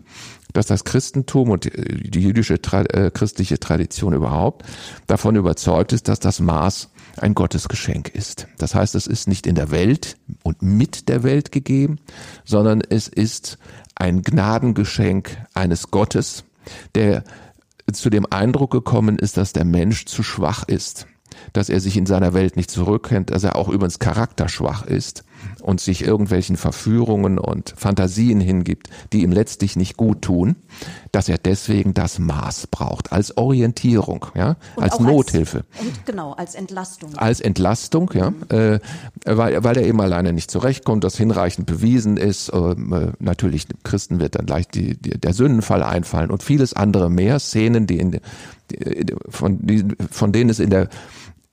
dass 0.53 0.67
das 0.67 0.85
Christentum 0.85 1.49
und 1.49 1.65
die 1.65 2.21
jüdische 2.21 2.53
äh, 2.53 3.11
christliche 3.11 3.59
Tradition 3.59 4.13
überhaupt 4.13 4.65
davon 5.07 5.35
überzeugt 5.35 5.91
ist, 5.91 6.07
dass 6.07 6.21
das 6.21 6.39
Maß 6.39 6.89
ein 7.17 7.33
Gottesgeschenk 7.35 8.07
ist. 8.09 8.47
Das 8.59 8.75
heißt, 8.75 8.95
es 8.95 9.07
ist 9.07 9.27
nicht 9.27 9.45
in 9.45 9.55
der 9.55 9.71
Welt 9.71 10.15
und 10.43 10.61
mit 10.61 11.09
der 11.09 11.23
Welt 11.23 11.51
gegeben, 11.51 11.99
sondern 12.45 12.81
es 12.81 13.09
ist 13.09 13.57
ein 13.95 14.21
Gnadengeschenk 14.21 15.37
eines 15.53 15.91
Gottes, 15.91 16.45
der 16.95 17.25
zu 17.91 18.09
dem 18.09 18.25
Eindruck 18.29 18.71
gekommen 18.71 19.19
ist, 19.19 19.35
dass 19.35 19.51
der 19.51 19.65
Mensch 19.65 20.05
zu 20.05 20.23
schwach 20.23 20.63
ist 20.63 21.07
dass 21.51 21.69
er 21.69 21.79
sich 21.79 21.97
in 21.97 22.05
seiner 22.05 22.33
Welt 22.33 22.55
nicht 22.55 22.71
zurückkennt, 22.71 23.31
dass 23.31 23.43
er 23.43 23.55
auch 23.55 23.69
übrigens 23.69 23.99
charakterschwach 23.99 24.85
ist 24.85 25.23
und 25.61 25.81
sich 25.81 26.05
irgendwelchen 26.05 26.57
Verführungen 26.57 27.37
und 27.37 27.73
Fantasien 27.75 28.39
hingibt, 28.39 28.89
die 29.11 29.23
ihm 29.23 29.31
letztlich 29.31 29.75
nicht 29.75 29.97
gut 29.97 30.21
tun, 30.21 30.55
dass 31.11 31.29
er 31.29 31.37
deswegen 31.37 31.93
das 31.93 32.19
Maß 32.19 32.67
braucht 32.67 33.11
als 33.11 33.37
Orientierung, 33.37 34.25
ja, 34.35 34.55
und 34.75 34.83
als 34.83 34.99
Nothilfe. 34.99 35.65
Als, 35.77 36.05
genau, 36.05 36.33
als 36.33 36.55
Entlastung. 36.55 37.15
Als 37.15 37.39
Entlastung, 37.39 38.11
ja, 38.13 38.31
mhm. 38.31 38.43
äh, 38.49 38.79
weil, 39.25 39.63
weil 39.63 39.77
er 39.77 39.85
eben 39.85 40.01
alleine 40.01 40.33
nicht 40.33 40.51
zurechtkommt, 40.51 41.03
das 41.03 41.17
hinreichend 41.17 41.67
bewiesen 41.67 42.17
ist. 42.17 42.49
Äh, 42.49 42.75
natürlich, 43.19 43.67
Christen 43.83 44.19
wird 44.19 44.35
dann 44.35 44.47
leicht 44.47 44.75
die, 44.75 44.97
die, 44.97 45.19
der 45.19 45.33
Sündenfall 45.33 45.83
einfallen 45.83 46.31
und 46.31 46.43
vieles 46.43 46.73
andere 46.73 47.09
mehr 47.09 47.39
Szenen, 47.39 47.87
die 47.87 47.99
in 47.99 48.11
die, 48.11 48.21
von, 49.29 49.65
die, 49.65 49.85
von 50.09 50.31
denen 50.31 50.49
es 50.49 50.59
in 50.59 50.69
der 50.69 50.89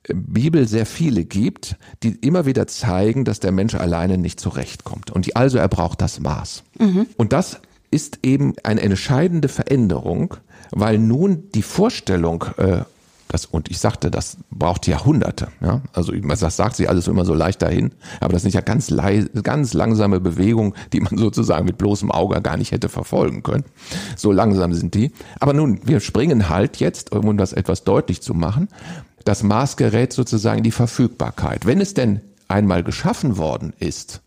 Bibel 0.09 0.67
sehr 0.67 0.87
viele 0.87 1.25
gibt, 1.25 1.77
die 2.03 2.11
immer 2.17 2.47
wieder 2.47 2.67
zeigen, 2.67 3.25
dass 3.25 3.41
der 3.41 3.53
Mensch 3.53 3.75
alleine 3.75 4.19
nicht 4.19 4.41
zurechtkommt. 4.41 5.11
Und 5.11 5.37
also 5.37 5.59
er 5.59 5.69
braucht 5.69 6.01
das 6.01 6.21
Maß. 6.21 6.65
Mhm. 6.79 7.07
Und 7.17 7.33
das 7.33 7.61
ist 7.91 8.21
eben 8.23 8.55
eine 8.63 8.81
entscheidende 8.81 9.49
Veränderung, 9.49 10.37
weil 10.71 10.99
nun 10.99 11.51
die 11.55 11.63
Vorstellung, 11.63 12.45
äh, 12.57 12.83
das, 13.29 13.47
und 13.47 13.71
ich 13.71 13.79
sagte, 13.79 14.11
das 14.11 14.39
braucht 14.51 14.87
Jahrhunderte. 14.89 15.49
Ja? 15.61 15.83
Also 15.93 16.13
das 16.13 16.57
sagt 16.57 16.77
sich 16.77 16.89
alles 16.89 17.07
immer 17.07 17.25
so 17.25 17.35
leicht 17.35 17.63
dahin, 17.63 17.93
aber 18.21 18.33
das 18.33 18.43
sind 18.43 18.55
ja 18.55 18.61
ganz, 18.61 18.93
ganz 19.43 19.75
langsame 19.75 20.19
Bewegungen, 20.19 20.75
die 20.93 21.01
man 21.01 21.17
sozusagen 21.19 21.67
mit 21.67 21.79
bloßem 21.79 22.11
Auge 22.11 22.41
gar 22.41 22.57
nicht 22.57 22.73
hätte 22.73 22.89
verfolgen 22.89 23.43
können. 23.43 23.65
So 24.17 24.33
langsam 24.33 24.73
sind 24.73 24.95
die. 24.95 25.13
Aber 25.39 25.53
nun, 25.53 25.81
wir 25.85 26.01
springen 26.01 26.49
halt 26.49 26.79
jetzt, 26.79 27.13
um 27.13 27.37
das 27.37 27.53
etwas 27.53 27.85
deutlich 27.85 28.21
zu 28.21 28.35
machen, 28.35 28.69
das 29.25 29.43
Maß 29.43 29.77
gerät 29.77 30.13
sozusagen 30.13 30.63
die 30.63 30.71
Verfügbarkeit. 30.71 31.67
Wenn 31.67 31.81
es 31.81 31.95
denn 31.95 32.21
einmal 32.49 32.83
geschaffen 32.83 33.37
worden 33.37 33.73
ist 33.79 34.21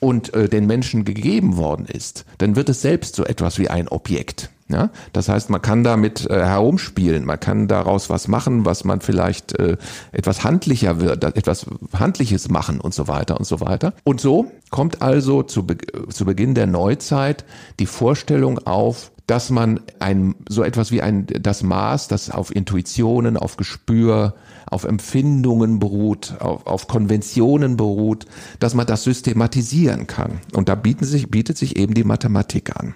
und 0.00 0.34
äh, 0.34 0.48
den 0.48 0.66
Menschen 0.66 1.04
gegeben 1.04 1.56
worden 1.56 1.86
ist, 1.86 2.24
dann 2.38 2.56
wird 2.56 2.68
es 2.68 2.82
selbst 2.82 3.16
so 3.16 3.24
etwas 3.24 3.58
wie 3.58 3.68
ein 3.68 3.88
Objekt. 3.88 4.50
Ja, 4.68 4.90
das 5.12 5.28
heißt, 5.28 5.48
man 5.48 5.62
kann 5.62 5.84
damit 5.84 6.28
äh, 6.28 6.44
herumspielen, 6.44 7.24
man 7.24 7.38
kann 7.38 7.68
daraus 7.68 8.10
was 8.10 8.26
machen, 8.26 8.64
was 8.64 8.82
man 8.82 9.00
vielleicht 9.00 9.56
äh, 9.60 9.76
etwas 10.10 10.42
handlicher 10.42 11.00
wird, 11.00 11.22
etwas 11.22 11.66
Handliches 11.96 12.48
machen 12.48 12.80
und 12.80 12.92
so 12.92 13.06
weiter 13.06 13.38
und 13.38 13.44
so 13.44 13.60
weiter. 13.60 13.92
Und 14.02 14.20
so 14.20 14.50
kommt 14.70 15.02
also 15.02 15.44
zu, 15.44 15.64
Be 15.64 15.76
zu 16.08 16.24
Beginn 16.24 16.56
der 16.56 16.66
Neuzeit 16.66 17.44
die 17.78 17.86
Vorstellung 17.86 18.58
auf, 18.66 19.12
dass 19.26 19.50
man 19.50 19.80
ein, 19.98 20.36
so 20.48 20.62
etwas 20.62 20.92
wie 20.92 21.02
ein, 21.02 21.26
das 21.26 21.62
Maß, 21.62 22.08
das 22.08 22.30
auf 22.30 22.54
Intuitionen, 22.54 23.36
auf 23.36 23.56
Gespür, 23.56 24.34
auf 24.66 24.84
Empfindungen 24.84 25.80
beruht, 25.80 26.36
auf, 26.38 26.66
auf 26.66 26.86
Konventionen 26.86 27.76
beruht, 27.76 28.26
dass 28.60 28.74
man 28.74 28.86
das 28.86 29.02
systematisieren 29.02 30.06
kann. 30.06 30.40
Und 30.52 30.68
da 30.68 30.76
bieten 30.76 31.04
sich, 31.04 31.28
bietet 31.28 31.58
sich 31.58 31.76
eben 31.76 31.94
die 31.94 32.04
Mathematik 32.04 32.76
an. 32.76 32.94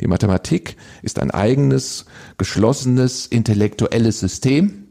Die 0.00 0.06
Mathematik 0.06 0.76
ist 1.02 1.18
ein 1.18 1.30
eigenes, 1.30 2.04
geschlossenes, 2.36 3.26
intellektuelles 3.26 4.20
System. 4.20 4.88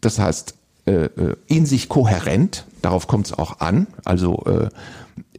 Das 0.00 0.18
heißt, 0.18 0.54
äh, 0.86 1.04
äh 1.04 1.36
in 1.46 1.66
sich 1.66 1.88
kohärent, 1.88 2.66
darauf 2.82 3.06
kommt 3.06 3.26
es 3.26 3.32
auch 3.32 3.60
an. 3.60 3.86
Also 4.04 4.42
äh, 4.46 4.68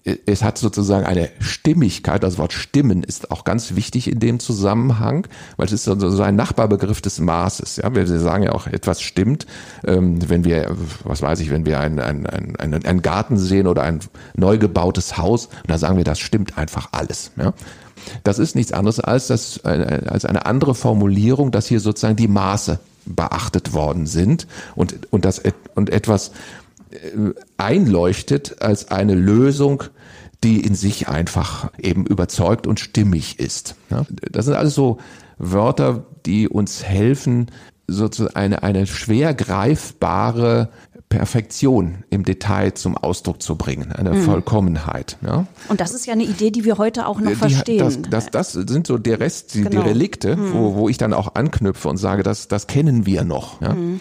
es 0.05 0.43
hat 0.43 0.59
sozusagen 0.59 1.05
eine 1.05 1.29
Stimmigkeit. 1.39 2.21
Das 2.21 2.37
Wort 2.37 2.53
Stimmen 2.53 3.03
ist 3.03 3.31
auch 3.31 3.43
ganz 3.43 3.75
wichtig 3.75 4.09
in 4.09 4.19
dem 4.19 4.39
Zusammenhang, 4.39 5.27
weil 5.57 5.65
es 5.65 5.71
ist 5.71 5.85
so 5.85 6.21
ein 6.21 6.35
Nachbarbegriff 6.35 7.01
des 7.01 7.19
Maßes. 7.19 7.77
Ja, 7.77 7.93
wir 7.93 8.05
sagen 8.05 8.43
ja 8.43 8.51
auch, 8.51 8.67
etwas 8.67 9.01
stimmt, 9.01 9.47
ähm, 9.83 10.19
wenn 10.29 10.45
wir, 10.45 10.75
was 11.03 11.23
weiß 11.23 11.39
ich, 11.39 11.49
wenn 11.49 11.65
wir 11.65 11.79
einen, 11.79 11.99
einen, 11.99 12.85
einen, 12.85 13.01
Garten 13.01 13.37
sehen 13.37 13.65
oder 13.65 13.81
ein 13.81 13.99
neu 14.35 14.59
gebautes 14.59 15.17
Haus, 15.17 15.49
dann 15.65 15.79
sagen 15.79 15.97
wir, 15.97 16.03
das 16.03 16.19
stimmt 16.19 16.55
einfach 16.57 16.89
alles. 16.91 17.31
Ja. 17.37 17.53
Das 18.23 18.37
ist 18.37 18.55
nichts 18.55 18.71
anderes 18.71 18.99
als, 18.99 19.27
das, 19.27 19.57
äh, 19.63 20.01
als 20.07 20.25
eine 20.25 20.45
andere 20.45 20.75
Formulierung, 20.75 21.49
dass 21.51 21.65
hier 21.65 21.79
sozusagen 21.79 22.15
die 22.15 22.27
Maße 22.27 22.79
beachtet 23.05 23.73
worden 23.73 24.05
sind 24.05 24.47
und, 24.75 25.11
und, 25.11 25.25
das, 25.25 25.41
und 25.73 25.89
etwas 25.89 26.31
einleuchtet 27.57 28.61
als 28.61 28.91
eine 28.91 29.15
Lösung, 29.15 29.83
die 30.43 30.61
in 30.61 30.75
sich 30.75 31.07
einfach 31.07 31.71
eben 31.79 32.05
überzeugt 32.05 32.67
und 32.67 32.79
stimmig 32.79 33.39
ist. 33.39 33.75
Das 34.31 34.45
sind 34.45 34.55
alles 34.55 34.75
so 34.75 34.99
Wörter, 35.37 36.05
die 36.25 36.47
uns 36.47 36.83
helfen, 36.83 37.51
sozusagen 37.87 38.35
eine, 38.35 38.63
eine 38.63 38.87
schwer 38.87 39.33
greifbare 39.33 40.69
Perfektion 41.09 42.03
im 42.09 42.25
Detail 42.25 42.73
zum 42.73 42.97
Ausdruck 42.97 43.41
zu 43.41 43.55
bringen, 43.55 43.91
eine 43.91 44.11
mhm. 44.11 44.23
Vollkommenheit. 44.23 45.17
Ja? 45.21 45.45
Und 45.69 45.79
das 45.79 45.93
ist 45.93 46.07
ja 46.07 46.13
eine 46.13 46.23
Idee, 46.23 46.51
die 46.51 46.65
wir 46.65 46.77
heute 46.77 47.05
auch 47.07 47.19
noch 47.21 47.29
die, 47.29 47.35
verstehen. 47.35 47.79
Das, 47.79 48.01
das, 48.09 48.31
das 48.31 48.51
sind 48.53 48.87
so 48.87 48.97
der 48.97 49.19
Rest, 49.19 49.53
die, 49.53 49.61
genau. 49.61 49.83
die 49.83 49.89
Relikte, 49.89 50.35
mhm. 50.35 50.53
wo, 50.53 50.75
wo 50.75 50.89
ich 50.89 50.97
dann 50.97 51.13
auch 51.13 51.35
anknüpfe 51.35 51.87
und 51.89 51.97
sage, 51.97 52.23
das, 52.23 52.47
das 52.47 52.67
kennen 52.67 53.05
wir 53.05 53.23
noch. 53.23 53.61
Ja? 53.61 53.73
Mhm. 53.73 53.99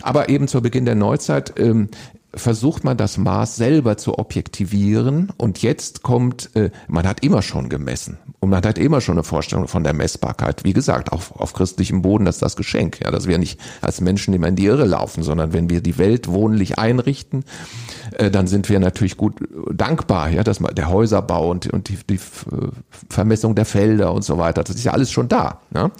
Aber 0.00 0.28
eben 0.28 0.48
zu 0.48 0.62
Beginn 0.62 0.86
der 0.86 0.94
Neuzeit 0.94 1.52
ähm, 1.58 1.88
versucht 2.36 2.84
man 2.84 2.96
das 2.96 3.16
Maß 3.16 3.56
selber 3.56 3.96
zu 3.96 4.18
objektivieren 4.18 5.32
und 5.36 5.62
jetzt 5.62 6.02
kommt, 6.02 6.54
äh, 6.54 6.70
man 6.88 7.06
hat 7.06 7.24
immer 7.24 7.42
schon 7.42 7.68
gemessen 7.68 8.18
und 8.40 8.50
man 8.50 8.64
hat 8.64 8.78
immer 8.78 9.00
schon 9.00 9.14
eine 9.14 9.24
Vorstellung 9.24 9.68
von 9.68 9.82
der 9.82 9.94
Messbarkeit. 9.94 10.62
Wie 10.64 10.72
gesagt, 10.72 11.12
auf, 11.12 11.34
auf 11.34 11.52
christlichem 11.54 12.02
Boden, 12.02 12.24
das 12.24 12.36
ist 12.36 12.42
das 12.42 12.56
Geschenk, 12.56 13.00
ja, 13.02 13.10
dass 13.10 13.26
wir 13.26 13.38
nicht 13.38 13.58
als 13.80 14.00
Menschen 14.00 14.34
immer 14.34 14.48
in 14.48 14.56
die 14.56 14.66
Irre 14.66 14.84
laufen, 14.84 15.22
sondern 15.22 15.52
wenn 15.52 15.70
wir 15.70 15.80
die 15.80 15.98
Welt 15.98 16.28
wohnlich 16.28 16.78
einrichten, 16.78 17.44
äh, 18.12 18.30
dann 18.30 18.46
sind 18.46 18.68
wir 18.68 18.78
natürlich 18.78 19.16
gut 19.16 19.40
äh, 19.40 19.74
dankbar, 19.74 20.28
ja, 20.28 20.44
dass 20.44 20.60
man 20.60 20.74
der 20.74 20.88
Häuserbau 20.88 21.50
und, 21.50 21.72
und 21.72 21.88
die, 21.88 21.98
die 22.08 22.20
Vermessung 23.08 23.54
der 23.54 23.64
Felder 23.64 24.12
und 24.12 24.22
so 24.22 24.38
weiter, 24.38 24.62
das 24.62 24.76
ist 24.76 24.84
ja 24.84 24.92
alles 24.92 25.10
schon 25.10 25.28
da. 25.28 25.60
Ja? 25.74 25.90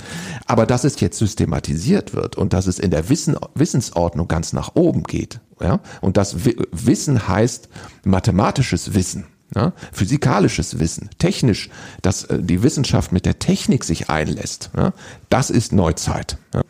Aber 0.47 0.67
dass 0.67 0.85
es 0.85 1.01
jetzt 1.01 1.19
systematisiert 1.19 2.15
wird 2.15 2.37
und 2.37 2.53
dass 2.53 2.67
es 2.67 2.79
in 2.79 2.91
der 2.91 3.09
Wissen, 3.09 3.37
Wissensordnung 3.55 4.29
ganz 4.29 4.53
nach 4.53 4.75
oben 4.75 5.03
geht, 5.03 5.41
ja? 5.61 5.81
Und 6.01 6.17
das 6.17 6.37
Wissen 6.45 7.29
heißt 7.29 7.69
mathematisches 8.05 8.95
Wissen. 8.95 9.27
Ja, 9.55 9.75
physikalisches 9.93 10.81
Wissen, 10.81 11.09
technisch, 11.19 11.71
dass 12.03 12.25
äh, 12.25 12.43
die 12.43 12.65
Wissenschaft 12.65 13.13
mit 13.13 13.27
der 13.27 13.39
Technik 13.39 13.85
sich 13.85 14.11
einlässt, 14.11 14.71
ja, 14.77 14.93
das 15.29 15.51
ist 15.51 15.73
Neuzeit. 15.73 16.37
Ja. 16.53 16.63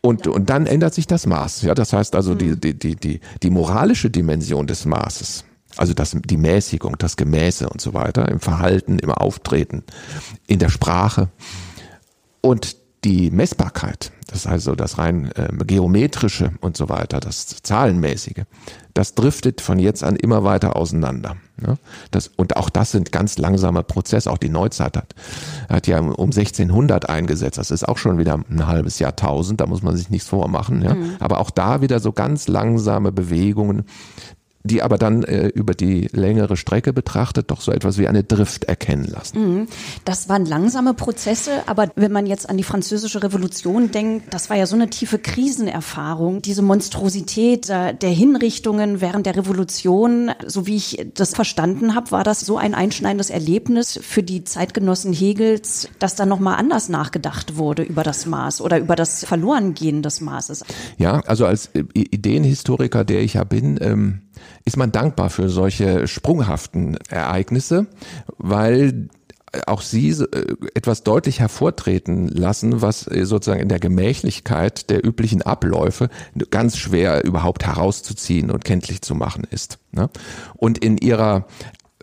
Und, 0.00 0.26
und 0.26 0.50
dann 0.50 0.66
ändert 0.66 0.94
sich 0.94 1.06
das 1.06 1.26
Maß. 1.26 1.62
Ja, 1.62 1.74
das 1.74 1.92
heißt 1.92 2.16
also 2.16 2.34
die, 2.34 2.58
die, 2.58 2.76
die, 2.76 2.96
die, 2.96 3.20
die 3.42 3.50
moralische 3.50 4.10
Dimension 4.10 4.66
des 4.66 4.86
Maßes, 4.86 5.44
also 5.76 5.94
das, 5.94 6.16
die 6.24 6.36
Mäßigung, 6.36 6.98
das 6.98 7.16
Gemäße 7.16 7.68
und 7.68 7.80
so 7.80 7.94
weiter, 7.94 8.28
im 8.28 8.40
Verhalten, 8.40 8.98
im 8.98 9.12
Auftreten, 9.12 9.84
in 10.48 10.58
der 10.58 10.70
Sprache 10.70 11.28
und 12.40 12.77
die 13.04 13.30
Messbarkeit, 13.30 14.12
das 14.26 14.46
heißt 14.46 14.64
so 14.64 14.74
das 14.74 14.98
rein 14.98 15.30
äh, 15.36 15.48
geometrische 15.64 16.52
und 16.60 16.76
so 16.76 16.88
weiter, 16.88 17.20
das 17.20 17.46
zahlenmäßige, 17.46 18.44
das 18.94 19.14
driftet 19.14 19.60
von 19.60 19.78
jetzt 19.78 20.02
an 20.02 20.16
immer 20.16 20.42
weiter 20.42 20.74
auseinander. 20.74 21.36
Ne? 21.60 21.78
Das, 22.10 22.28
und 22.36 22.56
auch 22.56 22.68
das 22.68 22.90
sind 22.90 23.12
ganz 23.12 23.38
langsame 23.38 23.84
Prozesse. 23.84 24.30
Auch 24.30 24.38
die 24.38 24.48
Neuzeit 24.48 24.96
hat, 24.96 25.14
hat 25.68 25.86
ja 25.86 26.00
um 26.00 26.30
1600 26.30 27.08
eingesetzt. 27.08 27.58
Das 27.58 27.70
ist 27.70 27.86
auch 27.86 27.98
schon 27.98 28.18
wieder 28.18 28.40
ein 28.50 28.66
halbes 28.66 28.98
Jahrtausend. 28.98 29.60
Da 29.60 29.66
muss 29.66 29.82
man 29.82 29.96
sich 29.96 30.10
nichts 30.10 30.28
vormachen. 30.28 30.82
Ja? 30.82 30.94
Mhm. 30.94 31.16
Aber 31.20 31.38
auch 31.38 31.50
da 31.50 31.80
wieder 31.80 32.00
so 32.00 32.12
ganz 32.12 32.48
langsame 32.48 33.12
Bewegungen, 33.12 33.84
die 34.64 34.82
aber 34.82 34.98
dann 34.98 35.22
äh, 35.22 35.48
über 35.48 35.74
die 35.74 36.08
längere 36.12 36.56
Strecke 36.56 36.92
betrachtet 36.92 37.50
doch 37.50 37.60
so 37.60 37.72
etwas 37.72 37.98
wie 37.98 38.08
eine 38.08 38.24
Drift 38.24 38.64
erkennen 38.64 39.04
lassen. 39.04 39.38
Mhm. 39.38 39.68
Das 40.04 40.28
waren 40.28 40.44
langsame 40.46 40.94
Prozesse, 40.94 41.62
aber 41.66 41.90
wenn 41.94 42.12
man 42.12 42.26
jetzt 42.26 42.48
an 42.48 42.56
die 42.56 42.64
französische 42.64 43.22
Revolution 43.22 43.90
denkt, 43.90 44.34
das 44.34 44.50
war 44.50 44.56
ja 44.56 44.66
so 44.66 44.74
eine 44.74 44.90
tiefe 44.90 45.18
Krisenerfahrung, 45.18 46.42
diese 46.42 46.62
Monstrosität 46.62 47.68
der 47.68 48.10
Hinrichtungen 48.10 49.00
während 49.00 49.26
der 49.26 49.36
Revolution, 49.36 50.30
so 50.46 50.66
wie 50.66 50.76
ich 50.76 51.06
das 51.14 51.34
verstanden 51.34 51.94
habe, 51.94 52.10
war 52.10 52.24
das 52.24 52.40
so 52.40 52.56
ein 52.56 52.74
einschneidendes 52.74 53.30
Erlebnis 53.30 53.98
für 54.02 54.22
die 54.22 54.44
Zeitgenossen 54.44 55.12
Hegels, 55.12 55.88
dass 55.98 56.16
da 56.16 56.26
nochmal 56.26 56.58
anders 56.58 56.88
nachgedacht 56.88 57.56
wurde 57.56 57.82
über 57.82 58.02
das 58.02 58.26
Maß 58.26 58.60
oder 58.60 58.78
über 58.78 58.96
das 58.96 59.24
Verlorengehen 59.24 60.02
des 60.02 60.20
Maßes. 60.20 60.64
Ja, 60.98 61.20
also 61.26 61.46
als 61.46 61.70
Ideenhistoriker, 61.94 63.04
der 63.04 63.22
ich 63.22 63.34
ja 63.34 63.44
bin, 63.44 63.78
ähm 63.80 64.22
ist 64.64 64.76
man 64.76 64.92
dankbar 64.92 65.30
für 65.30 65.48
solche 65.48 66.06
sprunghaften 66.06 66.96
Ereignisse, 67.08 67.86
weil 68.38 69.08
auch 69.66 69.82
sie 69.82 70.10
äh, 70.10 70.56
etwas 70.74 71.02
deutlich 71.02 71.40
hervortreten 71.40 72.28
lassen, 72.28 72.82
was 72.82 73.06
äh, 73.06 73.24
sozusagen 73.24 73.62
in 73.62 73.68
der 73.68 73.80
Gemächlichkeit 73.80 74.90
der 74.90 75.04
üblichen 75.04 75.42
Abläufe 75.42 76.08
ganz 76.50 76.76
schwer 76.76 77.24
überhaupt 77.24 77.64
herauszuziehen 77.64 78.50
und 78.50 78.64
kenntlich 78.64 79.02
zu 79.02 79.14
machen 79.14 79.44
ist. 79.50 79.78
Ne? 79.92 80.10
Und 80.54 80.78
in 80.78 80.98
ihrer 80.98 81.46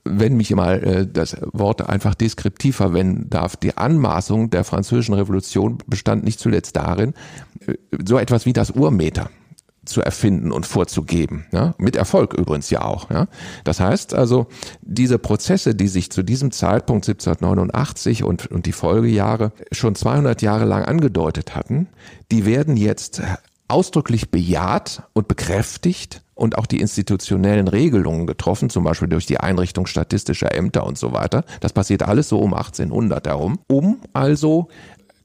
wenn 0.08 0.38
mich 0.38 0.54
mal 0.54 0.84
äh, 0.84 1.08
das 1.12 1.36
Wort 1.52 1.89
einfach 1.89 2.13
deskriptiv 2.13 2.76
verwenden 2.76 3.28
darf, 3.32 3.56
die 3.56 3.76
Anmaßung 3.76 4.52
der 4.52 4.63
französischen 4.63 5.15
Revolution 5.15 5.80
bestand 5.88 6.24
nicht 6.24 6.39
zuletzt 6.39 6.76
darin, 6.76 7.15
so 8.06 8.19
etwas 8.19 8.45
wie 8.45 8.54
das 8.54 8.69
Urmeter 8.69 9.32
zu 9.86 10.02
erfinden 10.02 10.52
und 10.52 10.65
vorzugeben. 10.65 11.45
Ja? 11.52 11.76
Mit 11.78 11.95
Erfolg 11.95 12.34
übrigens 12.34 12.69
ja 12.69 12.84
auch. 12.84 13.10
Ja? 13.10 13.28
Das 13.63 13.80
heißt 13.80 14.13
also, 14.13 14.48
diese 14.82 15.19
Prozesse, 15.19 15.76
die 15.76 15.88
sich 15.88 16.12
zu 16.12 16.24
diesem 16.24 16.52
Zeitpunkt 16.52 17.08
1789 17.08 18.24
und, 18.24 18.48
und 18.52 18.65
die 18.65 18.71
Folgejahre 18.71 19.52
schon 19.71 19.95
200 19.95 20.41
Jahre 20.41 20.65
lang 20.65 20.86
angedeutet 20.86 21.56
hatten, 21.56 21.88
die 22.32 22.45
werden 22.45 22.78
jetzt 22.78 23.21
ausdrücklich 23.67 24.30
bejaht 24.30 25.04
und 25.13 25.28
bekräftigt 25.28 26.21
und 26.36 26.58
auch 26.58 26.65
die 26.65 26.82
institutionellen 26.82 27.67
Regelungen 27.67 28.28
getroffen, 28.28 28.69
zum 28.69 28.84
Beispiel 28.84 29.08
durch 29.08 29.26
die 29.26 29.39
Einrichtung 29.39 29.88
statistischer 29.88 30.54
Ämter 30.54 30.86
und 30.86 30.98
so 30.98 31.13
weiter. 31.13 31.45
Das 31.62 31.74
passiert 31.74 32.04
alles 32.04 32.30
so 32.30 32.39
um 32.39 32.54
1800 32.54 33.28
herum, 33.28 33.60
um 33.67 34.02
also 34.13 34.67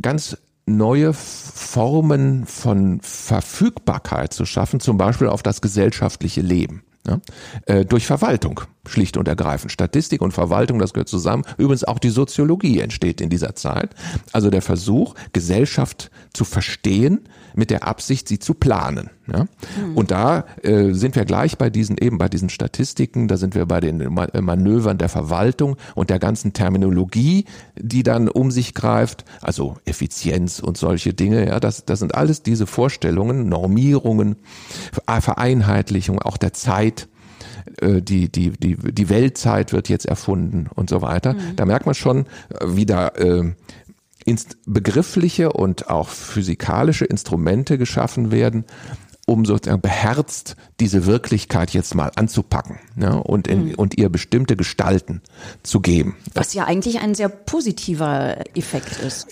ganz 0.01 0.39
neue 0.77 1.13
Formen 1.13 2.47
von 2.47 3.01
Verfügbarkeit 3.03 4.33
zu 4.33 4.45
schaffen, 4.45 4.81
zum 4.81 4.97
Beispiel 4.97 5.29
auf 5.29 5.43
das 5.43 5.61
gesellschaftliche 5.61 6.41
Leben. 6.41 6.83
Ja, 7.07 7.19
äh, 7.65 7.87
durch 7.87 8.07
Verwaltung, 8.07 8.61
schlicht 8.87 9.17
und 9.17 9.27
ergreifend. 9.27 9.73
Statistik 9.73 10.21
und 10.21 10.33
Verwaltung, 10.33 10.79
das 10.79 10.93
gehört 10.93 11.09
zusammen. 11.09 11.45
Übrigens 11.57 11.83
auch 11.85 11.99
die 11.99 12.11
Soziologie 12.11 12.81
entsteht 12.81 13.23
in 13.23 13.31
dieser 13.31 13.55
Zeit. 13.55 13.95
Also 14.33 14.51
der 14.51 14.61
Versuch, 14.61 15.15
Gesellschaft 15.33 16.11
zu 16.35 16.45
verstehen, 16.45 17.27
mit 17.55 17.71
der 17.71 17.87
Absicht, 17.87 18.29
sie 18.29 18.39
zu 18.39 18.53
planen. 18.53 19.09
Ja? 19.33 19.45
Mhm. 19.45 19.97
Und 19.97 20.11
da 20.11 20.45
äh, 20.63 20.93
sind 20.93 21.17
wir 21.17 21.25
gleich 21.25 21.59
bei 21.59 21.71
diesen 21.71 21.99
eben 21.99 22.19
bei 22.19 22.29
diesen 22.29 22.49
Statistiken, 22.49 23.29
da 23.29 23.37
sind 23.37 23.55
wir 23.55 23.67
bei 23.67 23.81
den 23.81 24.01
äh, 24.01 24.41
Manövern 24.41 24.99
der 24.99 25.09
Verwaltung 25.09 25.77
und 25.95 26.11
der 26.11 26.19
ganzen 26.19 26.53
Terminologie, 26.53 27.45
die 27.79 28.03
dann 28.03 28.29
um 28.29 28.51
sich 28.51 28.75
greift, 28.75 29.25
also 29.41 29.77
Effizienz 29.85 30.61
und 30.61 30.77
solche 30.77 31.15
Dinge. 31.15 31.47
Ja, 31.47 31.61
das, 31.61 31.85
das 31.85 31.99
sind 31.99 32.15
alles 32.15 32.43
diese 32.43 32.67
Vorstellungen, 32.67 33.49
Normierungen, 33.49 34.37
Vereinheitlichung 35.21 36.21
auch 36.21 36.37
der 36.37 36.53
Zeit 36.53 37.09
äh, 37.81 38.03
die, 38.03 38.31
die, 38.31 38.51
die, 38.51 38.77
die 38.77 39.09
Weltzeit 39.09 39.73
wird 39.73 39.89
jetzt 39.89 40.07
erfunden 40.07 40.69
und 40.75 40.91
so 40.91 41.03
weiter. 41.03 41.35
Mhm. 41.35 41.57
Da 41.57 41.67
merkt 41.67 41.87
man 41.87 41.95
schon, 41.95 42.27
äh, 42.49 42.67
wie 42.67 42.87
da 42.87 43.09
äh, 43.09 43.53
begriffliche 44.67 45.53
und 45.53 45.91
auch 45.91 46.09
physikalische 46.09 47.05
Instrumente 47.05 47.79
geschaffen 47.79 48.31
werden, 48.31 48.65
um 49.31 49.45
sozusagen 49.45 49.81
beherzt 49.81 50.57
diese 50.81 51.07
Wirklichkeit 51.07 51.71
jetzt 51.71 51.95
mal 51.95 52.11
anzupacken 52.17 52.81
ja, 52.97 53.13
und, 53.13 53.47
in, 53.47 53.69
mhm. 53.69 53.75
und 53.77 53.97
ihr 53.97 54.09
bestimmte 54.09 54.57
Gestalten 54.57 55.23
zu 55.63 55.81
geben. 55.81 56.17
Was 56.35 56.53
ja 56.53 56.65
eigentlich 56.65 57.01
ein 57.01 57.15
sehr 57.15 57.29
positiver 57.29 58.39
Effekt 58.57 59.01
ist. 59.01 59.29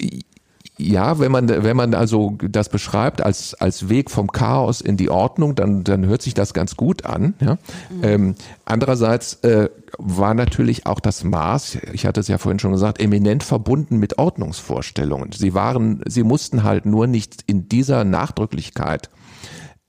Ja, 0.80 1.18
wenn 1.18 1.32
man, 1.32 1.48
wenn 1.48 1.76
man 1.76 1.94
also 1.94 2.38
das 2.40 2.68
beschreibt 2.68 3.20
als, 3.20 3.54
als 3.54 3.88
Weg 3.88 4.12
vom 4.12 4.30
Chaos 4.30 4.80
in 4.80 4.96
die 4.96 5.10
Ordnung, 5.10 5.56
dann, 5.56 5.82
dann 5.82 6.06
hört 6.06 6.22
sich 6.22 6.34
das 6.34 6.54
ganz 6.54 6.76
gut 6.76 7.04
an. 7.04 7.34
Ja? 7.40 7.54
Mhm. 7.90 8.04
Ähm, 8.04 8.34
andererseits 8.64 9.34
äh, 9.42 9.70
war 9.98 10.34
natürlich 10.34 10.86
auch 10.86 11.00
das 11.00 11.24
Maß, 11.24 11.78
ich 11.92 12.06
hatte 12.06 12.20
es 12.20 12.28
ja 12.28 12.38
vorhin 12.38 12.60
schon 12.60 12.70
gesagt, 12.70 13.00
eminent 13.00 13.42
verbunden 13.42 13.96
mit 13.96 14.18
Ordnungsvorstellungen. 14.18 15.32
Sie 15.32 15.54
waren, 15.54 16.02
sie 16.06 16.22
mussten 16.22 16.62
halt 16.62 16.86
nur 16.86 17.08
nicht 17.08 17.42
in 17.48 17.68
dieser 17.68 18.04
Nachdrücklichkeit 18.04 19.10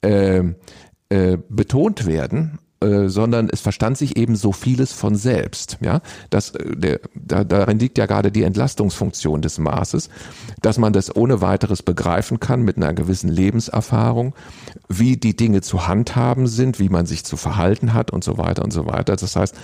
äh, 0.01 0.43
äh, 1.09 1.37
betont 1.49 2.05
werden, 2.05 2.59
äh, 2.81 3.09
sondern 3.09 3.49
es 3.51 3.59
verstand 3.59 3.97
sich 3.97 4.15
eben 4.15 4.37
so 4.37 4.53
vieles 4.53 4.93
von 4.93 5.15
selbst. 5.15 5.79
Ja, 5.81 6.01
das, 6.29 6.51
äh, 6.51 6.77
der, 6.77 6.99
da, 7.13 7.43
darin 7.43 7.77
liegt 7.77 7.97
ja 7.97 8.05
gerade 8.05 8.31
die 8.31 8.43
Entlastungsfunktion 8.43 9.41
des 9.41 9.57
Maßes, 9.57 10.09
dass 10.61 10.77
man 10.77 10.93
das 10.93 11.13
ohne 11.13 11.41
weiteres 11.41 11.83
begreifen 11.83 12.39
kann 12.39 12.61
mit 12.61 12.77
einer 12.77 12.93
gewissen 12.93 13.29
Lebenserfahrung, 13.29 14.33
wie 14.87 15.17
die 15.17 15.35
Dinge 15.35 15.59
zu 15.59 15.87
handhaben 15.87 16.47
sind, 16.47 16.79
wie 16.79 16.87
man 16.87 17.05
sich 17.05 17.25
zu 17.25 17.35
verhalten 17.35 17.93
hat 17.93 18.11
und 18.11 18.23
so 18.23 18.37
weiter 18.37 18.63
und 18.63 18.71
so 18.71 18.85
weiter. 18.85 19.17
Das 19.17 19.35
heißt, 19.35 19.55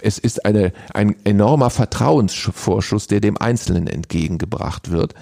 es 0.00 0.18
ist 0.18 0.46
eine, 0.46 0.72
ein 0.94 1.16
enormer 1.24 1.68
Vertrauensvorschuss, 1.70 3.08
der 3.08 3.20
dem 3.20 3.36
Einzelnen 3.36 3.88
entgegengebracht 3.88 4.90
wird. 4.90 5.14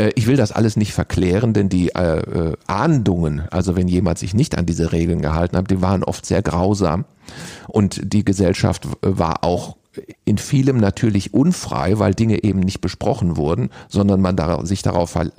Äh, 0.00 0.12
ich 0.14 0.26
will 0.26 0.36
das 0.36 0.52
alles 0.52 0.76
nicht 0.76 0.92
verklären, 0.92 1.52
denn 1.52 1.68
die 1.68 1.90
äh, 1.90 2.18
äh, 2.18 2.56
Ahndungen, 2.66 3.42
also 3.50 3.76
wenn 3.76 3.88
jemand 3.88 4.18
sich 4.18 4.34
nicht 4.34 4.56
an 4.56 4.66
diese 4.66 4.92
Regeln 4.92 5.20
gehalten 5.20 5.56
hat, 5.56 5.70
die 5.70 5.82
waren 5.82 6.02
oft 6.02 6.26
sehr 6.26 6.42
grausam. 6.42 7.04
Und 7.68 8.00
die 8.12 8.24
Gesellschaft 8.24 8.88
war 9.02 9.44
auch 9.44 9.76
in 10.24 10.38
vielem 10.38 10.78
natürlich 10.78 11.34
unfrei, 11.34 11.98
weil 11.98 12.14
Dinge 12.14 12.42
eben 12.42 12.60
nicht 12.60 12.80
besprochen 12.80 13.36
wurden, 13.36 13.70
sondern 13.88 14.20
man 14.20 14.36
da, 14.36 14.64
sich 14.64 14.82
darauf 14.82 15.10
ver 15.10 15.30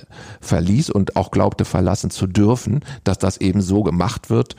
verließ 0.42 0.90
und 0.90 1.16
auch 1.16 1.32
glaubte 1.32 1.66
verlassen 1.66 2.12
zu 2.12 2.28
dürfen, 2.28 2.82
dass 3.04 3.18
das 3.18 3.38
eben 3.38 3.62
so 3.62 3.84
gemacht 3.84 4.30
wird 4.30 4.56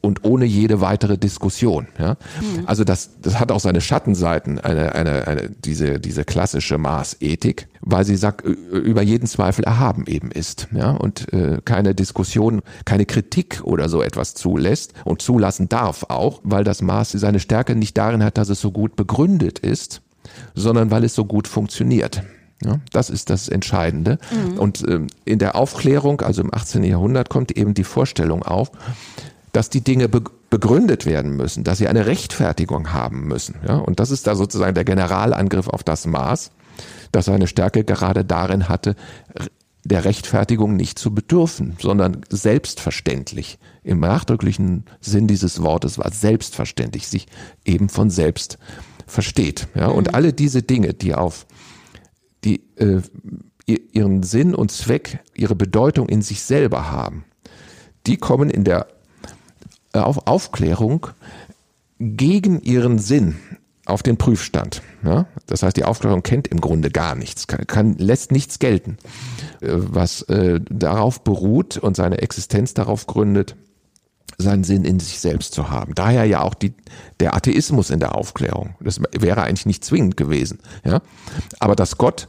und 0.00 0.24
ohne 0.24 0.44
jede 0.44 0.80
weitere 0.80 1.18
Diskussion. 1.18 1.88
Ja? 1.98 2.16
Mhm. 2.40 2.66
Also 2.66 2.84
das, 2.84 3.20
das 3.20 3.40
hat 3.40 3.50
auch 3.50 3.60
seine 3.60 3.80
Schattenseiten, 3.80 4.60
eine, 4.60 4.94
eine, 4.94 5.26
eine, 5.26 5.50
diese, 5.50 5.98
diese 5.98 6.24
klassische 6.24 6.78
Maßethik, 6.78 7.68
weil 7.86 8.04
sie 8.04 8.16
sagt, 8.16 8.44
über 8.44 9.00
jeden 9.00 9.26
Zweifel 9.26 9.64
erhaben 9.64 10.06
eben 10.06 10.32
ist. 10.32 10.68
Ja? 10.72 10.90
Und 10.90 11.32
äh, 11.32 11.60
keine 11.64 11.94
Diskussion, 11.94 12.60
keine 12.84 13.06
Kritik 13.06 13.62
oder 13.62 13.88
so 13.88 14.02
etwas 14.02 14.34
zulässt 14.34 14.92
und 15.04 15.22
zulassen 15.22 15.68
darf 15.68 16.04
auch, 16.08 16.40
weil 16.42 16.64
das 16.64 16.82
Maß 16.82 17.12
seine 17.12 17.38
Stärke 17.38 17.76
nicht 17.76 17.96
darin 17.96 18.24
hat, 18.24 18.38
dass 18.38 18.48
es 18.48 18.60
so 18.60 18.72
gut 18.72 18.96
begründet 18.96 19.60
ist, 19.60 20.02
sondern 20.54 20.90
weil 20.90 21.04
es 21.04 21.14
so 21.14 21.24
gut 21.24 21.46
funktioniert. 21.46 22.22
Ja, 22.64 22.80
das 22.90 23.08
ist 23.10 23.30
das 23.30 23.48
Entscheidende. 23.48 24.18
Mhm. 24.32 24.58
Und 24.58 24.84
ähm, 24.88 25.06
in 25.24 25.38
der 25.38 25.54
Aufklärung, 25.54 26.22
also 26.22 26.42
im 26.42 26.52
18. 26.52 26.82
Jahrhundert, 26.84 27.28
kommt 27.28 27.52
eben 27.52 27.74
die 27.74 27.84
Vorstellung 27.84 28.42
auf, 28.42 28.72
dass 29.52 29.70
die 29.70 29.82
Dinge 29.82 30.08
begründet 30.08 31.06
werden 31.06 31.36
müssen, 31.36 31.64
dass 31.64 31.78
sie 31.78 31.86
eine 31.86 32.06
Rechtfertigung 32.06 32.92
haben 32.92 33.26
müssen. 33.28 33.56
Ja? 33.66 33.76
Und 33.76 34.00
das 34.00 34.10
ist 34.10 34.26
da 34.26 34.34
sozusagen 34.34 34.74
der 34.74 34.84
Generalangriff 34.84 35.68
auf 35.68 35.84
das 35.84 36.06
Maß, 36.06 36.50
dass 37.12 37.26
seine 37.26 37.46
Stärke 37.46 37.84
gerade 37.84 38.24
darin 38.24 38.68
hatte, 38.68 38.96
der 39.84 40.04
Rechtfertigung 40.04 40.74
nicht 40.74 40.98
zu 40.98 41.14
bedürfen, 41.14 41.76
sondern 41.80 42.22
selbstverständlich. 42.28 43.58
Im 43.84 44.00
nachdrücklichen 44.00 44.84
Sinn 45.00 45.28
dieses 45.28 45.62
Wortes 45.62 45.98
war 45.98 46.12
selbstverständlich, 46.12 47.06
sich 47.06 47.26
eben 47.64 47.88
von 47.88 48.10
selbst 48.10 48.58
versteht. 49.06 49.68
Ja? 49.74 49.86
Und 49.86 50.08
mhm. 50.08 50.14
alle 50.14 50.32
diese 50.32 50.62
Dinge, 50.62 50.92
die 50.92 51.14
auf 51.14 51.46
die 52.44 52.62
äh, 52.76 53.00
ihren 53.66 54.22
Sinn 54.22 54.54
und 54.54 54.70
Zweck, 54.70 55.20
ihre 55.34 55.54
Bedeutung 55.54 56.08
in 56.08 56.22
sich 56.22 56.42
selber 56.42 56.90
haben, 56.90 57.24
die 58.06 58.16
kommen 58.16 58.50
in 58.50 58.64
der 58.64 58.88
äh, 59.92 59.98
auf 59.98 60.26
Aufklärung 60.26 61.08
gegen 61.98 62.60
ihren 62.60 62.98
Sinn 62.98 63.36
auf 63.86 64.02
den 64.02 64.16
Prüfstand. 64.16 64.82
Ja? 65.04 65.26
Das 65.46 65.62
heißt, 65.62 65.76
die 65.76 65.84
Aufklärung 65.84 66.22
kennt 66.22 66.48
im 66.48 66.60
Grunde 66.60 66.90
gar 66.90 67.14
nichts, 67.14 67.46
kann, 67.46 67.66
kann 67.66 67.94
lässt 67.98 68.32
nichts 68.32 68.58
gelten, 68.58 68.98
äh, 69.60 69.68
was 69.70 70.22
äh, 70.22 70.60
darauf 70.68 71.22
beruht 71.22 71.78
und 71.78 71.96
seine 71.96 72.18
Existenz 72.18 72.74
darauf 72.74 73.06
gründet, 73.06 73.56
seinen 74.38 74.64
Sinn 74.64 74.84
in 74.84 75.00
sich 75.00 75.20
selbst 75.20 75.54
zu 75.54 75.70
haben. 75.70 75.94
Daher 75.94 76.24
ja 76.24 76.42
auch 76.42 76.54
die, 76.54 76.74
der 77.20 77.34
Atheismus 77.34 77.90
in 77.90 78.00
der 78.00 78.14
Aufklärung. 78.14 78.74
Das 78.80 79.00
wäre 79.18 79.42
eigentlich 79.42 79.66
nicht 79.66 79.84
zwingend 79.84 80.16
gewesen. 80.16 80.58
Ja? 80.84 81.00
Aber 81.58 81.74
dass 81.74 81.96
Gott 81.96 82.28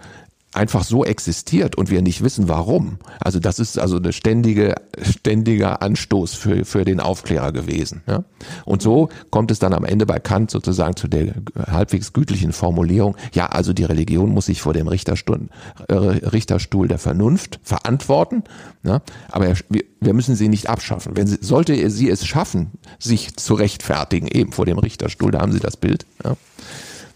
einfach 0.54 0.84
so 0.84 1.04
existiert 1.04 1.76
und 1.76 1.90
wir 1.90 2.02
nicht 2.02 2.24
wissen 2.24 2.48
warum. 2.48 2.98
Also 3.20 3.40
das 3.40 3.60
ist 3.60 3.78
also 3.78 3.98
eine 3.98 4.14
ständige, 4.14 4.76
ständiger 5.02 5.82
Anstoß 5.82 6.34
für, 6.34 6.66
für 6.66 6.86
den 6.86 7.00
Aufklärer 7.00 7.52
gewesen. 7.52 8.02
Ja? 8.08 8.24
Und 8.66 8.82
so 8.82 9.10
kommt 9.30 9.52
es 9.52 9.60
dann 9.60 9.74
am 9.74 9.84
Ende 9.84 10.06
bei 10.06 10.20
Kant 10.20 10.50
sozusagen 10.50 10.96
zu 10.96 11.08
der 11.08 11.36
halbwegs 11.68 12.14
gütlichen 12.14 12.54
Formulierung, 12.54 13.16
ja, 13.34 13.48
also 13.48 13.74
die 13.74 13.84
Religion 13.84 14.32
muss 14.32 14.48
sich 14.48 14.62
vor 14.62 14.74
dem 14.74 14.88
Richterstuhl, 14.88 15.50
äh, 15.90 15.94
Richterstuhl 15.94 16.88
der 16.88 16.98
Vernunft 16.98 17.60
verantworten, 17.64 18.44
ja? 18.84 19.02
aber 19.30 19.54
wir, 19.70 19.84
wir 20.00 20.14
müssen 20.14 20.36
sie 20.36 20.48
nicht 20.48 20.70
abschaffen. 20.70 21.16
Wenn 21.16 21.28
sie, 21.28 21.38
sollte 21.42 21.90
sie 21.90 22.10
es 22.10 22.26
schaffen, 22.26 22.72
sich 23.00 23.36
zu 23.36 23.54
rechtfertigen, 23.54 24.28
eben 24.28 24.54
vor 24.54 24.66
dem 24.66 24.80
Richterstuhl, 24.80 25.32
da 25.32 25.42
haben 25.42 25.52
Sie 25.52 25.60
das 25.60 25.78
Bild, 25.78 26.06
ja? 26.24 26.36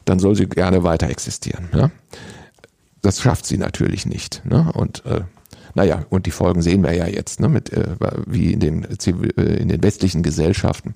dann 0.05 0.19
soll 0.19 0.35
sie 0.35 0.47
gerne 0.47 0.83
weiter 0.83 1.09
existieren. 1.09 1.69
Ja? 1.73 1.91
Das 3.01 3.21
schafft 3.21 3.45
sie 3.45 3.57
natürlich 3.57 4.05
nicht. 4.05 4.43
Ne? 4.45 4.71
Und 4.73 5.05
äh, 5.05 5.21
naja, 5.73 6.05
und 6.09 6.25
die 6.25 6.31
Folgen 6.31 6.61
sehen 6.61 6.83
wir 6.83 6.93
ja 6.93 7.07
jetzt, 7.07 7.39
ne, 7.39 7.49
mit, 7.49 7.71
äh, 7.71 7.95
wie 8.25 8.53
in 8.53 8.59
den, 8.59 8.83
äh, 8.83 9.41
in 9.55 9.69
den 9.69 9.83
westlichen 9.83 10.23
Gesellschaften 10.23 10.95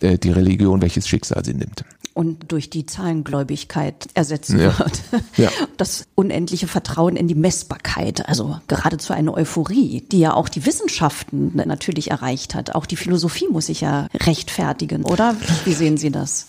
äh, 0.00 0.18
die 0.18 0.30
Religion, 0.30 0.82
welches 0.82 1.08
Schicksal 1.08 1.44
sie 1.44 1.54
nimmt. 1.54 1.84
Und 2.14 2.52
durch 2.52 2.68
die 2.68 2.84
Zahlengläubigkeit 2.84 4.08
ersetzen 4.14 4.58
ja. 4.58 4.78
wird. 4.78 5.00
Ja. 5.36 5.50
Das 5.78 6.04
unendliche 6.14 6.68
Vertrauen 6.68 7.16
in 7.16 7.26
die 7.26 7.34
Messbarkeit, 7.34 8.28
also 8.28 8.60
geradezu 8.68 9.14
eine 9.14 9.32
Euphorie, 9.32 10.02
die 10.12 10.18
ja 10.18 10.34
auch 10.34 10.50
die 10.50 10.66
Wissenschaften 10.66 11.52
natürlich 11.54 12.10
erreicht 12.10 12.54
hat. 12.54 12.74
Auch 12.74 12.84
die 12.84 12.96
Philosophie 12.96 13.48
muss 13.50 13.66
sich 13.66 13.80
ja 13.80 14.08
rechtfertigen, 14.14 15.04
oder? 15.04 15.34
Wie 15.64 15.72
sehen 15.72 15.96
Sie 15.96 16.10
das? 16.10 16.48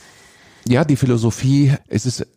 Ja, 0.68 0.84
die 0.84 0.98
Philosophie, 0.98 1.74
es 1.88 2.06
ist 2.06 2.28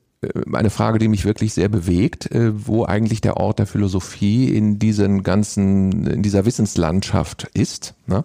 eine 0.52 0.70
Frage, 0.70 0.98
die 0.98 1.08
mich 1.08 1.24
wirklich 1.24 1.52
sehr 1.52 1.68
bewegt, 1.68 2.30
äh, 2.30 2.52
wo 2.66 2.84
eigentlich 2.84 3.20
der 3.20 3.36
Ort 3.36 3.58
der 3.58 3.66
Philosophie 3.66 4.48
in 4.48 4.78
diesen 4.78 5.22
ganzen, 5.22 6.06
in 6.06 6.22
dieser 6.22 6.44
Wissenslandschaft 6.44 7.48
ist. 7.54 7.94
Ne? 8.06 8.24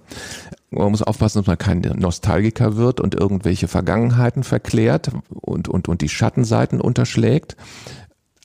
Man 0.70 0.92
muss 0.92 1.02
aufpassen, 1.02 1.40
dass 1.40 1.48
man 1.48 1.58
kein 1.58 1.82
Nostalgiker 1.82 2.78
wird 2.78 3.02
und 3.02 3.14
irgendwelche 3.14 3.68
Vergangenheiten 3.68 4.44
verklärt 4.44 5.12
und, 5.30 5.68
und, 5.68 5.90
und 5.90 6.02
die 6.02 6.10
Schattenseiten 6.10 6.80
unterschlägt. 6.80 7.58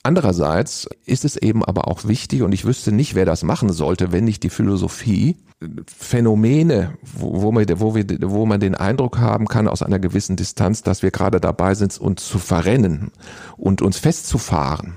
Andererseits 0.07 0.87
ist 1.05 1.25
es 1.25 1.35
eben 1.35 1.65
aber 1.65 1.89
auch 1.89 2.07
wichtig, 2.07 2.41
und 2.41 2.53
ich 2.53 2.63
wüsste 2.63 2.93
nicht, 2.93 3.13
wer 3.13 3.25
das 3.25 3.43
machen 3.43 3.73
sollte, 3.73 4.13
wenn 4.13 4.23
nicht 4.23 4.41
die 4.43 4.49
Philosophie, 4.49 5.35
Phänomene, 5.85 6.93
wo, 7.01 7.41
wo, 7.41 7.51
man, 7.51 7.67
wir, 7.67 7.77
wo 8.21 8.45
man 8.45 8.61
den 8.61 8.73
Eindruck 8.73 9.17
haben 9.17 9.49
kann 9.49 9.67
aus 9.67 9.83
einer 9.83 9.99
gewissen 9.99 10.37
Distanz, 10.37 10.81
dass 10.81 11.03
wir 11.03 11.11
gerade 11.11 11.41
dabei 11.41 11.75
sind, 11.75 11.97
uns 11.97 12.25
zu 12.25 12.39
verrennen 12.39 13.11
und 13.57 13.81
uns 13.81 13.97
festzufahren 13.97 14.93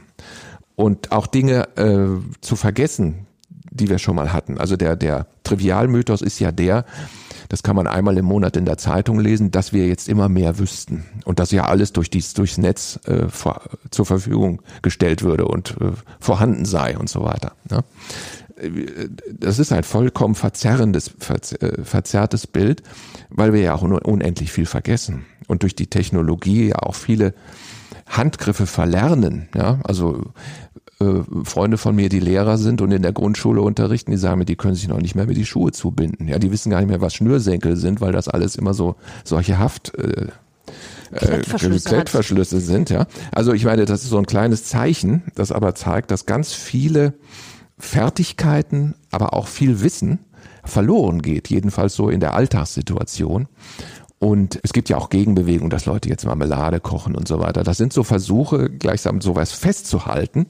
und 0.76 1.10
auch 1.10 1.26
Dinge 1.26 1.76
äh, 1.76 2.06
zu 2.40 2.54
vergessen, 2.54 3.26
die 3.72 3.88
wir 3.88 3.98
schon 3.98 4.14
mal 4.14 4.32
hatten. 4.32 4.58
Also 4.58 4.76
der, 4.76 4.94
der 4.94 5.26
Trivialmythos 5.42 6.22
ist 6.22 6.38
ja 6.38 6.52
der, 6.52 6.84
das 7.50 7.64
kann 7.64 7.74
man 7.74 7.88
einmal 7.88 8.16
im 8.16 8.26
Monat 8.26 8.56
in 8.56 8.64
der 8.64 8.78
Zeitung 8.78 9.18
lesen, 9.18 9.50
dass 9.50 9.72
wir 9.72 9.88
jetzt 9.88 10.08
immer 10.08 10.28
mehr 10.28 10.58
wüssten 10.60 11.04
und 11.24 11.40
dass 11.40 11.50
ja 11.50 11.66
alles 11.66 11.92
durch 11.92 12.08
dies, 12.08 12.32
durchs 12.32 12.58
Netz 12.58 13.00
äh, 13.06 13.26
vor, 13.28 13.62
zur 13.90 14.06
Verfügung 14.06 14.62
gestellt 14.82 15.22
würde 15.22 15.46
und 15.46 15.76
äh, 15.80 15.90
vorhanden 16.20 16.64
sei 16.64 16.96
und 16.96 17.10
so 17.10 17.24
weiter. 17.24 17.52
Ne? 17.68 17.82
Das 19.32 19.58
ist 19.58 19.72
ein 19.72 19.82
vollkommen 19.82 20.36
verzerrendes, 20.36 21.12
äh, 21.28 21.82
verzerrtes 21.82 22.46
Bild, 22.46 22.84
weil 23.30 23.52
wir 23.52 23.60
ja 23.62 23.74
auch 23.74 23.82
unendlich 23.82 24.52
viel 24.52 24.66
vergessen 24.66 25.26
und 25.48 25.64
durch 25.64 25.74
die 25.74 25.88
Technologie 25.88 26.68
ja 26.68 26.76
auch 26.76 26.94
viele 26.94 27.34
Handgriffe 28.10 28.66
verlernen. 28.66 29.48
Ja, 29.54 29.78
also 29.84 30.22
äh, 31.00 31.22
Freunde 31.44 31.78
von 31.78 31.94
mir, 31.94 32.08
die 32.08 32.20
Lehrer 32.20 32.58
sind 32.58 32.82
und 32.82 32.92
in 32.92 33.02
der 33.02 33.12
Grundschule 33.12 33.62
unterrichten, 33.62 34.10
die 34.10 34.16
sagen 34.16 34.40
mir, 34.40 34.44
die 34.44 34.56
können 34.56 34.74
sich 34.74 34.88
noch 34.88 35.00
nicht 35.00 35.14
mehr 35.14 35.26
mit 35.26 35.36
die 35.36 35.46
Schuhe 35.46 35.72
zubinden. 35.72 36.28
Ja, 36.28 36.38
die 36.38 36.52
wissen 36.52 36.70
gar 36.70 36.80
nicht 36.80 36.90
mehr, 36.90 37.00
was 37.00 37.14
Schnürsenkel 37.14 37.76
sind, 37.76 38.00
weil 38.00 38.12
das 38.12 38.28
alles 38.28 38.56
immer 38.56 38.74
so 38.74 38.96
solche 39.24 39.58
Haft 39.58 39.94
äh, 39.94 40.26
äh 41.12 41.42
Klettverschlüsse 41.42 42.60
sind, 42.60 42.90
ja. 42.90 43.06
Also 43.32 43.52
ich 43.52 43.64
meine, 43.64 43.84
das 43.84 44.02
ist 44.02 44.10
so 44.10 44.18
ein 44.18 44.26
kleines 44.26 44.64
Zeichen, 44.64 45.22
das 45.34 45.52
aber 45.52 45.74
zeigt, 45.74 46.10
dass 46.10 46.26
ganz 46.26 46.52
viele 46.52 47.14
Fertigkeiten, 47.78 48.94
aber 49.10 49.34
auch 49.34 49.46
viel 49.46 49.80
Wissen 49.80 50.18
verloren 50.64 51.22
geht, 51.22 51.48
jedenfalls 51.48 51.94
so 51.94 52.10
in 52.10 52.20
der 52.20 52.34
Alltagssituation. 52.34 53.48
Und 54.22 54.61
es 54.62 54.74
gibt 54.74 54.90
ja 54.90 54.98
auch 54.98 55.09
Gegenbewegungen, 55.09 55.70
dass 55.70 55.87
Leute 55.87 56.11
jetzt 56.11 56.26
Marmelade 56.26 56.78
kochen 56.78 57.16
und 57.16 57.26
so 57.26 57.40
weiter. 57.40 57.64
Das 57.64 57.78
sind 57.78 57.94
so 57.94 58.04
Versuche, 58.04 58.68
gleichsam 58.68 59.22
sowas 59.22 59.52
festzuhalten, 59.52 60.46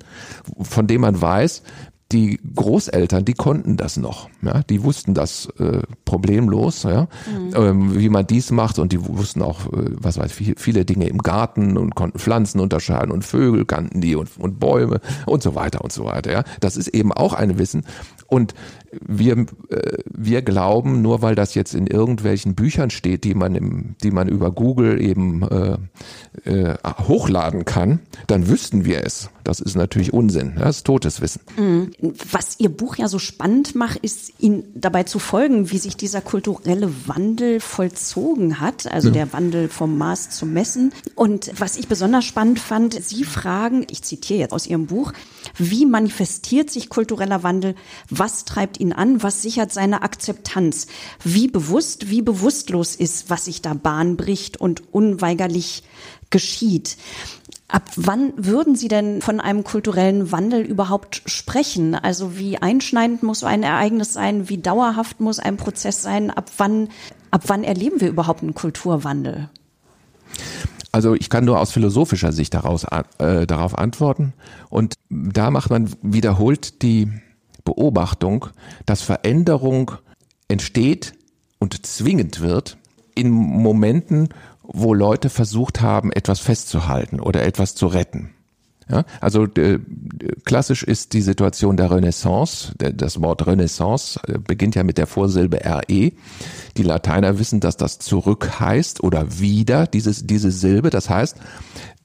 von 0.61 0.89
dem 0.89 1.03
man 1.03 1.23
weiß, 1.23 1.63
die 2.11 2.41
Großeltern, 2.57 3.25
die 3.25 3.35
konnten 3.35 3.77
das 3.77 3.97
noch. 3.97 4.29
Ja, 4.43 4.63
die 4.65 4.83
wussten 4.83 5.15
das 5.15 5.47
äh, 5.61 5.83
problemlos, 6.05 6.83
ja, 6.83 7.03
mhm. 7.03 7.53
ähm, 7.55 7.99
wie 7.99 8.09
man 8.09 8.27
dies 8.27 8.51
macht 8.51 8.81
und 8.81 8.91
die 8.91 9.07
wussten 9.07 9.43
auch, 9.43 9.67
äh, 9.67 9.91
was 9.93 10.19
weiß 10.19 10.41
ich, 10.41 10.55
viele 10.59 10.85
Dinge 10.85 11.07
im 11.07 11.19
Garten 11.19 11.77
und 11.77 11.95
konnten 11.95 12.19
Pflanzen 12.19 12.59
unterscheiden 12.61 13.13
und 13.13 13.25
Vögel 13.25 13.65
kannten 13.65 14.01
die 14.01 14.17
und, 14.17 14.31
und 14.39 14.59
Bäume 14.59 15.01
und 15.27 15.43
so 15.43 15.55
weiter 15.55 15.85
und 15.85 15.93
so 15.93 16.05
weiter. 16.05 16.33
Ja, 16.33 16.45
das 16.59 16.77
ist 16.77 16.89
eben 16.89 17.13
auch 17.13 17.33
ein 17.33 17.59
Wissen. 17.59 17.85
Und 18.27 18.55
wir, 18.93 19.47
äh, 19.69 19.99
wir 20.05 20.43
glauben, 20.43 21.03
nur 21.03 21.23
weil 21.23 21.35
das 21.35 21.55
jetzt 21.55 21.75
in 21.75 21.87
irgendwelchen 21.87 22.55
Büchern 22.55 22.91
steht, 22.91 23.25
die 23.25 23.35
man 23.35 23.55
im, 23.55 23.95
die 24.03 24.11
man 24.11 24.29
über 24.29 24.51
Google 24.51 25.01
eben 25.01 25.43
äh, 25.43 25.77
äh, 26.45 26.77
hochladen 27.07 27.65
kann, 27.65 28.01
dann 28.27 28.49
wüssten 28.49 28.85
wir 28.85 29.05
es. 29.05 29.31
Das 29.45 29.61
ist 29.61 29.75
natürlich 29.75 30.13
Unsinn. 30.13 30.55
Das 30.59 30.79
ist 30.79 30.87
totes 30.87 31.21
Wissen. 31.21 31.41
Mhm. 31.57 31.91
Was 32.31 32.57
Ihr 32.59 32.69
Buch 32.69 32.97
ja 32.97 33.09
so 33.09 33.19
spannend 33.19 33.75
macht, 33.75 33.99
ist 33.99 34.33
Ihnen 34.39 34.65
dabei 34.75 35.05
zu 35.05 35.19
folgen, 35.19 35.71
wie 35.71 35.79
sich 35.79 35.97
dieser 35.97 36.21
kulturelle 36.21 36.91
Wandel 37.07 37.61
vollzogen 37.61 38.61
hat, 38.61 38.91
also 38.91 39.09
mhm. 39.09 39.15
der 39.15 39.33
Wandel 39.33 39.69
vom 39.69 39.99
Maß 39.99 40.31
zum 40.31 40.53
Messen. 40.53 40.93
Und 41.15 41.53
was 41.59 41.77
ich 41.77 41.89
besonders 41.89 42.25
spannend 42.25 42.59
fand, 42.59 42.95
Sie 43.03 43.25
fragen, 43.25 43.87
ich 43.91 44.03
zitiere 44.03 44.41
jetzt 44.41 44.53
aus 44.53 44.67
Ihrem 44.67 44.87
Buch, 44.87 45.13
wie 45.57 45.87
manifestiert 45.87 46.71
sich 46.71 46.89
kultureller 46.89 47.43
Wandel? 47.43 47.75
Was 48.09 48.45
treibt 48.45 48.80
ihn 48.81 48.93
an? 48.93 49.23
Was 49.23 49.43
sichert 49.43 49.73
seine 49.73 50.03
Akzeptanz? 50.03 50.87
Wie 51.23 51.49
bewusst, 51.49 52.11
wie 52.11 52.23
bewusstlos 52.23 52.97
ist, 52.97 53.31
was 53.31 53.45
sich 53.45 53.63
da 53.63 53.75
Bahn 53.75 54.17
bricht 54.17 54.57
und 54.57 54.93
unweigerlich 54.93 55.83
geschieht? 56.31 56.97
Ab 57.69 57.85
wann 57.95 58.33
würden 58.37 58.75
Sie 58.75 58.89
denn 58.89 59.23
von 59.23 59.39
einem 59.39 59.63
kulturellen 59.63 60.33
Wandel 60.33 60.63
überhaupt 60.63 61.23
sprechen? 61.27 61.95
Also 61.95 62.37
wie 62.37 62.59
einschneidend 62.59 63.23
muss 63.23 63.45
ein 63.45 63.63
Ereignis 63.63 64.13
sein? 64.13 64.49
Wie 64.49 64.59
dauerhaft 64.59 65.21
muss 65.21 65.39
ein 65.39 65.57
Prozess 65.57 66.03
sein? 66.03 66.31
Ab 66.31 66.51
wann, 66.57 66.89
ab 67.31 67.45
wann 67.47 67.63
erleben 67.63 68.01
wir 68.01 68.09
überhaupt 68.09 68.43
einen 68.43 68.55
Kulturwandel? 68.55 69.51
Also 70.93 71.15
ich 71.15 71.31
kann 71.31 71.45
nur 71.45 71.61
aus 71.61 71.71
philosophischer 71.71 72.33
Sicht 72.33 72.55
daraus, 72.55 72.85
äh, 73.19 73.47
darauf 73.47 73.79
antworten. 73.79 74.33
Und 74.69 74.95
da 75.09 75.51
macht 75.51 75.71
man 75.71 75.91
wiederholt 76.03 76.83
die 76.83 77.09
Beobachtung, 77.65 78.47
dass 78.87 79.03
Veränderung 79.03 79.93
entsteht 80.49 81.13
und 81.59 81.87
zwingend 81.87 82.41
wird 82.41 82.77
in 83.15 83.31
Momenten, 83.31 84.29
wo 84.63 84.95
Leute 84.95 85.31
versucht 85.31 85.81
haben, 85.81 86.13
etwas 86.13 86.41
festzuhalten 86.41 87.21
oder 87.21 87.45
etwas 87.45 87.75
zu 87.75 87.87
retten. 87.87 88.31
Ja, 88.91 89.05
also 89.21 89.45
äh, 89.45 89.79
klassisch 90.45 90.83
ist 90.83 91.13
die 91.13 91.23
Situation 91.23 91.77
der 91.77 91.93
Renaissance. 91.93 92.73
Das 92.77 93.23
Wort 93.23 93.47
Renaissance 93.47 94.19
äh, 94.27 94.39
beginnt 94.39 94.75
ja 94.75 94.83
mit 94.83 94.99
der 94.99 95.07
Vorsilbe 95.07 95.61
RE. 95.65 96.13
Die 96.77 96.83
Lateiner 96.83 97.39
wissen, 97.39 97.61
dass 97.61 97.77
das 97.77 98.01
zurück 98.01 98.59
heißt 98.59 99.05
oder 99.05 99.39
wieder, 99.39 99.87
dieses, 99.87 100.27
diese 100.27 100.51
Silbe. 100.51 100.91
Das 100.91 101.09
heißt, 101.09 101.37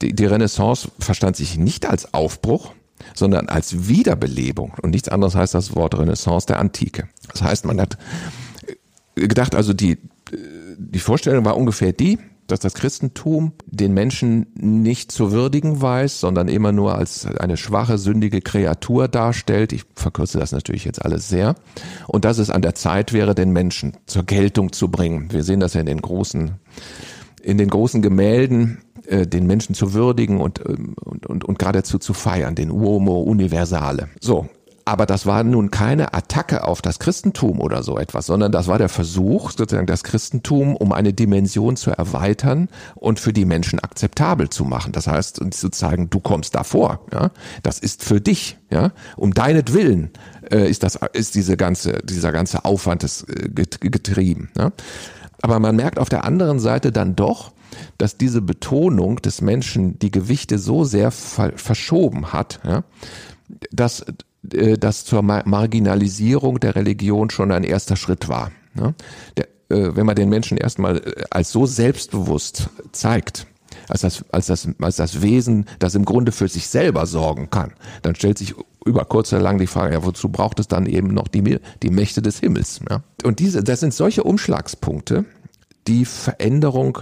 die, 0.04 0.14
die 0.14 0.26
Renaissance 0.26 0.92
verstand 1.00 1.38
sich 1.38 1.58
nicht 1.58 1.88
als 1.88 2.14
Aufbruch, 2.14 2.72
sondern 3.14 3.48
als 3.48 3.88
Wiederbelebung. 3.88 4.74
Und 4.82 4.92
nichts 4.92 5.10
anderes 5.10 5.36
heißt 5.36 5.54
das 5.54 5.76
Wort 5.76 5.98
Renaissance 5.98 6.48
der 6.48 6.60
Antike. 6.60 7.08
Das 7.32 7.42
heißt, 7.42 7.66
man 7.66 7.80
hat 7.80 7.98
gedacht, 9.16 9.56
also 9.56 9.74
die, 9.74 9.98
die 10.78 11.00
Vorstellung 11.00 11.46
war 11.46 11.58
ungefähr 11.58 11.94
die, 11.94 12.20
dass 12.48 12.60
das 12.60 12.76
Christentum 12.76 13.54
den 13.66 13.94
Menschen 13.94 14.48
nicht 14.56 15.12
zu 15.12 15.32
würdigen 15.32 15.82
weiß, 15.82 16.20
sondern 16.20 16.48
immer 16.48 16.72
nur 16.72 16.96
als 16.96 17.26
eine 17.26 17.58
schwache, 17.58 17.98
sündige 17.98 18.42
Kreatur 18.42 19.08
darstellt. 19.08 19.74
Ich 19.74 19.84
verkürze 19.96 20.38
das 20.38 20.52
natürlich 20.52 20.86
jetzt 20.86 21.04
alles 21.04 21.28
sehr. 21.28 21.56
Und 22.08 22.24
dass 22.24 22.38
es 22.38 22.52
an 22.52 22.62
der 22.62 22.76
Zeit 22.76 23.14
wäre, 23.14 23.34
den 23.34 23.52
Menschen 23.52 23.98
zur 24.06 24.24
Geltung 24.24 24.72
zu 24.74 24.90
bringen. 24.90 25.32
Wir 25.32 25.44
sehen 25.44 25.60
das 25.60 25.74
ja 25.74 25.80
in 25.80 25.88
den 25.88 26.02
großen, 26.02 26.56
in 27.46 27.58
den 27.60 27.70
großen 27.70 28.02
Gemälden, 28.02 28.80
äh, 29.06 29.28
den 29.28 29.46
Menschen 29.46 29.76
zu 29.76 29.94
würdigen 29.94 30.42
und, 30.42 30.62
ähm, 30.68 30.96
und, 31.04 31.28
und, 31.28 31.46
und 31.46 31.60
geradezu 31.60 32.00
zu 32.00 32.14
feiern, 32.14 32.56
den 32.56 32.72
Uomo 32.72 33.22
Universale. 33.22 34.10
So, 34.20 34.50
aber 34.84 35.08
das 35.08 35.26
war 35.26 35.44
nun 35.44 35.72
keine 35.72 36.14
Attacke 36.14 36.64
auf 36.64 36.82
das 36.82 37.00
Christentum 37.00 37.60
oder 37.60 37.82
so 37.82 37.98
etwas, 37.98 38.28
sondern 38.28 38.52
das 38.52 38.68
war 38.68 38.78
der 38.78 38.90
Versuch, 38.90 39.52
sozusagen 39.52 39.88
das 39.88 40.04
Christentum 40.04 40.76
um 40.76 40.92
eine 40.92 41.12
Dimension 41.12 41.76
zu 41.76 41.90
erweitern 41.90 42.70
und 42.94 43.20
für 43.20 43.34
die 43.34 43.46
Menschen 43.46 43.80
akzeptabel 43.80 44.50
zu 44.50 44.64
machen. 44.64 44.92
Das 44.92 45.08
heißt, 45.08 45.42
zu 45.52 45.70
zeigen, 45.70 46.12
du 46.12 46.20
kommst 46.20 46.54
davor, 46.54 47.02
ja, 47.12 47.32
das 47.64 47.80
ist 47.80 48.04
für 48.04 48.22
dich, 48.22 48.58
ja, 48.70 48.92
um 49.18 49.34
deinetwillen 49.34 50.12
äh, 50.52 50.70
ist 50.70 50.84
das, 50.84 51.00
ist 51.14 51.36
diese 51.36 51.58
ganze, 51.58 52.00
dieser 52.04 52.32
ganze 52.32 52.66
Aufwand 52.66 53.04
des, 53.04 53.24
äh, 53.24 53.50
getrieben. 53.50 54.50
Ja. 54.58 54.72
Aber 55.42 55.60
man 55.60 55.76
merkt 55.76 56.00
auf 56.00 56.10
der 56.10 56.24
anderen 56.24 56.60
Seite 56.60 56.92
dann 56.92 57.16
doch, 57.16 57.52
dass 57.98 58.18
diese 58.18 58.42
Betonung 58.42 59.18
des 59.18 59.42
Menschen 59.42 60.00
die 60.00 60.12
Gewichte 60.12 60.60
so 60.60 60.84
sehr 60.84 61.12
verschoben 61.12 62.32
hat, 62.32 62.60
ja, 62.64 62.84
dass 63.72 64.06
äh, 64.52 64.78
das 64.78 65.06
zur 65.06 65.22
Marginalisierung 65.22 66.60
der 66.60 66.76
Religion 66.76 67.30
schon 67.30 67.52
ein 67.52 67.64
erster 67.64 67.96
Schritt 67.96 68.28
war. 68.28 68.52
Ne? 68.74 68.94
Der, 69.38 69.48
äh, 69.70 69.96
wenn 69.96 70.06
man 70.06 70.16
den 70.16 70.30
Menschen 70.30 70.58
erstmal 70.58 70.98
äh, 70.98 71.24
als 71.30 71.52
so 71.52 71.66
selbstbewusst 71.66 72.70
zeigt, 72.92 73.48
als 73.88 74.02
das, 74.02 74.26
als, 74.32 74.48
das, 74.48 74.68
als 74.80 74.96
das 74.98 75.22
Wesen, 75.22 75.66
das 75.80 75.96
im 75.96 76.06
Grunde 76.06 76.32
für 76.32 76.48
sich 76.48 76.68
selber 76.68 77.06
sorgen 77.06 77.50
kann, 77.50 77.74
dann 78.02 78.16
stellt 78.16 78.38
sich 78.38 78.56
über 78.86 79.06
kurz 79.06 79.34
oder 79.34 79.42
lang 79.42 79.58
die 79.58 79.68
Frage, 79.68 79.96
ja, 79.96 80.06
wozu 80.06 80.30
braucht 80.30 80.60
es 80.60 80.68
dann 80.68 80.86
eben 80.86 81.08
noch 81.08 81.28
die, 81.28 81.60
die 81.82 81.90
Mächte 81.90 82.22
des 82.22 82.40
Himmels? 82.40 82.80
Ja? 82.90 83.04
Und 83.24 83.40
diese, 83.40 83.64
das 83.64 83.80
sind 83.80 83.94
solche 83.94 84.24
Umschlagspunkte, 84.24 85.26
die 85.88 86.06
Veränderung 86.06 87.00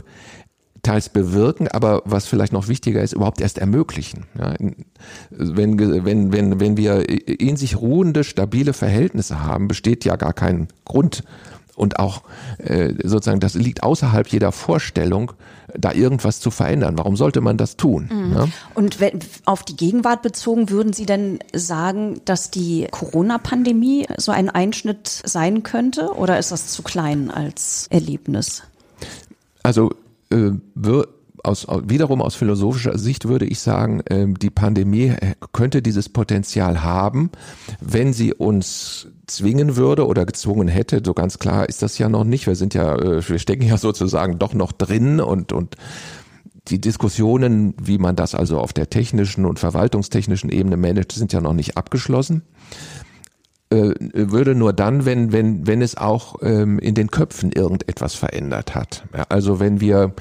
teils 0.84 1.08
bewirken, 1.08 1.70
aber 1.70 2.02
was 2.06 2.28
vielleicht 2.28 2.52
noch 2.52 2.68
wichtiger 2.68 3.02
ist, 3.02 3.14
überhaupt 3.14 3.40
erst 3.40 3.58
ermöglichen. 3.58 4.26
Ja, 4.38 4.54
wenn, 5.30 5.80
wenn, 5.80 6.34
wenn, 6.34 6.60
wenn 6.60 6.78
wir 6.78 7.08
in 7.08 7.56
sich 7.56 7.78
ruhende, 7.78 8.26
stabile 8.26 8.74
Verhältnisse 8.74 9.42
haben, 9.42 9.70
besteht 9.70 10.04
ja 10.04 10.18
gar 10.18 10.34
kein 10.34 10.68
Grund 10.84 11.24
und 11.76 12.00
auch 12.00 12.24
äh, 12.58 12.94
sozusagen, 13.04 13.40
das 13.40 13.56
liegt 13.56 13.84
außerhalb 13.84 14.28
jeder 14.28 14.52
Vorstellung, 14.52 15.34
da 15.76 15.92
irgendwas 15.92 16.40
zu 16.40 16.52
verändern. 16.52 16.98
Warum 16.98 17.16
sollte 17.16 17.42
man 17.42 17.58
das 17.58 17.78
tun? 17.78 18.10
Mhm. 18.12 18.34
Ja? 18.34 18.48
Und 18.76 19.00
wenn, 19.00 19.20
auf 19.46 19.64
die 19.64 19.76
Gegenwart 19.76 20.22
bezogen, 20.22 20.70
würden 20.70 20.94
Sie 20.94 21.06
denn 21.06 21.40
sagen, 21.54 22.22
dass 22.26 22.52
die 22.52 22.88
Corona-Pandemie 22.92 24.08
so 24.18 24.32
ein 24.32 24.50
Einschnitt 24.50 25.08
sein 25.08 25.64
könnte 25.64 26.14
oder 26.14 26.38
ist 26.38 26.52
das 26.52 26.68
zu 26.68 26.84
klein 26.84 27.32
als 27.32 27.88
Erlebnis? 27.90 28.64
Also 29.64 29.92
äh, 30.32 30.52
aus, 31.44 31.68
wiederum 31.86 32.22
aus 32.22 32.36
philosophischer 32.36 32.98
Sicht 32.98 33.28
würde 33.28 33.46
ich 33.46 33.60
sagen, 33.60 34.02
äh, 34.02 34.28
die 34.28 34.50
Pandemie 34.50 35.10
äh, 35.10 35.36
könnte 35.52 35.82
dieses 35.82 36.10
Potenzial 36.10 36.84
haben, 36.84 37.32
wenn 37.80 38.14
sie 38.14 38.34
uns 38.34 39.08
zwingen 39.28 39.76
würde 39.76 40.08
oder 40.08 40.26
gezwungen 40.26 40.68
hätte. 40.68 41.02
So 41.06 41.14
ganz 41.14 41.40
klar 41.40 41.68
ist 41.68 41.82
das 41.82 41.98
ja 41.98 42.10
noch 42.10 42.24
nicht. 42.24 42.48
Wir 42.48 42.56
sind 42.56 42.74
ja, 42.74 42.96
äh, 42.96 43.28
wir 43.28 43.40
stecken 43.40 43.64
ja 43.64 43.78
sozusagen 43.78 44.40
doch 44.40 44.54
noch 44.54 44.72
drin 44.72 45.20
und, 45.20 45.52
und 45.52 45.76
die 46.70 46.80
Diskussionen, 46.80 47.74
wie 47.82 47.98
man 47.98 48.16
das 48.16 48.36
also 48.36 48.60
auf 48.60 48.72
der 48.72 48.90
technischen 48.90 49.46
und 49.46 49.60
verwaltungstechnischen 49.60 50.50
Ebene 50.50 50.78
managt, 50.78 51.12
sind 51.12 51.34
ja 51.34 51.42
noch 51.42 51.54
nicht 51.54 51.76
abgeschlossen. 51.76 52.44
Äh, 53.70 53.94
würde 54.14 54.56
nur 54.56 54.72
dann, 54.72 55.06
wenn, 55.06 55.32
wenn, 55.32 55.68
wenn 55.68 55.82
es 55.82 55.98
auch 55.98 56.36
ähm, 56.42 56.80
in 56.80 56.96
den 56.96 57.10
Köpfen 57.10 57.52
irgendetwas 57.52 58.14
verändert 58.16 58.76
hat. 58.76 59.04
Ja, 59.16 59.26
also 59.30 59.60
wenn 59.60 59.82
wir 59.82 60.14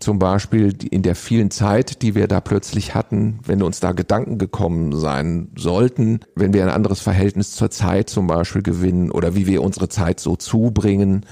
zum 0.00 0.18
Beispiel 0.18 0.76
in 0.90 1.02
der 1.02 1.14
vielen 1.14 1.50
Zeit, 1.50 2.02
die 2.02 2.14
wir 2.14 2.28
da 2.28 2.40
plötzlich 2.40 2.94
hatten, 2.94 3.38
wenn 3.44 3.62
uns 3.62 3.80
da 3.80 3.92
Gedanken 3.92 4.38
gekommen 4.38 4.94
sein 4.94 5.48
sollten, 5.56 6.20
wenn 6.34 6.52
wir 6.52 6.62
ein 6.62 6.70
anderes 6.70 7.00
Verhältnis 7.00 7.52
zur 7.52 7.70
Zeit 7.70 8.10
zum 8.10 8.26
Beispiel 8.26 8.62
gewinnen 8.62 9.10
oder 9.10 9.34
wie 9.34 9.46
wir 9.46 9.62
unsere 9.62 9.88
Zeit 9.88 10.20
so 10.20 10.36
zubringen, 10.36 11.26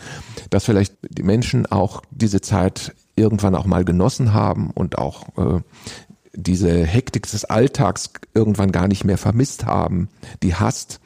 dass 0.51 0.65
vielleicht 0.65 0.95
die 1.09 1.23
Menschen 1.23 1.67
auch 1.67 2.03
diese 2.11 2.41
Zeit 2.41 2.95
irgendwann 3.17 3.55
auch 3.55 3.67
mal 3.67 3.85
genossen 3.85 4.35
haben 4.35 4.71
und 4.71 4.99
auch 4.99 5.25
äh, 5.37 5.61
diese 6.37 6.85
Hektik 6.85 7.31
des 7.31 7.45
Alltags 7.45 8.11
irgendwann 8.35 8.73
gar 8.73 8.89
nicht 8.89 9.05
mehr 9.05 9.19
vermisst 9.19 9.67
haben, 9.67 10.09
die 10.43 10.55
Hast 10.55 11.01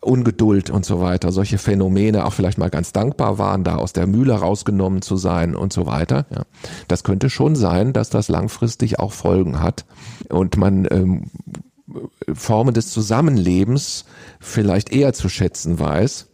Ungeduld 0.00 0.70
und 0.70 0.84
so 0.84 1.00
weiter, 1.00 1.32
solche 1.32 1.58
Phänomene 1.58 2.24
auch 2.24 2.32
vielleicht 2.32 2.58
mal 2.58 2.70
ganz 2.70 2.92
dankbar 2.92 3.38
waren, 3.38 3.64
da 3.64 3.76
aus 3.76 3.92
der 3.92 4.06
Mühle 4.06 4.34
rausgenommen 4.34 5.02
zu 5.02 5.16
sein 5.16 5.56
und 5.56 5.72
so 5.72 5.86
weiter. 5.86 6.26
Ja. 6.30 6.42
Das 6.86 7.02
könnte 7.02 7.30
schon 7.30 7.56
sein, 7.56 7.92
dass 7.92 8.08
das 8.08 8.28
langfristig 8.28 9.00
auch 9.00 9.12
Folgen 9.12 9.60
hat 9.60 9.86
und 10.28 10.56
man 10.56 10.86
ähm, 10.90 11.30
Formen 12.32 12.74
des 12.74 12.90
Zusammenlebens 12.90 14.04
vielleicht 14.40 14.92
eher 14.92 15.14
zu 15.14 15.28
schätzen 15.28 15.80
weiß 15.80 16.28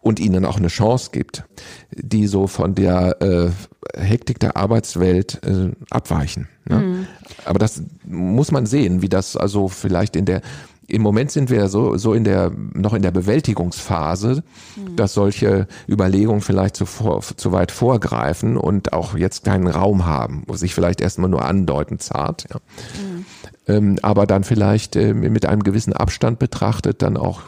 und 0.00 0.20
ihnen 0.20 0.44
auch 0.44 0.56
eine 0.56 0.68
Chance 0.68 1.10
gibt, 1.12 1.44
die 1.90 2.26
so 2.26 2.46
von 2.46 2.74
der 2.74 3.20
äh, 3.22 3.50
Hektik 3.98 4.38
der 4.38 4.56
Arbeitswelt 4.56 5.40
äh, 5.44 5.72
abweichen. 5.90 6.48
Ne? 6.66 6.78
Mhm. 6.78 7.06
Aber 7.44 7.58
das 7.58 7.82
muss 8.04 8.50
man 8.50 8.66
sehen, 8.66 9.02
wie 9.02 9.08
das 9.08 9.36
also 9.36 9.68
vielleicht 9.68 10.16
in 10.16 10.26
der 10.26 10.42
im 10.86 11.02
Moment 11.02 11.30
sind 11.30 11.50
wir 11.50 11.68
so, 11.68 11.96
so 11.96 12.14
in 12.14 12.24
der, 12.24 12.50
noch 12.74 12.94
in 12.94 13.02
der 13.02 13.10
Bewältigungsphase, 13.10 14.42
mhm. 14.76 14.96
dass 14.96 15.14
solche 15.14 15.66
Überlegungen 15.88 16.40
vielleicht 16.40 16.76
zu, 16.76 16.86
vor, 16.86 17.22
zu 17.22 17.52
weit 17.52 17.70
vorgreifen 17.70 18.56
und 18.56 18.92
auch 18.92 19.16
jetzt 19.16 19.44
keinen 19.44 19.66
Raum 19.66 20.06
haben, 20.06 20.42
wo 20.46 20.54
sich 20.54 20.74
vielleicht 20.74 21.00
erstmal 21.00 21.30
nur 21.30 21.44
andeuten 21.44 21.98
zart, 21.98 22.46
ja. 22.50 22.56
Mhm. 22.56 23.24
Ähm, 23.66 23.98
aber 24.02 24.26
dann 24.26 24.44
vielleicht 24.44 24.94
äh, 24.94 25.14
mit 25.14 25.46
einem 25.46 25.62
gewissen 25.62 25.94
Abstand 25.94 26.38
betrachtet 26.38 27.00
dann 27.00 27.16
auch 27.16 27.40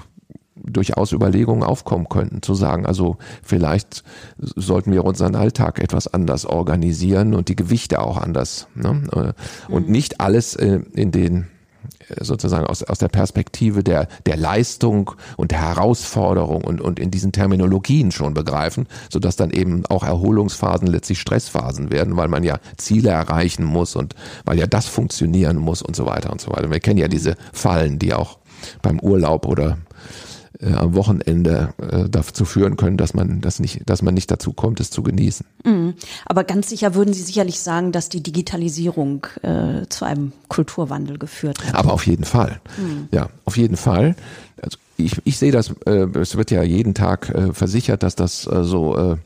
durchaus 0.54 1.12
Überlegungen 1.12 1.62
aufkommen 1.62 2.08
könnten, 2.08 2.42
zu 2.42 2.54
sagen, 2.54 2.86
also 2.86 3.18
vielleicht 3.42 4.02
sollten 4.38 4.92
wir 4.92 5.04
unseren 5.04 5.34
Alltag 5.34 5.78
etwas 5.78 6.12
anders 6.12 6.46
organisieren 6.46 7.34
und 7.34 7.48
die 7.48 7.56
Gewichte 7.56 8.00
auch 8.00 8.16
anders. 8.16 8.66
Ne? 8.74 9.34
Äh, 9.68 9.72
und 9.72 9.86
mhm. 9.86 9.92
nicht 9.92 10.20
alles 10.20 10.56
äh, 10.56 10.80
in 10.94 11.12
den 11.12 11.48
sozusagen 12.20 12.66
aus, 12.66 12.82
aus 12.82 12.98
der 12.98 13.08
Perspektive 13.08 13.82
der, 13.82 14.08
der 14.26 14.36
Leistung 14.36 15.12
und 15.36 15.50
der 15.50 15.60
Herausforderung 15.60 16.62
und, 16.64 16.80
und 16.80 16.98
in 16.98 17.10
diesen 17.10 17.32
Terminologien 17.32 18.12
schon 18.12 18.34
begreifen, 18.34 18.86
sodass 19.10 19.36
dann 19.36 19.50
eben 19.50 19.84
auch 19.86 20.04
Erholungsphasen 20.04 20.86
letztlich 20.86 21.20
Stressphasen 21.20 21.90
werden, 21.90 22.16
weil 22.16 22.28
man 22.28 22.44
ja 22.44 22.58
Ziele 22.76 23.10
erreichen 23.10 23.64
muss 23.64 23.96
und 23.96 24.14
weil 24.44 24.58
ja 24.58 24.66
das 24.66 24.86
funktionieren 24.86 25.56
muss 25.56 25.82
und 25.82 25.96
so 25.96 26.06
weiter 26.06 26.30
und 26.30 26.40
so 26.40 26.52
weiter. 26.52 26.70
Wir 26.70 26.80
kennen 26.80 26.98
ja 26.98 27.08
diese 27.08 27.36
Fallen, 27.52 27.98
die 27.98 28.14
auch 28.14 28.38
beim 28.82 29.00
Urlaub 29.00 29.46
oder 29.46 29.78
äh, 30.60 30.72
am 30.72 30.94
Wochenende 30.94 31.74
äh, 31.78 32.08
dazu 32.08 32.44
führen 32.44 32.76
können, 32.76 32.96
dass 32.96 33.14
man 33.14 33.40
das 33.40 33.60
nicht, 33.60 33.88
dass 33.88 34.02
man 34.02 34.14
nicht 34.14 34.30
dazu 34.30 34.52
kommt, 34.52 34.80
es 34.80 34.90
zu 34.90 35.02
genießen. 35.02 35.46
Mhm. 35.64 35.94
Aber 36.24 36.44
ganz 36.44 36.68
sicher 36.68 36.94
würden 36.94 37.14
Sie 37.14 37.22
sicherlich 37.22 37.60
sagen, 37.60 37.92
dass 37.92 38.08
die 38.08 38.22
Digitalisierung 38.22 39.26
äh, 39.42 39.86
zu 39.88 40.04
einem 40.04 40.32
Kulturwandel 40.48 41.18
geführt 41.18 41.58
hat. 41.66 41.74
Aber 41.74 41.92
auf 41.92 42.06
jeden 42.06 42.24
Fall. 42.24 42.60
Mhm. 42.78 43.08
Ja, 43.10 43.28
auf 43.44 43.56
jeden 43.56 43.76
Fall. 43.76 44.16
Also 44.62 44.78
ich, 44.96 45.20
ich 45.24 45.38
sehe 45.38 45.52
das, 45.52 45.74
äh, 45.86 46.06
es 46.18 46.36
wird 46.36 46.50
ja 46.50 46.62
jeden 46.62 46.94
Tag 46.94 47.28
äh, 47.30 47.52
versichert, 47.52 48.02
dass 48.02 48.16
das 48.16 48.46
äh, 48.46 48.64
so 48.64 48.96
äh, 48.96 49.16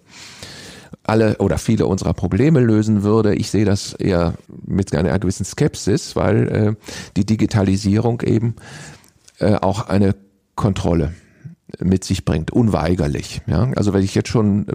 alle 1.04 1.38
oder 1.38 1.58
viele 1.58 1.86
unserer 1.86 2.14
Probleme 2.14 2.60
lösen 2.60 3.02
würde. 3.02 3.34
Ich 3.34 3.50
sehe 3.50 3.64
das 3.64 3.94
eher 3.94 4.34
mit 4.66 4.94
einer 4.94 5.18
gewissen 5.18 5.44
Skepsis, 5.44 6.16
weil 6.16 6.48
äh, 6.48 6.74
die 7.16 7.26
Digitalisierung 7.26 8.20
eben 8.22 8.56
äh, 9.38 9.54
auch 9.54 9.88
eine 9.88 10.14
Kontrolle 10.60 11.14
mit 11.82 12.04
sich 12.04 12.24
bringt, 12.24 12.50
unweigerlich. 12.50 13.40
Ja? 13.46 13.70
Also 13.76 13.94
wenn 13.94 14.02
ich 14.02 14.14
jetzt 14.14 14.28
schon 14.28 14.66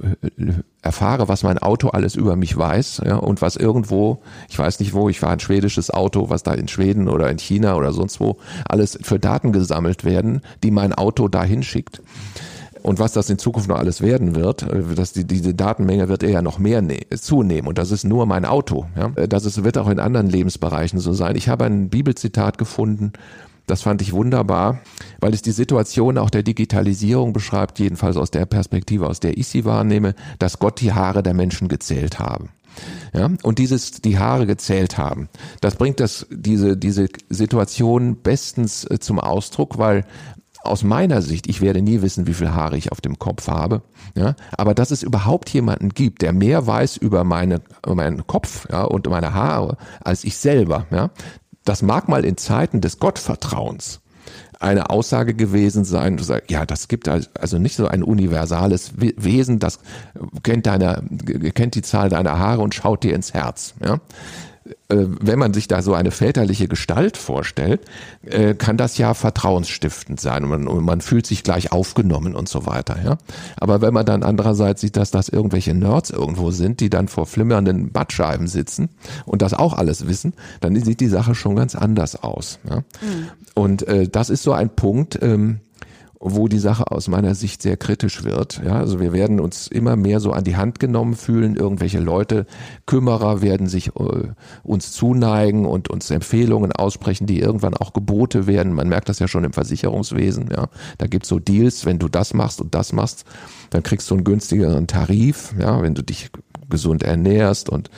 äh, 0.00 0.52
erfahre, 0.80 1.26
was 1.26 1.42
mein 1.42 1.58
Auto 1.58 1.88
alles 1.88 2.14
über 2.14 2.36
mich 2.36 2.56
weiß 2.56 3.02
ja, 3.04 3.16
und 3.16 3.42
was 3.42 3.56
irgendwo, 3.56 4.22
ich 4.48 4.58
weiß 4.58 4.78
nicht 4.78 4.94
wo, 4.94 5.08
ich 5.08 5.18
fahre 5.18 5.32
ein 5.32 5.40
schwedisches 5.40 5.90
Auto, 5.90 6.30
was 6.30 6.44
da 6.44 6.54
in 6.54 6.68
Schweden 6.68 7.08
oder 7.08 7.30
in 7.30 7.38
China 7.38 7.74
oder 7.74 7.92
sonst 7.92 8.20
wo 8.20 8.36
alles 8.68 8.96
für 9.02 9.18
Daten 9.18 9.52
gesammelt 9.52 10.04
werden, 10.04 10.42
die 10.62 10.70
mein 10.70 10.92
Auto 10.92 11.26
dahin 11.28 11.64
schickt. 11.64 12.00
Und 12.84 12.98
was 12.98 13.14
das 13.14 13.30
in 13.30 13.38
Zukunft 13.38 13.70
noch 13.70 13.78
alles 13.78 14.02
werden 14.02 14.34
wird, 14.34 14.62
äh, 14.62 14.94
dass 14.94 15.12
die, 15.12 15.24
diese 15.24 15.54
Datenmenge 15.54 16.08
wird 16.08 16.22
eher 16.22 16.42
noch 16.42 16.58
mehr 16.58 16.82
ne 16.82 17.00
zunehmen. 17.18 17.66
Und 17.66 17.78
das 17.78 17.90
ist 17.90 18.04
nur 18.04 18.26
mein 18.26 18.44
Auto. 18.44 18.86
Ja? 18.96 19.10
Äh, 19.16 19.26
das 19.26 19.46
ist, 19.46 19.64
wird 19.64 19.78
auch 19.78 19.88
in 19.88 19.98
anderen 19.98 20.28
Lebensbereichen 20.28 21.00
so 21.00 21.14
sein. 21.14 21.34
Ich 21.34 21.48
habe 21.48 21.64
ein 21.64 21.88
Bibelzitat 21.88 22.58
gefunden, 22.58 23.12
das 23.66 23.82
fand 23.82 24.02
ich 24.02 24.12
wunderbar, 24.12 24.80
weil 25.20 25.34
es 25.34 25.42
die 25.42 25.52
Situation 25.52 26.18
auch 26.18 26.30
der 26.30 26.42
Digitalisierung 26.42 27.32
beschreibt, 27.32 27.78
jedenfalls 27.78 28.16
aus 28.16 28.30
der 28.30 28.46
Perspektive, 28.46 29.06
aus 29.06 29.20
der 29.20 29.38
ich 29.38 29.48
sie 29.48 29.64
wahrnehme, 29.64 30.14
dass 30.38 30.58
Gott 30.58 30.80
die 30.80 30.92
Haare 30.92 31.22
der 31.22 31.34
Menschen 31.34 31.68
gezählt 31.68 32.18
haben. 32.18 32.50
Ja, 33.12 33.30
und 33.44 33.60
dieses, 33.60 33.92
die 34.02 34.18
Haare 34.18 34.46
gezählt 34.46 34.98
haben, 34.98 35.28
das 35.60 35.76
bringt 35.76 36.00
das, 36.00 36.26
diese, 36.30 36.76
diese 36.76 37.08
Situation 37.28 38.16
bestens 38.16 38.84
äh, 38.90 38.98
zum 38.98 39.20
Ausdruck, 39.20 39.78
weil 39.78 40.04
aus 40.64 40.82
meiner 40.82 41.22
Sicht, 41.22 41.46
ich 41.46 41.60
werde 41.60 41.82
nie 41.82 42.02
wissen, 42.02 42.26
wie 42.26 42.34
viel 42.34 42.50
Haare 42.50 42.76
ich 42.76 42.90
auf 42.90 43.00
dem 43.00 43.18
Kopf 43.18 43.48
habe, 43.48 43.82
ja, 44.16 44.34
aber 44.52 44.74
dass 44.74 44.90
es 44.90 45.02
überhaupt 45.02 45.50
jemanden 45.50 45.90
gibt, 45.90 46.22
der 46.22 46.32
mehr 46.32 46.66
weiß 46.66 46.96
über 46.96 47.22
meine, 47.22 47.60
meinen 47.86 48.26
Kopf, 48.26 48.66
ja, 48.72 48.82
und 48.84 49.08
meine 49.08 49.34
Haare 49.34 49.76
als 50.02 50.24
ich 50.24 50.36
selber, 50.36 50.86
ja, 50.90 51.10
das 51.64 51.82
mag 51.82 52.08
mal 52.08 52.24
in 52.24 52.36
Zeiten 52.36 52.80
des 52.80 52.98
Gottvertrauens 52.98 54.00
eine 54.60 54.90
Aussage 54.90 55.34
gewesen 55.34 55.84
sein, 55.84 56.16
du 56.16 56.24
sagst, 56.24 56.50
ja, 56.50 56.64
das 56.64 56.88
gibt 56.88 57.08
also 57.08 57.58
nicht 57.58 57.76
so 57.76 57.86
ein 57.86 58.02
universales 58.02 58.92
Wesen, 58.96 59.58
das 59.58 59.78
kennt 60.42 60.66
deine, 60.66 61.02
kennt 61.54 61.74
die 61.74 61.82
Zahl 61.82 62.08
deiner 62.08 62.38
Haare 62.38 62.62
und 62.62 62.74
schaut 62.74 63.02
dir 63.02 63.14
ins 63.14 63.34
Herz, 63.34 63.74
ja. 63.84 64.00
Äh, 64.88 64.96
wenn 65.20 65.38
man 65.38 65.52
sich 65.52 65.68
da 65.68 65.82
so 65.82 65.92
eine 65.92 66.10
väterliche 66.10 66.68
Gestalt 66.68 67.18
vorstellt, 67.18 67.82
äh, 68.24 68.54
kann 68.54 68.78
das 68.78 68.96
ja 68.96 69.12
vertrauensstiftend 69.12 70.20
sein 70.20 70.44
und 70.44 70.48
man, 70.48 70.68
und 70.68 70.84
man, 70.84 71.02
fühlt 71.02 71.26
sich 71.26 71.42
gleich 71.42 71.70
aufgenommen 71.70 72.34
und 72.34 72.48
so 72.48 72.64
weiter. 72.64 72.96
Ja? 73.04 73.18
Aber 73.56 73.82
wenn 73.82 73.92
man 73.92 74.06
dann 74.06 74.22
andererseits 74.22 74.80
sieht, 74.80 74.96
dass 74.96 75.10
das 75.10 75.28
irgendwelche 75.28 75.74
Nerds 75.74 76.08
irgendwo 76.08 76.50
sind, 76.50 76.80
die 76.80 76.88
dann 76.88 77.08
vor 77.08 77.26
flimmernden 77.26 77.92
Badscheiben 77.92 78.46
sitzen 78.46 78.88
und 79.26 79.42
das 79.42 79.52
auch 79.52 79.74
alles 79.74 80.06
wissen, 80.06 80.32
dann 80.62 80.74
sieht 80.82 81.00
die 81.00 81.08
Sache 81.08 81.34
schon 81.34 81.56
ganz 81.56 81.74
anders 81.74 82.22
aus. 82.22 82.58
Ja? 82.68 82.76
Mhm. 82.76 83.28
Und 83.54 83.86
äh, 83.86 84.08
das 84.08 84.30
ist 84.30 84.42
so 84.42 84.52
ein 84.52 84.70
Punkt, 84.70 85.18
ähm, 85.20 85.60
wo 86.26 86.48
die 86.48 86.58
Sache 86.58 86.90
aus 86.90 87.06
meiner 87.06 87.34
Sicht 87.34 87.60
sehr 87.60 87.76
kritisch 87.76 88.24
wird. 88.24 88.62
Ja, 88.64 88.78
also 88.78 88.98
wir 88.98 89.12
werden 89.12 89.40
uns 89.40 89.68
immer 89.68 89.94
mehr 89.94 90.20
so 90.20 90.32
an 90.32 90.42
die 90.42 90.56
Hand 90.56 90.80
genommen 90.80 91.16
fühlen. 91.16 91.54
Irgendwelche 91.54 92.00
Leute, 92.00 92.46
Kümmerer 92.86 93.42
werden 93.42 93.66
sich 93.66 93.88
äh, 93.88 94.28
uns 94.62 94.92
zuneigen 94.92 95.66
und 95.66 95.90
uns 95.90 96.10
Empfehlungen 96.10 96.72
aussprechen, 96.72 97.26
die 97.26 97.40
irgendwann 97.40 97.74
auch 97.74 97.92
Gebote 97.92 98.46
werden. 98.46 98.72
Man 98.72 98.88
merkt 98.88 99.10
das 99.10 99.18
ja 99.18 99.28
schon 99.28 99.44
im 99.44 99.52
Versicherungswesen. 99.52 100.48
Ja, 100.50 100.68
da 100.96 101.06
gibt's 101.06 101.28
so 101.28 101.38
Deals, 101.38 101.84
wenn 101.84 101.98
du 101.98 102.08
das 102.08 102.32
machst 102.32 102.62
und 102.62 102.74
das 102.74 102.94
machst, 102.94 103.26
dann 103.68 103.82
kriegst 103.82 104.10
du 104.10 104.14
einen 104.14 104.24
günstigeren 104.24 104.86
Tarif. 104.86 105.54
Ja, 105.60 105.82
wenn 105.82 105.94
du 105.94 106.02
dich 106.02 106.30
gesund 106.70 107.02
ernährst 107.02 107.68
und 107.68 107.90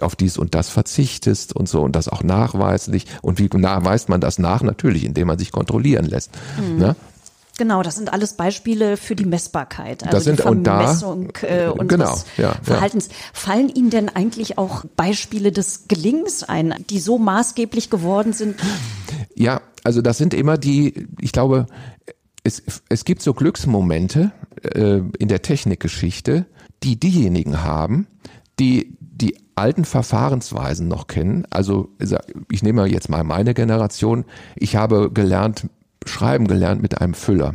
auf 0.00 0.14
dies 0.14 0.38
und 0.38 0.54
das 0.54 0.68
verzichtest 0.68 1.54
und 1.56 1.68
so 1.68 1.82
und 1.82 1.96
das 1.96 2.08
auch 2.08 2.22
nachweislich. 2.22 3.06
Und 3.22 3.40
wie 3.40 3.50
weist 3.52 4.08
man 4.08 4.20
das 4.20 4.38
nach? 4.38 4.62
Natürlich, 4.62 5.04
indem 5.04 5.26
man 5.26 5.38
sich 5.38 5.50
kontrollieren 5.50 6.04
lässt. 6.04 6.30
Mhm. 6.60 6.78
Ne? 6.78 6.96
Genau, 7.58 7.82
das 7.82 7.96
sind 7.96 8.12
alles 8.12 8.34
Beispiele 8.34 8.96
für 8.96 9.14
die 9.14 9.26
Messbarkeit, 9.26 10.04
also 10.04 10.16
das 10.16 10.24
sind, 10.24 10.38
die 10.38 10.42
Vermessung 10.42 11.26
und 11.26 11.42
da, 11.42 11.46
äh, 11.46 11.68
unseres 11.68 11.88
genau, 11.88 12.18
ja, 12.38 12.54
Verhaltens. 12.62 13.08
Ja. 13.08 13.14
Fallen 13.34 13.68
Ihnen 13.68 13.90
denn 13.90 14.08
eigentlich 14.08 14.56
auch 14.56 14.84
Beispiele 14.96 15.52
des 15.52 15.86
Gelingens 15.86 16.44
ein, 16.44 16.74
die 16.88 16.98
so 16.98 17.18
maßgeblich 17.18 17.90
geworden 17.90 18.32
sind? 18.32 18.56
Ja, 19.34 19.60
also 19.84 20.00
das 20.00 20.16
sind 20.16 20.32
immer 20.32 20.56
die, 20.56 21.06
ich 21.20 21.32
glaube, 21.32 21.66
es, 22.44 22.62
es 22.88 23.04
gibt 23.04 23.22
so 23.22 23.34
Glücksmomente 23.34 24.32
äh, 24.62 25.00
in 25.18 25.28
der 25.28 25.42
Technikgeschichte, 25.42 26.46
die 26.82 26.98
diejenigen 26.98 27.62
haben, 27.62 28.06
die 28.58 28.96
die 29.00 29.38
alten 29.54 29.84
Verfahrensweisen 29.84 30.88
noch 30.88 31.06
kennen. 31.06 31.46
Also 31.50 31.90
ich 32.50 32.62
nehme 32.62 32.86
jetzt 32.86 33.08
mal 33.08 33.22
meine 33.22 33.54
Generation. 33.54 34.24
Ich 34.56 34.74
habe 34.76 35.12
gelernt, 35.12 35.66
schreiben 36.06 36.46
gelernt 36.46 36.82
mit 36.82 37.00
einem 37.00 37.14
Füller. 37.14 37.54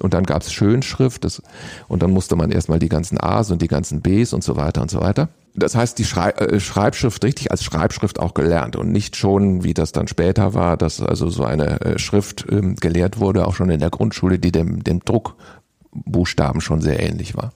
Und 0.00 0.14
dann 0.14 0.24
gab 0.24 0.42
es 0.42 0.52
Schönschrift 0.52 1.24
das, 1.24 1.42
und 1.88 2.02
dann 2.02 2.10
musste 2.10 2.36
man 2.36 2.50
erstmal 2.50 2.78
die 2.78 2.88
ganzen 2.88 3.18
A's 3.20 3.50
und 3.50 3.62
die 3.62 3.68
ganzen 3.68 4.00
B's 4.00 4.32
und 4.32 4.44
so 4.44 4.56
weiter 4.56 4.82
und 4.82 4.90
so 4.90 5.00
weiter. 5.00 5.28
Das 5.54 5.74
heißt, 5.74 5.98
die 5.98 6.04
Schrei 6.04 6.30
äh, 6.30 6.60
Schreibschrift 6.60 7.24
richtig 7.24 7.50
als 7.50 7.64
Schreibschrift 7.64 8.20
auch 8.20 8.34
gelernt 8.34 8.76
und 8.76 8.92
nicht 8.92 9.16
schon, 9.16 9.64
wie 9.64 9.74
das 9.74 9.92
dann 9.92 10.08
später 10.08 10.54
war, 10.54 10.76
dass 10.76 11.00
also 11.00 11.30
so 11.30 11.44
eine 11.44 11.80
äh, 11.80 11.98
Schrift 11.98 12.46
ähm, 12.50 12.76
gelehrt 12.76 13.18
wurde, 13.18 13.46
auch 13.46 13.54
schon 13.54 13.70
in 13.70 13.80
der 13.80 13.90
Grundschule, 13.90 14.38
die 14.38 14.52
dem, 14.52 14.84
dem 14.84 15.00
Druckbuchstaben 15.00 16.60
schon 16.60 16.80
sehr 16.80 17.00
ähnlich 17.00 17.36
war. 17.36 17.52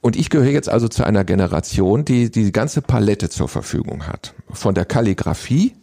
Und 0.00 0.16
ich 0.16 0.30
gehöre 0.30 0.50
jetzt 0.50 0.68
also 0.68 0.88
zu 0.88 1.04
einer 1.04 1.24
Generation, 1.24 2.04
die 2.04 2.30
die 2.30 2.52
ganze 2.52 2.82
Palette 2.82 3.30
zur 3.30 3.48
Verfügung 3.48 4.06
hat. 4.06 4.34
Von 4.50 4.74
der 4.74 4.84
Kalligrafie 4.84 5.74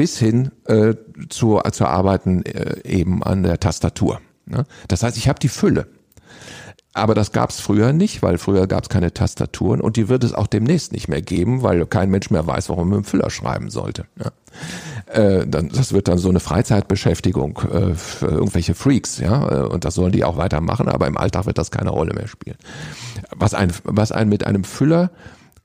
bis 0.00 0.18
hin 0.18 0.50
äh, 0.64 0.94
zu, 1.28 1.60
zu 1.72 1.84
arbeiten 1.84 2.42
äh, 2.46 2.88
eben 2.88 3.22
an 3.22 3.42
der 3.42 3.60
Tastatur. 3.60 4.18
Ne? 4.46 4.64
Das 4.88 5.02
heißt, 5.02 5.18
ich 5.18 5.28
habe 5.28 5.38
die 5.38 5.50
Fülle. 5.50 5.88
Aber 6.94 7.14
das 7.14 7.32
gab 7.32 7.50
es 7.50 7.60
früher 7.60 7.92
nicht, 7.92 8.22
weil 8.22 8.38
früher 8.38 8.66
gab 8.66 8.84
es 8.84 8.88
keine 8.88 9.12
Tastaturen 9.12 9.82
und 9.82 9.98
die 9.98 10.08
wird 10.08 10.24
es 10.24 10.32
auch 10.32 10.46
demnächst 10.46 10.92
nicht 10.92 11.08
mehr 11.08 11.20
geben, 11.20 11.60
weil 11.60 11.84
kein 11.84 12.08
Mensch 12.08 12.30
mehr 12.30 12.46
weiß, 12.46 12.70
warum 12.70 12.88
man 12.88 13.00
mit 13.00 13.06
dem 13.06 13.10
Füller 13.10 13.28
schreiben 13.28 13.68
sollte. 13.68 14.06
Ja. 14.18 15.12
Äh, 15.12 15.46
dann, 15.46 15.68
das 15.68 15.92
wird 15.92 16.08
dann 16.08 16.16
so 16.16 16.30
eine 16.30 16.40
Freizeitbeschäftigung 16.40 17.58
äh, 17.70 17.94
für 17.94 18.28
irgendwelche 18.28 18.72
Freaks, 18.72 19.18
ja, 19.18 19.64
äh, 19.64 19.66
und 19.66 19.84
das 19.84 19.96
sollen 19.96 20.12
die 20.12 20.24
auch 20.24 20.38
weitermachen, 20.38 20.88
aber 20.88 21.08
im 21.08 21.18
Alltag 21.18 21.44
wird 21.44 21.58
das 21.58 21.70
keine 21.70 21.90
Rolle 21.90 22.14
mehr 22.14 22.26
spielen. 22.26 22.56
Was 23.36 23.52
ein, 23.52 23.70
was 23.84 24.12
ein 24.12 24.30
mit 24.30 24.46
einem 24.46 24.64
Füller 24.64 25.10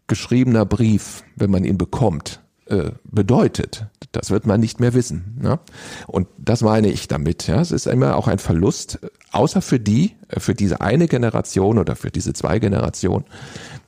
geschriebener 0.08 0.66
Brief, 0.66 1.24
wenn 1.38 1.52
man 1.52 1.64
ihn 1.64 1.78
bekommt, 1.78 2.42
äh, 2.68 2.91
bedeutet. 3.03 3.86
Das 4.11 4.32
wird 4.32 4.47
man 4.47 4.59
nicht 4.59 4.80
mehr 4.80 4.93
wissen. 4.93 5.38
Ne? 5.41 5.59
Und 6.07 6.28
das 6.38 6.61
meine 6.61 6.88
ich 6.88 7.07
damit. 7.07 7.47
Ja? 7.47 7.59
Es 7.59 7.72
ist 7.72 7.86
immer 7.86 8.16
auch 8.16 8.28
ein 8.28 8.39
Verlust, 8.39 8.99
außer 9.32 9.61
für 9.61 9.80
die, 9.80 10.16
äh, 10.30 10.39
für 10.39 10.55
diese 10.55 10.82
eine 10.82 11.07
Generation 11.07 11.78
oder 11.78 11.95
für 11.95 12.11
diese 12.11 12.34
zwei 12.34 12.59
Generationen, 12.59 13.26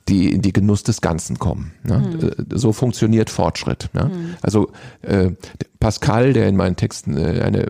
die 0.08 0.32
in 0.32 0.42
die 0.42 0.52
Genuss 0.52 0.82
des 0.82 1.00
Ganzen 1.00 1.38
kommen. 1.38 1.72
Ne? 1.82 1.98
Mhm. 1.98 2.56
So 2.56 2.72
funktioniert 2.72 3.30
Fortschritt. 3.30 3.90
Ne? 3.94 4.10
Mhm. 4.12 4.36
Also 4.42 4.70
äh, 5.02 5.30
Pascal, 5.80 6.32
der 6.32 6.48
in 6.48 6.56
meinen 6.56 6.76
Texten 6.76 7.16
äh, 7.16 7.42
eine 7.42 7.68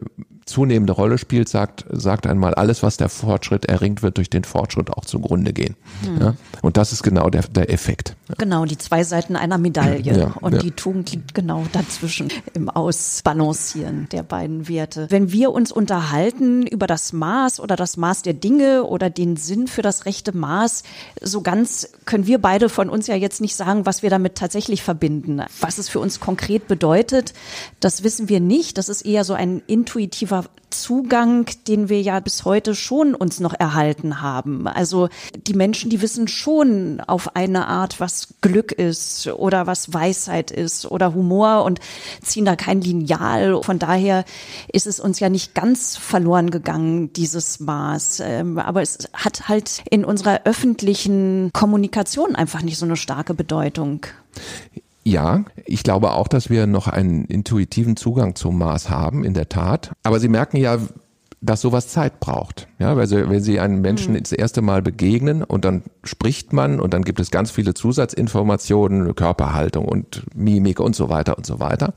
zunehmende 0.49 0.93
Rolle 0.93 1.19
spielt, 1.19 1.49
sagt, 1.49 1.85
sagt 1.91 2.27
einmal, 2.27 2.55
alles, 2.55 2.83
was 2.83 2.97
der 2.97 3.09
Fortschritt 3.09 3.67
erringt, 3.67 4.03
wird 4.03 4.17
durch 4.17 4.31
den 4.31 4.45
Fortschritt 4.45 4.91
auch 4.91 5.05
zugrunde 5.05 5.53
gehen. 5.53 5.77
Hm. 6.03 6.21
Ja? 6.21 6.35
Und 6.63 6.77
das 6.77 6.93
ist 6.93 7.03
genau 7.03 7.31
der, 7.31 7.43
der 7.43 7.73
Effekt. 7.73 8.17
Genau, 8.37 8.65
die 8.65 8.79
zwei 8.79 9.05
Seiten 9.05 9.37
einer 9.37 9.59
Medaille. 9.59 10.19
Ja, 10.19 10.35
und 10.41 10.55
ja. 10.55 10.59
die 10.59 10.71
Tugend 10.73 11.13
liegt 11.13 11.35
genau 11.35 11.65
dazwischen 11.73 12.29
im 12.55 12.69
Ausbalancieren 12.69 14.09
der 14.11 14.23
beiden 14.23 14.69
Werte. 14.69 15.07
Wenn 15.11 15.33
wir 15.33 15.53
uns 15.53 15.73
unterhalten 15.73 16.67
über 16.67 16.87
das 16.87 17.13
Maß 17.13 17.61
oder 17.61 17.77
das 17.77 17.97
Maß 17.97 18.23
der 18.23 18.35
Dinge 18.35 18.85
oder 18.85 19.11
den 19.11 19.37
Sinn 19.37 19.67
für 19.67 19.83
das 19.83 20.07
rechte 20.07 20.37
Maß, 20.37 20.83
so 21.23 21.43
ganz 21.43 21.91
können 22.05 22.27
wir 22.27 22.39
beide 22.39 22.69
von 22.69 22.89
uns 22.91 23.07
ja 23.07 23.15
jetzt 23.15 23.41
nicht 23.41 23.57
sagen, 23.57 23.87
was 23.87 24.03
wir 24.03 24.11
damit 24.11 24.35
tatsächlich 24.35 24.83
verbinden. 24.83 25.43
Was 25.61 25.79
es 25.79 25.89
für 25.89 26.01
uns 26.01 26.21
konkret 26.21 26.69
bedeutet, 26.69 27.35
das 27.81 28.03
wissen 28.03 28.29
wir 28.29 28.41
nicht. 28.41 28.79
Das 28.79 28.89
ist 28.89 29.03
eher 29.03 29.25
so 29.25 29.35
ein 29.35 29.63
intuitiver 29.67 30.38
Zugang, 30.71 31.47
den 31.67 31.89
wir 31.89 32.01
ja 32.01 32.21
bis 32.21 32.45
heute 32.45 32.75
schon 32.75 33.15
uns 33.15 33.41
noch 33.41 33.55
erhalten 33.59 34.21
haben. 34.21 34.67
Also 34.67 35.09
die 35.47 35.55
Menschen, 35.55 35.91
die 35.91 36.03
wissen 36.03 36.29
schon 36.29 37.01
auf 37.01 37.37
eine 37.37 37.67
Art, 37.67 38.01
was 38.01 38.35
Glück 38.41 38.73
ist 38.73 39.29
oder 39.29 39.67
was 39.67 39.93
Weisheit 39.93 40.51
ist 40.51 40.91
oder 40.91 41.15
Humor 41.15 41.65
und 41.65 41.81
ziehen 42.23 42.45
da 42.45 42.55
kein 42.55 42.81
Lineal. 42.81 43.63
Von 43.63 43.79
daher 43.79 44.25
ist 44.73 44.87
es 44.87 45.01
uns 45.01 45.21
ja 45.21 45.29
nicht 45.29 45.55
ganz 45.55 45.97
verloren 45.97 46.51
gegangen, 46.51 47.13
dieses 47.13 47.61
Maß. 47.61 48.21
Ähm, 48.21 48.59
aber 48.59 48.83
es 48.83 49.09
hat 49.15 49.49
halt 49.49 49.83
in 49.91 50.05
unserer 50.05 50.43
öffentlichen 50.45 51.51
Kommunikation 51.53 52.35
einfach 52.35 52.63
nicht 52.63 52.79
so 52.79 52.85
eine 52.85 52.97
starke 52.97 53.35
Bedeutung. 53.35 54.07
Ja, 55.09 55.47
ich 55.65 55.85
glaube 55.85 56.13
auch, 56.13 56.29
dass 56.29 56.51
wir 56.51 56.67
noch 56.67 56.87
einen 56.87 57.25
intuitiven 57.25 57.97
Zugang 57.97 58.35
zum 58.35 58.59
Maß 58.59 58.91
haben, 58.91 59.25
in 59.25 59.33
der 59.33 59.49
Tat. 59.49 59.93
Aber 60.03 60.21
Sie 60.21 60.29
merken 60.29 60.59
ja, 60.59 60.77
dass 61.41 61.63
sowas 61.63 61.89
Zeit 61.89 62.21
braucht. 62.21 62.69
Ja, 62.79 62.95
weil 62.95 63.07
Sie, 63.07 63.27
wenn 63.31 63.41
Sie 63.41 63.59
einem 63.59 63.81
Menschen 63.81 64.13
mhm. 64.13 64.19
das 64.19 64.33
erste 64.33 64.61
Mal 64.61 64.83
begegnen 64.83 65.43
und 65.43 65.65
dann 65.65 65.85
spricht 66.05 66.53
man 66.53 66.79
und 66.79 66.93
dann 66.93 67.05
gibt 67.05 67.21
es 67.21 67.31
ganz 67.31 67.51
viele 67.51 67.73
Zusatzinformationen, 67.73 69.15
Körperhaltung 69.15 69.87
und 69.87 70.25
Mimik 70.35 70.79
und 70.79 70.95
so 70.95 71.09
weiter 71.09 71.39
und 71.39 71.47
so 71.47 71.59
weiter. 71.59 71.95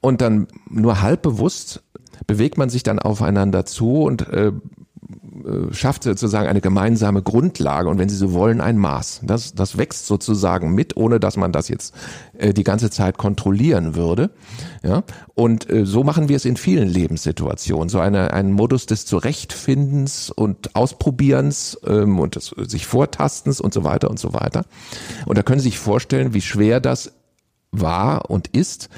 Und 0.00 0.20
dann 0.20 0.46
nur 0.70 1.02
halb 1.02 1.22
bewusst 1.22 1.82
bewegt 2.28 2.58
man 2.58 2.70
sich 2.70 2.84
dann 2.84 3.00
aufeinander 3.00 3.66
zu 3.66 4.02
und 4.02 4.28
äh, 4.28 4.52
schafft 5.70 6.02
sozusagen 6.02 6.48
eine 6.48 6.60
gemeinsame 6.60 7.22
Grundlage 7.22 7.88
und 7.88 7.98
wenn 7.98 8.08
Sie 8.08 8.16
so 8.16 8.32
wollen, 8.32 8.60
ein 8.60 8.78
Maß. 8.78 9.20
Das, 9.22 9.54
das 9.54 9.78
wächst 9.78 10.06
sozusagen 10.06 10.74
mit, 10.74 10.96
ohne 10.96 11.20
dass 11.20 11.36
man 11.36 11.52
das 11.52 11.68
jetzt 11.68 11.94
äh, 12.38 12.52
die 12.52 12.64
ganze 12.64 12.90
Zeit 12.90 13.16
kontrollieren 13.16 13.94
würde. 13.94 14.30
Ja? 14.82 15.04
Und 15.34 15.70
äh, 15.70 15.86
so 15.86 16.02
machen 16.02 16.28
wir 16.28 16.36
es 16.36 16.44
in 16.44 16.56
vielen 16.56 16.88
Lebenssituationen. 16.88 17.88
So 17.88 18.00
eine, 18.00 18.32
ein 18.32 18.52
Modus 18.52 18.86
des 18.86 19.06
Zurechtfindens 19.06 20.30
und 20.30 20.74
Ausprobierens 20.74 21.78
ähm, 21.86 22.18
und 22.18 22.36
des 22.36 22.54
sich 22.56 22.86
Vortastens 22.86 23.60
und 23.60 23.72
so 23.72 23.84
weiter 23.84 24.10
und 24.10 24.18
so 24.18 24.32
weiter. 24.32 24.64
Und 25.26 25.38
da 25.38 25.42
können 25.42 25.60
Sie 25.60 25.68
sich 25.68 25.78
vorstellen, 25.78 26.34
wie 26.34 26.42
schwer 26.42 26.80
das 26.80 27.12
war 27.70 28.30
und 28.30 28.48
ist, 28.48 28.88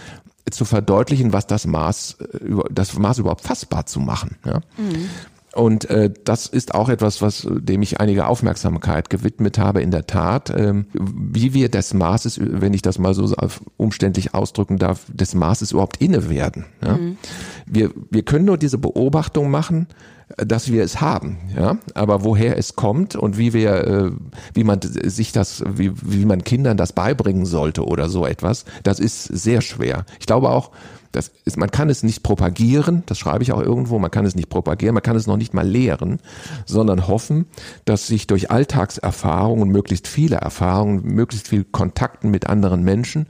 zu 0.51 0.65
verdeutlichen, 0.65 1.35
was 1.35 1.47
das 1.47 1.67
Maß, 1.67 2.17
äh, 2.21 2.55
das 2.71 2.97
Maß 2.97 3.19
überhaupt 3.19 3.43
fassbar 3.43 3.85
zu 3.87 4.01
machen. 4.01 4.37
Ja? 4.47 4.61
Mhm. 4.79 5.11
Und 5.59 5.91
äh, 5.91 6.13
das 6.23 6.47
ist 6.47 6.73
auch 6.77 6.89
etwas, 6.89 7.21
was 7.21 7.45
dem 7.51 7.83
ich 7.83 7.99
einige 7.99 8.29
Aufmerksamkeit 8.29 9.11
gewidmet 9.11 9.59
habe, 9.59 9.83
in 9.83 9.91
der 9.91 10.07
Tat, 10.07 10.51
ähm, 10.57 10.87
wie 10.95 11.53
wir 11.53 11.69
des 11.69 11.95
Maßes, 11.95 12.39
wenn 12.41 12.75
ich 12.75 12.83
das 12.83 13.01
mal 13.01 13.13
so 13.13 13.35
umständlich 13.77 14.35
ausdrücken 14.35 14.79
darf, 14.79 15.07
des 15.13 15.35
Maßes 15.35 15.73
überhaupt 15.73 15.97
inne 15.97 16.31
werden. 16.31 16.67
Ja? 16.81 16.97
Mhm. 16.97 17.19
Wir, 17.67 17.91
wir 18.09 18.23
können 18.23 18.45
nur 18.45 18.57
diese 18.57 18.79
Beobachtung 18.79 19.51
machen, 19.51 19.89
dass 20.37 20.71
wir 20.71 20.85
es 20.85 21.01
haben, 21.01 21.39
ja, 21.57 21.79
aber 21.95 22.23
woher 22.23 22.59
es 22.59 22.77
kommt 22.77 23.17
und 23.17 23.39
wie 23.39 23.53
wir, 23.55 23.73
äh, 23.85 24.11
wie 24.53 24.63
man 24.63 24.79
sich 24.83 25.33
das, 25.33 25.65
wie, 25.67 25.91
wie 26.03 26.27
man 26.27 26.45
Kindern 26.45 26.77
das 26.77 26.93
beibringen 26.93 27.47
sollte 27.47 27.85
oder 27.85 28.11
so 28.11 28.27
etwas, 28.27 28.65
das 28.83 29.01
ist 29.01 29.25
sehr 29.25 29.63
schwer. 29.63 30.05
Ich 30.21 30.27
glaube 30.27 30.51
auch, 30.51 30.71
das 31.13 31.33
ist, 31.45 31.57
man 31.57 31.71
kann 31.71 31.91
es 31.91 32.03
nicht 32.03 32.23
propagieren, 32.23 33.03
das 33.07 33.19
schreibe 33.19 33.43
ich 33.43 33.53
auch 33.53 33.61
irgendwo, 33.61 33.99
man 33.99 34.11
kann 34.11 34.27
es 34.27 34.35
nicht 34.35 34.49
propagieren, 34.49 34.95
man 34.95 35.03
kann 35.03 35.17
es 35.17 35.27
noch 35.27 35.37
nicht 35.37 35.55
mal 35.55 35.67
lehren, 35.67 36.21
sondern 36.67 37.09
hoffen, 37.09 37.47
dass 37.85 38.07
sich 38.07 38.27
durch 38.27 38.51
Alltagserfahrungen, 38.51 39.69
möglichst 39.69 40.07
viele 40.07 40.37
Erfahrungen, 40.37 41.03
möglichst 41.05 41.49
viel 41.49 41.65
Kontakten 41.65 42.31
mit 42.31 42.47
anderen 42.47 42.83
Menschen, 42.83 43.27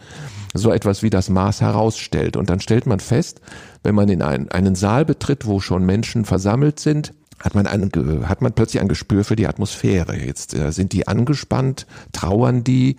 so 0.54 0.72
etwas 0.72 1.02
wie 1.02 1.10
das 1.10 1.28
Maß 1.28 1.60
herausstellt. 1.60 2.36
Und 2.36 2.50
dann 2.50 2.60
stellt 2.60 2.86
man 2.86 3.00
fest, 3.00 3.40
wenn 3.82 3.94
man 3.94 4.08
in 4.08 4.22
einen, 4.22 4.50
einen 4.50 4.74
Saal 4.74 5.04
betritt, 5.04 5.46
wo 5.46 5.60
schon 5.60 5.84
Menschen 5.84 6.24
versammelt 6.24 6.80
sind, 6.80 7.14
hat 7.40 7.54
man, 7.54 7.66
einen, 7.66 7.90
hat 8.28 8.42
man 8.42 8.52
plötzlich 8.52 8.80
ein 8.80 8.88
Gespür 8.88 9.24
für 9.24 9.36
die 9.36 9.46
Atmosphäre. 9.46 10.16
Jetzt 10.16 10.54
äh, 10.54 10.72
sind 10.72 10.92
die 10.92 11.06
angespannt, 11.06 11.86
trauern 12.12 12.64
die, 12.64 12.96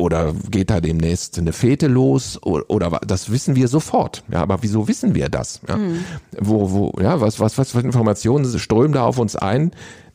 oder 0.00 0.34
geht 0.50 0.70
da 0.70 0.80
demnächst 0.80 1.38
eine 1.38 1.52
Fete 1.52 1.86
los 1.86 2.38
oder, 2.42 2.64
oder 2.68 3.00
das 3.06 3.30
wissen 3.30 3.54
wir 3.54 3.68
sofort. 3.68 4.24
Ja, 4.30 4.42
aber 4.42 4.62
wieso 4.62 4.88
wissen 4.88 5.14
wir 5.14 5.28
das? 5.28 5.60
Ja? 5.68 5.76
Mhm. 5.76 6.04
Wo, 6.38 6.70
wo, 6.72 7.00
ja, 7.00 7.20
was, 7.20 7.38
was, 7.38 7.58
was 7.58 7.72
für 7.72 7.80
Informationen 7.80 8.46
strömen 8.58 8.92
da 8.92 9.04
auf 9.04 9.18
uns 9.18 9.36
ein, 9.36 9.72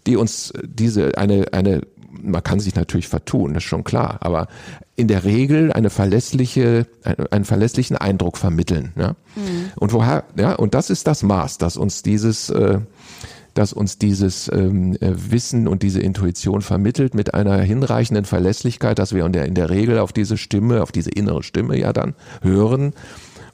die 0.08 0.18
uns 0.18 0.54
diese 0.64 1.18
eine, 1.18 1.46
eine, 1.54 1.82
man 2.10 2.44
kann 2.44 2.60
sich 2.60 2.76
natürlich 2.76 3.08
vertun, 3.08 3.54
das 3.54 3.64
ist 3.64 3.70
schon 3.70 3.84
klar, 3.84 4.18
aber 4.22 4.48
in 4.96 5.08
der 5.08 5.24
Regel 5.24 5.74
eine 5.74 5.90
verlässliche, 5.90 6.88
einen 7.32 7.46
verlässlichen 7.46 7.98
Eindruck 7.98 8.38
vermitteln. 8.38 8.94
Ja? 8.98 9.16
Mhm. 9.36 9.72
Und 9.76 9.94
woher, 9.94 10.24
ja, 10.38 10.54
und 10.56 10.74
das 10.74 10.90
ist 10.90 11.08
das 11.08 11.24
Maß, 11.24 11.58
das 11.58 11.78
uns 11.78 12.02
dieses 12.02 12.50
äh, 12.50 12.80
das 13.56 13.74
uns 13.74 13.98
dieses 13.98 14.52
ähm, 14.54 14.96
äh, 15.00 15.14
Wissen 15.32 15.68
und 15.68 15.82
diese 15.82 16.00
Intuition 16.02 16.62
vermittelt 16.62 17.16
mit 17.16 17.34
einer 17.34 17.58
hinreichenden 17.62 18.26
Verlässlichkeit, 18.26 19.00
dass 19.00 19.14
wir 19.14 19.26
in 19.26 19.34
der, 19.34 19.46
in 19.46 19.56
der 19.56 19.70
Regel 19.70 19.98
auf 19.98 20.14
diese 20.14 20.38
Stimme, 20.38 20.84
auf 20.84 20.92
diese 20.92 21.10
innere 21.10 21.42
Stimme 21.42 21.78
ja 21.80 21.92
dann 21.92 22.14
hören 22.42 22.94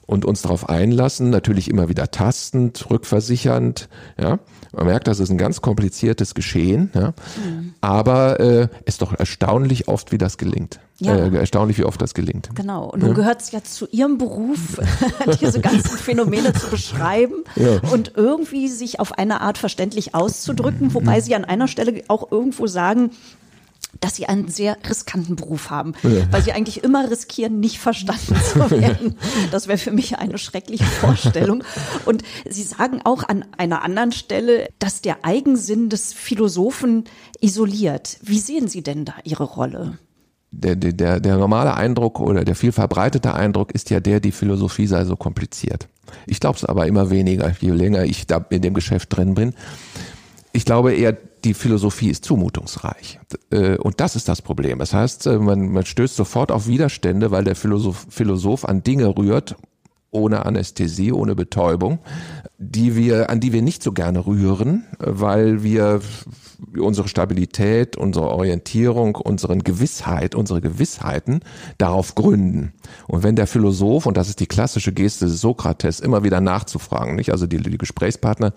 und 0.06 0.24
uns 0.24 0.42
darauf 0.42 0.68
einlassen, 0.68 1.30
natürlich 1.30 1.68
immer 1.68 1.88
wieder 1.88 2.10
tastend, 2.10 2.90
rückversichernd, 2.90 3.88
ja. 4.20 4.38
Man 4.74 4.86
merkt, 4.86 5.06
das 5.06 5.20
ist 5.20 5.28
ein 5.28 5.36
ganz 5.36 5.60
kompliziertes 5.60 6.34
Geschehen, 6.34 6.90
ja. 6.94 7.12
Mhm. 7.44 7.74
aber 7.82 8.40
äh, 8.40 8.68
ist 8.86 9.02
doch 9.02 9.12
erstaunlich 9.12 9.86
oft, 9.88 10.12
wie 10.12 10.18
das 10.18 10.38
gelingt. 10.38 10.80
Ja. 10.98 11.16
Äh, 11.16 11.36
erstaunlich, 11.36 11.78
wie 11.78 11.84
oft 11.84 12.00
das 12.00 12.14
gelingt. 12.14 12.50
Genau. 12.54 12.86
Und 12.86 13.00
nun 13.00 13.10
ja. 13.10 13.16
gehört 13.16 13.42
es 13.42 13.50
ja 13.50 13.62
zu 13.62 13.86
Ihrem 13.88 14.18
Beruf, 14.18 14.80
diese 15.40 15.60
ganzen 15.60 15.98
Phänomene 15.98 16.52
zu 16.54 16.68
beschreiben 16.68 17.44
ja. 17.56 17.80
und 17.92 18.12
irgendwie 18.16 18.68
sich 18.68 19.00
auf 19.00 19.12
eine 19.18 19.40
Art 19.40 19.58
verständlich 19.58 20.14
auszudrücken, 20.14 20.94
wobei 20.94 21.20
Sie 21.20 21.34
an 21.34 21.44
einer 21.44 21.68
Stelle 21.68 22.02
auch 22.08 22.30
irgendwo 22.30 22.66
sagen, 22.66 23.10
dass 24.02 24.16
sie 24.16 24.26
einen 24.26 24.48
sehr 24.48 24.76
riskanten 24.88 25.36
Beruf 25.36 25.70
haben, 25.70 25.94
ja. 26.02 26.30
weil 26.30 26.42
sie 26.42 26.52
eigentlich 26.52 26.84
immer 26.84 27.10
riskieren, 27.10 27.60
nicht 27.60 27.78
verstanden 27.78 28.36
zu 28.36 28.70
werden. 28.70 29.16
Das 29.50 29.68
wäre 29.68 29.78
für 29.78 29.92
mich 29.92 30.18
eine 30.18 30.38
schreckliche 30.38 30.84
Vorstellung. 30.84 31.64
Und 32.04 32.22
sie 32.48 32.62
sagen 32.62 33.00
auch 33.04 33.26
an 33.26 33.44
einer 33.56 33.82
anderen 33.82 34.12
Stelle, 34.12 34.68
dass 34.78 35.00
der 35.00 35.24
Eigensinn 35.24 35.88
des 35.88 36.12
Philosophen 36.12 37.04
isoliert. 37.40 38.18
Wie 38.22 38.38
sehen 38.38 38.68
Sie 38.68 38.82
denn 38.82 39.04
da 39.04 39.14
Ihre 39.24 39.44
Rolle? 39.44 39.98
der, 40.52 40.76
der, 40.76 41.18
der 41.18 41.36
normale 41.36 41.74
Eindruck 41.74 42.20
oder 42.20 42.44
der 42.44 42.54
viel 42.54 42.72
verbreitete 42.72 43.34
Eindruck 43.34 43.72
ist 43.72 43.90
ja 43.90 44.00
der, 44.00 44.20
die 44.20 44.32
Philosophie 44.32 44.86
sei 44.86 45.04
so 45.04 45.16
kompliziert. 45.16 45.88
Ich 46.26 46.40
glaube 46.40 46.58
es 46.58 46.64
aber 46.64 46.86
immer 46.86 47.10
weniger, 47.10 47.52
je 47.58 47.70
länger 47.70 48.04
ich 48.04 48.26
da 48.26 48.44
in 48.50 48.60
dem 48.60 48.74
Geschäft 48.74 49.16
drin 49.16 49.34
bin. 49.34 49.54
Ich 50.52 50.66
glaube 50.66 50.92
eher, 50.92 51.16
die 51.44 51.54
Philosophie 51.54 52.10
ist 52.10 52.24
zumutungsreich. 52.24 53.18
Äh, 53.50 53.76
und 53.76 54.00
das 54.00 54.16
ist 54.16 54.28
das 54.28 54.42
Problem. 54.42 54.78
Das 54.78 54.94
heißt, 54.94 55.26
äh, 55.26 55.38
man, 55.38 55.72
man 55.72 55.84
stößt 55.84 56.16
sofort 56.16 56.52
auf 56.52 56.66
Widerstände, 56.66 57.30
weil 57.30 57.44
der 57.44 57.56
Philosoph, 57.56 58.06
Philosoph 58.08 58.64
an 58.64 58.82
Dinge 58.82 59.16
rührt, 59.16 59.56
ohne 60.10 60.44
Anästhesie, 60.44 61.12
ohne 61.12 61.34
Betäubung, 61.34 61.98
die 62.62 62.96
wir, 62.96 63.28
an 63.28 63.40
die 63.40 63.52
wir 63.52 63.62
nicht 63.62 63.82
so 63.82 63.92
gerne 63.92 64.24
rühren, 64.26 64.84
weil 64.98 65.62
wir 65.62 66.00
unsere 66.78 67.08
Stabilität, 67.08 67.96
unsere 67.96 68.28
Orientierung, 68.28 69.16
unseren 69.16 69.64
Gewissheit, 69.64 70.34
unsere 70.34 70.60
Gewissheiten 70.60 71.40
darauf 71.78 72.14
gründen. 72.14 72.72
Und 73.08 73.24
wenn 73.24 73.34
der 73.34 73.48
Philosoph, 73.48 74.06
und 74.06 74.16
das 74.16 74.28
ist 74.28 74.38
die 74.38 74.46
klassische 74.46 74.92
Geste 74.92 75.26
des 75.26 75.40
Sokrates, 75.40 75.98
immer 75.98 76.22
wieder 76.22 76.40
nachzufragen, 76.40 77.16
nicht? 77.16 77.32
Also 77.32 77.46
die, 77.46 77.58
die 77.58 77.78
Gesprächspartner 77.78 78.52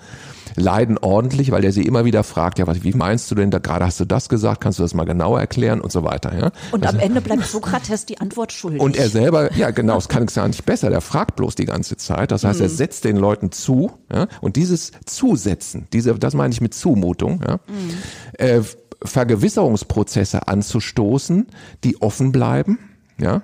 leiden 0.56 0.98
ordentlich, 1.00 1.52
weil 1.52 1.66
er 1.66 1.72
sie 1.72 1.84
immer 1.84 2.06
wieder 2.06 2.24
fragt, 2.24 2.60
ja, 2.60 2.68
was, 2.68 2.84
wie 2.84 2.94
meinst 2.94 3.30
du 3.32 3.36
denn 3.36 3.50
da 3.50 3.58
gerade 3.58 3.86
hast 3.86 4.00
du 4.00 4.06
das 4.06 4.30
gesagt, 4.30 4.62
kannst 4.62 4.80
du 4.80 4.84
das 4.84 4.94
mal 4.94 5.06
genauer 5.06 5.40
erklären 5.40 5.82
und 5.82 5.92
so 5.92 6.04
weiter, 6.04 6.38
ja? 6.38 6.52
Und 6.72 6.86
also, 6.86 6.98
am 6.98 7.04
Ende 7.04 7.22
bleibt 7.22 7.46
Sokrates 7.46 8.06
die 8.06 8.20
Antwort 8.20 8.52
schuldig. 8.52 8.82
Und 8.82 8.96
er 8.98 9.10
selber, 9.10 9.52
ja, 9.56 9.72
genau, 9.72 9.98
es 9.98 10.08
kann 10.08 10.24
es 10.24 10.36
ja 10.36 10.48
nicht 10.48 10.66
besser, 10.66 10.90
der 10.90 11.02
fragt 11.02 11.36
bloß 11.36 11.56
die 11.56 11.66
ganze 11.66 11.98
Zeit. 11.98 12.32
Das 12.32 12.44
heißt, 12.44 12.60
mhm. 12.60 12.66
er 12.66 12.70
setzt 12.70 13.04
den 13.04 13.18
Leuten 13.18 13.52
zu, 13.52 13.92
Ja? 14.12 14.28
Und 14.42 14.56
dieses 14.56 14.92
Zusetzen, 15.06 15.88
diese, 15.94 16.16
das 16.16 16.34
meine 16.34 16.54
ich 16.54 16.62
mit 16.62 16.74
Zumutung, 16.74 17.42
ja? 17.46 17.60
Mhm. 17.68 17.92
Äh, 18.38 18.62
Vergewisserungsprozesse 19.04 20.48
anzustoßen, 20.48 21.48
die 21.84 22.02
offen 22.02 22.32
bleiben, 22.32 22.80
ja, 23.20 23.44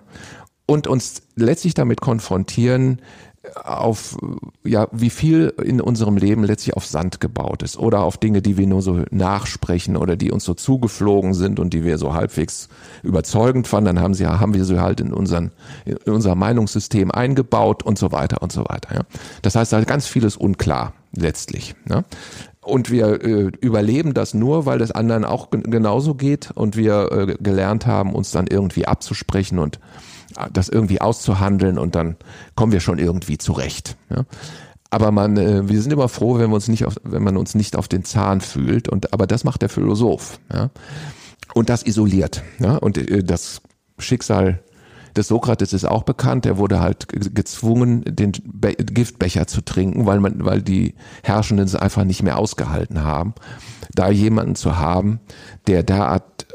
und 0.65 0.87
uns 0.87 1.23
letztlich 1.35 1.73
damit 1.73 2.01
konfrontieren, 2.01 3.01
auf 3.63 4.17
ja 4.63 4.87
wie 4.91 5.09
viel 5.09 5.53
in 5.63 5.81
unserem 5.81 6.15
Leben 6.15 6.43
letztlich 6.43 6.75
auf 6.75 6.85
Sand 6.85 7.19
gebaut 7.19 7.63
ist 7.63 7.77
oder 7.77 8.01
auf 8.01 8.17
Dinge, 8.17 8.41
die 8.41 8.57
wir 8.57 8.67
nur 8.67 8.81
so 8.83 9.03
nachsprechen 9.09 9.97
oder 9.97 10.15
die 10.15 10.31
uns 10.31 10.43
so 10.43 10.53
zugeflogen 10.53 11.33
sind 11.33 11.59
und 11.59 11.73
die 11.73 11.83
wir 11.83 11.97
so 11.97 12.13
halbwegs 12.13 12.69
überzeugend 13.01 13.67
fanden, 13.67 13.95
dann 13.95 13.99
haben 13.99 14.13
sie 14.13 14.27
haben 14.27 14.53
wir 14.53 14.63
sie 14.63 14.79
halt 14.79 14.99
in 14.99 15.11
unseren 15.11 15.51
in 15.85 16.13
unser 16.13 16.35
Meinungssystem 16.35 17.09
eingebaut 17.09 17.83
und 17.83 17.97
so 17.97 18.11
weiter 18.11 18.41
und 18.43 18.51
so 18.51 18.61
weiter. 18.67 18.93
Ja. 18.93 19.01
Das 19.41 19.55
heißt, 19.55 19.73
ist 19.73 19.87
ganz 19.87 20.05
vieles 20.05 20.37
unklar 20.37 20.93
letztlich. 21.15 21.75
Ne? 21.85 22.05
Und 22.63 22.91
wir 22.91 23.23
äh, 23.23 23.51
überleben 23.59 24.13
das 24.13 24.35
nur, 24.35 24.67
weil 24.67 24.81
es 24.81 24.91
anderen 24.91 25.25
auch 25.25 25.49
genauso 25.49 26.13
geht 26.13 26.51
und 26.53 26.77
wir 26.77 27.11
äh, 27.11 27.35
gelernt 27.39 27.87
haben, 27.87 28.13
uns 28.13 28.29
dann 28.31 28.45
irgendwie 28.45 28.85
abzusprechen 28.85 29.57
und 29.57 29.79
das 30.51 30.69
irgendwie 30.69 31.01
auszuhandeln 31.01 31.77
und 31.77 31.95
dann 31.95 32.15
kommen 32.55 32.71
wir 32.71 32.79
schon 32.79 32.99
irgendwie 32.99 33.37
zurecht. 33.37 33.97
Ja. 34.09 34.25
Aber 34.89 35.11
man, 35.11 35.37
äh, 35.37 35.67
wir 35.69 35.81
sind 35.81 35.91
immer 35.91 36.09
froh, 36.09 36.37
wenn 36.37 36.49
wir 36.49 36.55
uns 36.55 36.67
nicht 36.67 36.85
auf, 36.85 36.95
wenn 37.03 37.23
man 37.23 37.37
uns 37.37 37.55
nicht 37.55 37.75
auf 37.75 37.87
den 37.87 38.03
Zahn 38.03 38.41
fühlt. 38.41 38.89
Und 38.89 39.13
aber 39.13 39.25
das 39.25 39.43
macht 39.43 39.61
der 39.61 39.69
Philosoph. 39.69 40.39
Ja. 40.53 40.69
Und 41.53 41.69
das 41.69 41.83
isoliert. 41.83 42.43
Ja. 42.59 42.75
Und 42.75 42.97
äh, 42.97 43.23
das 43.23 43.61
Schicksal 43.97 44.61
des 45.15 45.27
Sokrates 45.27 45.73
ist 45.73 45.85
auch 45.85 46.03
bekannt. 46.03 46.45
Er 46.45 46.57
wurde 46.57 46.79
halt 46.79 47.07
gezwungen, 47.09 48.03
den 48.05 48.33
Be 48.43 48.75
Giftbecher 48.75 49.47
zu 49.47 49.61
trinken, 49.61 50.05
weil 50.05 50.19
man, 50.19 50.43
weil 50.45 50.61
die 50.61 50.95
Herrschenden 51.23 51.65
es 51.65 51.75
einfach 51.75 52.03
nicht 52.03 52.23
mehr 52.23 52.37
ausgehalten 52.37 53.03
haben. 53.03 53.33
Da 53.93 54.09
jemanden 54.09 54.55
zu 54.55 54.77
haben, 54.77 55.19
der 55.67 55.83
derart 55.83 56.47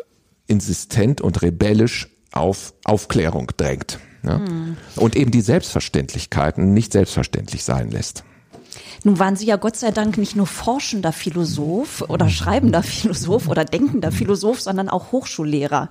insistent 0.47 1.21
und 1.21 1.43
rebellisch 1.43 2.09
auf 2.37 2.75
Aufklärung 2.85 3.51
drängt. 3.57 3.99
Ja? 4.23 4.39
Mhm. 4.39 4.77
Und 4.97 5.17
eben 5.17 5.31
die 5.31 5.41
Selbstverständlichkeiten 5.41 6.73
nicht 6.73 6.93
selbstverständlich 6.93 7.65
sein 7.65 7.91
lässt. 7.91 8.25
Nun 9.05 9.19
waren 9.21 9.37
Sie 9.37 9.47
ja 9.47 9.55
Gott 9.57 9.77
sei 9.77 9.93
Dank 9.93 10.19
nicht 10.19 10.35
nur 10.35 10.47
forschender 10.49 11.13
Philosoph 11.13 12.03
oder 12.09 12.29
schreibender 12.29 12.83
Philosoph 12.83 13.49
oder 13.49 13.65
denkender 13.65 14.11
Philosoph, 14.11 14.61
sondern 14.61 14.89
auch 14.89 15.13
Hochschullehrer. 15.13 15.91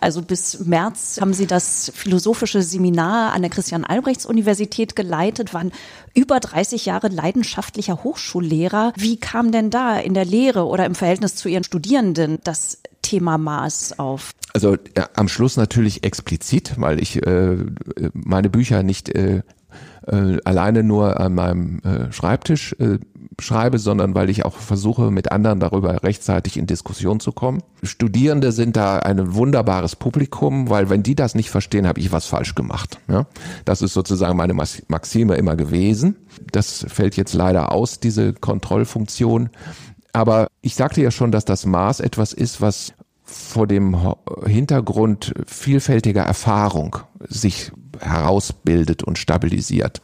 Also 0.00 0.22
bis 0.22 0.60
März 0.60 1.18
haben 1.20 1.32
Sie 1.32 1.46
das 1.46 1.92
philosophische 1.94 2.62
Seminar 2.62 3.32
an 3.32 3.42
der 3.42 3.50
Christian-Albrechts-Universität 3.50 4.96
geleitet, 4.96 5.54
waren 5.54 5.70
über 6.14 6.40
30 6.40 6.86
Jahre 6.86 7.08
leidenschaftlicher 7.08 8.02
Hochschullehrer. 8.02 8.92
Wie 8.96 9.18
kam 9.18 9.52
denn 9.52 9.70
da 9.70 9.98
in 9.98 10.14
der 10.14 10.24
Lehre 10.24 10.66
oder 10.66 10.86
im 10.86 10.94
Verhältnis 10.94 11.36
zu 11.36 11.48
Ihren 11.48 11.64
Studierenden 11.64 12.38
das 12.42 12.78
Thema 13.06 13.38
Maß 13.38 13.98
auf? 13.98 14.32
Also 14.52 14.76
ja, 14.96 15.08
am 15.14 15.28
Schluss 15.28 15.56
natürlich 15.56 16.04
explizit, 16.04 16.74
weil 16.78 17.00
ich 17.00 17.24
äh, 17.26 17.56
meine 18.12 18.50
Bücher 18.50 18.82
nicht 18.82 19.14
äh, 19.14 19.42
äh, 20.06 20.38
alleine 20.44 20.82
nur 20.82 21.20
an 21.20 21.34
meinem 21.34 21.80
äh, 21.80 22.12
Schreibtisch 22.12 22.74
äh, 22.78 22.98
schreibe, 23.40 23.78
sondern 23.78 24.14
weil 24.14 24.30
ich 24.30 24.44
auch 24.44 24.54
versuche, 24.54 25.10
mit 25.10 25.30
anderen 25.30 25.60
darüber 25.60 26.02
rechtzeitig 26.02 26.56
in 26.56 26.66
Diskussion 26.66 27.20
zu 27.20 27.32
kommen. 27.32 27.62
Studierende 27.82 28.52
sind 28.52 28.76
da 28.76 28.98
ein 28.98 29.34
wunderbares 29.34 29.96
Publikum, 29.96 30.70
weil 30.70 30.88
wenn 30.90 31.02
die 31.02 31.14
das 31.14 31.34
nicht 31.34 31.50
verstehen, 31.50 31.86
habe 31.86 32.00
ich 32.00 32.12
was 32.12 32.26
falsch 32.26 32.54
gemacht. 32.54 32.98
Ja? 33.08 33.26
Das 33.64 33.82
ist 33.82 33.92
sozusagen 33.92 34.36
meine 34.36 34.54
Maxime 34.54 35.34
immer 35.34 35.56
gewesen. 35.56 36.16
Das 36.50 36.86
fällt 36.88 37.16
jetzt 37.16 37.34
leider 37.34 37.72
aus, 37.72 38.00
diese 38.00 38.32
Kontrollfunktion. 38.32 39.50
Aber 40.16 40.48
ich 40.62 40.76
sagte 40.76 41.02
ja 41.02 41.10
schon, 41.10 41.30
dass 41.30 41.44
das 41.44 41.66
Maß 41.66 42.00
etwas 42.00 42.32
ist, 42.32 42.62
was 42.62 42.94
vor 43.22 43.66
dem 43.66 44.14
Hintergrund 44.46 45.34
vielfältiger 45.46 46.22
Erfahrung 46.22 46.96
sich 47.28 47.70
herausbildet 48.00 49.02
und 49.02 49.18
stabilisiert. 49.18 50.00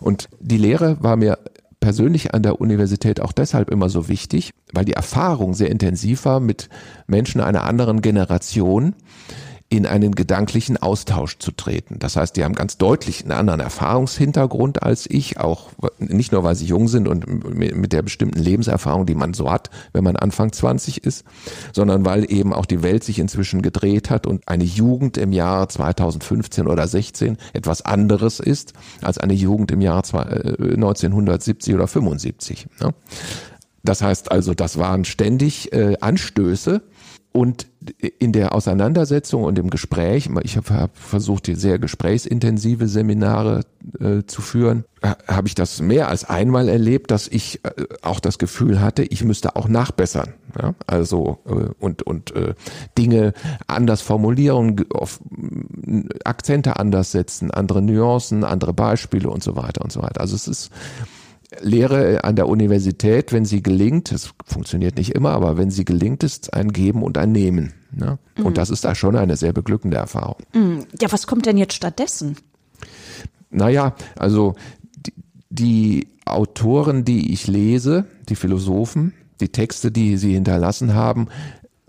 Und 0.00 0.28
die 0.38 0.56
Lehre 0.56 1.02
war 1.02 1.16
mir 1.16 1.36
persönlich 1.80 2.32
an 2.32 2.44
der 2.44 2.60
Universität 2.60 3.20
auch 3.20 3.32
deshalb 3.32 3.70
immer 3.70 3.88
so 3.88 4.06
wichtig, 4.06 4.52
weil 4.72 4.84
die 4.84 4.92
Erfahrung 4.92 5.54
sehr 5.54 5.72
intensiv 5.72 6.26
war 6.26 6.38
mit 6.38 6.68
Menschen 7.08 7.40
einer 7.40 7.64
anderen 7.64 8.02
Generation, 8.02 8.94
in 9.72 9.86
einen 9.86 10.16
gedanklichen 10.16 10.76
Austausch 10.78 11.38
zu 11.38 11.52
treten. 11.52 12.00
Das 12.00 12.16
heißt, 12.16 12.36
die 12.36 12.42
haben 12.42 12.56
ganz 12.56 12.76
deutlich 12.76 13.22
einen 13.22 13.30
anderen 13.30 13.60
Erfahrungshintergrund 13.60 14.82
als 14.82 15.06
ich, 15.08 15.38
auch 15.38 15.68
nicht 15.98 16.32
nur, 16.32 16.42
weil 16.42 16.56
sie 16.56 16.66
jung 16.66 16.88
sind 16.88 17.06
und 17.06 17.54
mit 17.54 17.92
der 17.92 18.02
bestimmten 18.02 18.40
Lebenserfahrung, 18.40 19.06
die 19.06 19.14
man 19.14 19.32
so 19.32 19.48
hat, 19.48 19.70
wenn 19.92 20.02
man 20.02 20.16
Anfang 20.16 20.52
20 20.52 21.04
ist, 21.04 21.24
sondern 21.72 22.04
weil 22.04 22.30
eben 22.32 22.52
auch 22.52 22.66
die 22.66 22.82
Welt 22.82 23.04
sich 23.04 23.20
inzwischen 23.20 23.62
gedreht 23.62 24.10
hat 24.10 24.26
und 24.26 24.48
eine 24.48 24.64
Jugend 24.64 25.16
im 25.16 25.30
Jahr 25.32 25.68
2015 25.68 26.66
oder 26.66 26.88
16 26.88 27.36
etwas 27.52 27.82
anderes 27.82 28.40
ist 28.40 28.72
als 29.02 29.18
eine 29.18 29.34
Jugend 29.34 29.70
im 29.70 29.80
Jahr 29.80 30.02
1970 30.02 31.72
äh, 31.72 31.76
oder 31.76 31.86
75. 31.86 32.66
Das 33.84 34.02
heißt 34.02 34.32
also, 34.32 34.52
das 34.52 34.78
waren 34.78 35.04
ständig 35.04 35.72
äh, 35.72 35.96
Anstöße, 36.00 36.82
und 37.32 37.66
in 38.18 38.32
der 38.32 38.54
Auseinandersetzung 38.54 39.44
und 39.44 39.58
im 39.58 39.70
Gespräch, 39.70 40.28
ich 40.42 40.56
habe 40.56 40.90
versucht, 40.92 41.46
hier 41.46 41.56
sehr 41.56 41.78
gesprächsintensive 41.78 42.88
Seminare 42.88 43.62
äh, 43.98 44.24
zu 44.26 44.42
führen, 44.42 44.84
habe 45.02 45.48
ich 45.48 45.54
das 45.54 45.80
mehr 45.80 46.08
als 46.08 46.24
einmal 46.24 46.68
erlebt, 46.68 47.10
dass 47.10 47.26
ich 47.28 47.64
äh, 47.64 47.70
auch 48.02 48.20
das 48.20 48.38
Gefühl 48.38 48.80
hatte, 48.80 49.02
ich 49.04 49.24
müsste 49.24 49.56
auch 49.56 49.68
nachbessern. 49.68 50.34
Ja? 50.60 50.74
Also 50.86 51.38
äh, 51.46 51.72
und 51.78 52.02
und 52.02 52.34
äh, 52.36 52.54
Dinge 52.98 53.32
anders 53.66 54.02
formulieren, 54.02 54.84
auf, 54.92 55.20
Akzente 56.24 56.76
anders 56.78 57.12
setzen, 57.12 57.50
andere 57.50 57.80
Nuancen, 57.80 58.44
andere 58.44 58.74
Beispiele 58.74 59.30
und 59.30 59.42
so 59.42 59.56
weiter 59.56 59.82
und 59.82 59.92
so 59.92 60.02
weiter. 60.02 60.20
Also 60.20 60.34
es 60.34 60.48
ist 60.48 60.70
Lehre 61.60 62.22
an 62.24 62.36
der 62.36 62.48
Universität, 62.48 63.32
wenn 63.32 63.44
sie 63.44 63.62
gelingt, 63.62 64.12
es 64.12 64.32
funktioniert 64.44 64.96
nicht 64.96 65.14
immer, 65.14 65.30
aber 65.30 65.58
wenn 65.58 65.70
sie 65.70 65.84
gelingt, 65.84 66.22
ist 66.22 66.54
ein 66.54 66.72
Geben 66.72 67.02
und 67.02 67.18
ein 67.18 67.32
Nehmen. 67.32 67.72
Ne? 67.92 68.18
Mhm. 68.36 68.46
Und 68.46 68.58
das 68.58 68.70
ist 68.70 68.84
da 68.84 68.94
schon 68.94 69.16
eine 69.16 69.36
sehr 69.36 69.52
beglückende 69.52 69.96
Erfahrung. 69.96 70.36
Mhm. 70.54 70.86
Ja, 71.00 71.10
was 71.10 71.26
kommt 71.26 71.46
denn 71.46 71.56
jetzt 71.56 71.74
stattdessen? 71.74 72.36
Naja, 73.50 73.94
also 74.16 74.54
die, 74.96 75.14
die 75.50 76.08
Autoren, 76.24 77.04
die 77.04 77.32
ich 77.32 77.48
lese, 77.48 78.04
die 78.28 78.36
Philosophen, 78.36 79.12
die 79.40 79.48
Texte, 79.48 79.90
die 79.90 80.16
sie 80.18 80.34
hinterlassen 80.34 80.94
haben, 80.94 81.28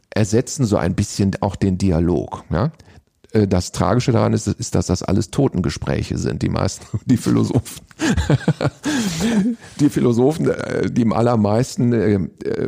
ersetzen 0.09 0.65
so 0.65 0.77
ein 0.77 0.95
bisschen 0.95 1.31
auch 1.41 1.55
den 1.55 1.77
Dialog. 1.77 2.43
Ja? 2.49 2.71
Äh, 3.31 3.47
das 3.47 3.71
Tragische 3.71 4.11
daran 4.11 4.33
ist, 4.33 4.47
ist, 4.47 4.75
dass 4.75 4.87
das 4.87 5.03
alles 5.03 5.31
Totengespräche 5.31 6.17
sind, 6.17 6.41
die 6.41 6.49
meisten, 6.49 6.85
die 7.05 7.17
Philosophen. 7.17 7.81
die 9.79 9.89
Philosophen, 9.89 10.49
äh, 10.49 10.89
die 10.89 11.03
im 11.03 11.13
allermeisten 11.13 11.93
äh, 11.93 12.19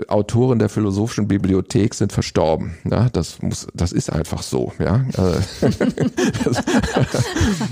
Autoren 0.07 0.59
der 0.59 0.69
philosophischen 0.69 1.27
Bibliothek 1.27 1.93
sind 1.93 2.11
verstorben. 2.11 2.77
Ja, 2.89 3.09
das 3.09 3.41
muss, 3.41 3.67
das 3.73 3.91
ist 3.91 4.11
einfach 4.11 4.43
so. 4.43 4.71
Ja, 4.79 5.05
das, 5.13 6.63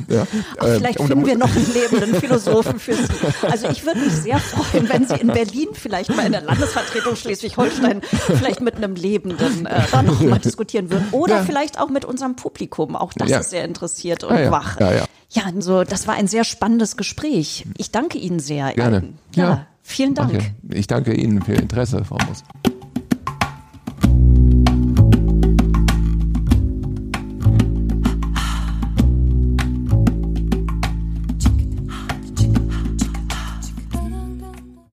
ja. 0.08 0.28
Ach, 0.58 0.66
vielleicht 0.66 1.02
finden 1.02 1.26
wir 1.26 1.38
noch 1.38 1.56
einen 1.56 1.74
lebenden 1.74 2.16
Philosophen 2.16 2.80
für 2.80 2.96
Sie. 2.96 3.04
Also 3.44 3.70
ich 3.70 3.86
würde 3.86 4.00
mich 4.00 4.14
sehr 4.14 4.40
freuen, 4.40 4.90
wenn 4.90 5.08
Sie 5.08 5.16
in 5.16 5.28
Berlin 5.28 5.70
vielleicht 5.74 6.16
mal 6.16 6.26
in 6.26 6.32
der 6.32 6.42
Landesvertretung 6.42 7.16
Schleswig-Holstein 7.16 8.02
vielleicht 8.02 8.62
mit 8.62 8.76
einem 8.76 8.96
Lebenden 8.96 9.66
äh, 9.66 9.82
da 9.92 10.02
noch 10.02 10.20
mal 10.22 10.40
diskutieren 10.40 10.90
würden 10.90 11.08
oder 11.12 11.38
ja. 11.38 11.44
vielleicht 11.44 11.80
auch 11.80 11.90
mit 11.90 12.06
unserem 12.06 12.36
Publikum. 12.36 12.81
Auch 12.90 13.14
das 13.14 13.32
ist 13.32 13.50
sehr 13.50 13.66
interessiert 13.66 14.24
und 14.24 14.52
wach. 14.52 14.80
Ja, 14.80 14.94
ja. 14.94 15.06
Ja, 15.34 15.44
also 15.46 15.84
das 15.86 16.08
war 16.08 16.16
ein 16.16 16.28
sehr 16.28 16.44
spannendes 16.44 16.98
Gespräch. 16.98 17.66
Ich 17.78 17.92
danke 17.92 18.18
Ihnen 18.18 18.40
sehr. 18.40 18.74
Gerne. 18.74 19.14
Ja, 19.34 19.44
ja. 19.44 19.68
vielen 19.82 20.14
Dank. 20.14 20.34
Danke. 20.34 20.56
Ich 20.70 20.88
danke 20.88 21.14
Ihnen 21.14 21.42
für 21.42 21.54
Ihr 21.54 21.62
Interesse, 21.62 22.04
Frau 22.04 22.18
Moss. 22.28 22.44